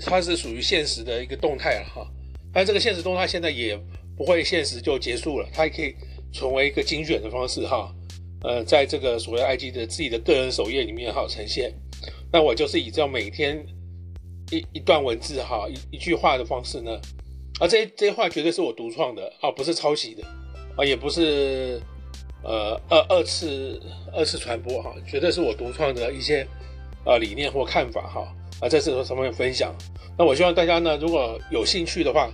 [0.00, 2.10] 它是属于现实的一个动态了哈。
[2.52, 3.78] 但这个现实动态现在也
[4.16, 5.94] 不会现实就结束了，它也可以
[6.32, 7.94] 成为一个精选的方式哈。
[8.42, 11.72] 呃，在这个所谓 IG 的自己的个人首页里面哈呈现。
[12.32, 13.64] 那我就是以这样每天
[14.50, 16.98] 一一段文字哈一一句话的方式呢。
[17.58, 20.22] 啊，这这些话绝对是我独创的啊，不是抄袭的
[20.76, 21.80] 啊，也不是
[22.44, 23.82] 呃二二次
[24.12, 26.46] 二次传播哈，绝对是我独创的一些
[27.04, 29.74] 啊理念或看法哈啊，在这个上面分享。
[30.16, 32.30] 那我希望大家呢，如果有兴趣的话，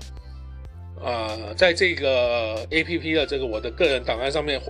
[1.03, 4.61] 啊，在这个 APP 的这个我的个人档案上面，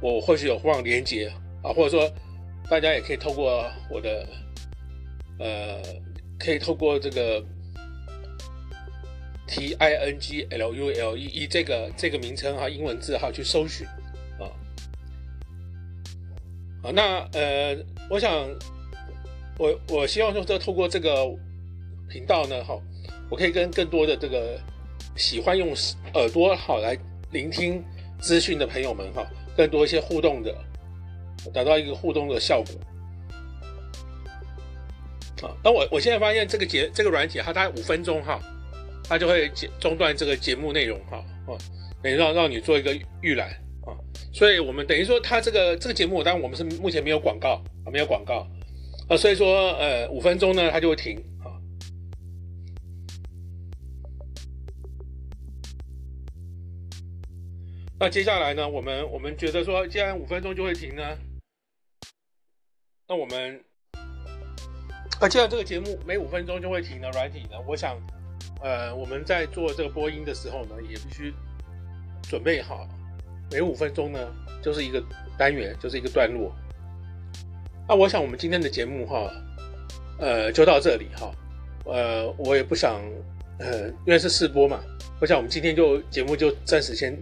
[0.00, 1.32] 我或许有放连接
[1.64, 2.08] 啊，或者说
[2.70, 4.24] 大家也可以透过我的
[5.40, 5.82] 呃，
[6.38, 7.44] 可以透过这个。
[9.48, 13.86] T I N G L U L E E 这个这个名称哈，英文字哈去搜寻
[14.38, 14.44] 啊，
[16.82, 17.74] 好，那呃，
[18.10, 18.46] 我想
[19.58, 21.26] 我我希望说，这透过这个
[22.10, 22.78] 频道呢，哈，
[23.30, 24.60] 我可以跟更多的这个
[25.16, 25.74] 喜欢用
[26.12, 26.94] 耳朵好来
[27.32, 27.82] 聆听
[28.20, 29.26] 资讯的朋友们哈，
[29.56, 30.54] 更多一些互动的，
[31.54, 32.74] 达到一个互动的效果。
[35.48, 38.38] 啊，那我我现在发现这个节这个软体它大概五分钟哈。
[39.08, 41.16] 它就会中断这个节目内容哈，
[41.46, 41.56] 啊，
[42.02, 43.48] 等于让让你做一个预览
[43.86, 43.96] 啊，
[44.34, 48.46] 所以我们等于说它这个这个节目，当然我们是目前没有广告啊，没有广告
[49.08, 51.56] 啊，所以说呃五分钟呢它就会停啊。
[57.98, 61.02] 那接下来呢，我们我们觉得说，既然五分钟就会停呢，
[63.08, 63.64] 那我们
[65.18, 67.98] 啊，既然这个节目每五分钟就会停的软体呢，我想。
[68.62, 71.32] 呃，我们在做这个播音的时候呢，也必须
[72.22, 72.88] 准备好，
[73.50, 74.18] 每五分钟呢
[74.62, 75.02] 就是一个
[75.36, 76.52] 单元，就是一个段落。
[77.88, 79.30] 那我想我们今天的节目哈，
[80.18, 81.32] 呃，就到这里哈。
[81.84, 83.00] 呃，我也不想，
[83.60, 84.80] 呃，因为是试播嘛，
[85.20, 87.16] 我想我们今天就节目就暂时先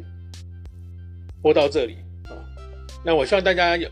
[1.40, 2.34] 播到这里啊。
[3.04, 3.88] 那我希望大家有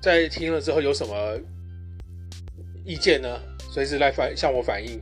[0.00, 1.38] 在听了之后有什么
[2.84, 3.28] 意见呢，
[3.70, 5.00] 随时来反向我反映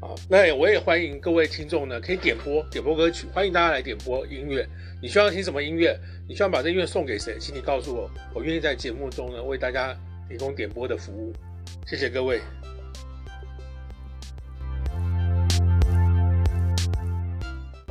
[0.00, 0.14] 啊。
[0.28, 4.66] 那我也欢迎各位听众呢，可以点播点播歌曲，欢迎大家来点播音乐。
[5.00, 5.98] 你需要听什么音乐？
[6.28, 7.36] 你需要把这音乐送给谁？
[7.38, 9.96] 请你告诉我，我愿意在节目中呢为大家
[10.28, 11.32] 提供点播的服务。
[11.86, 12.40] 谢谢各位。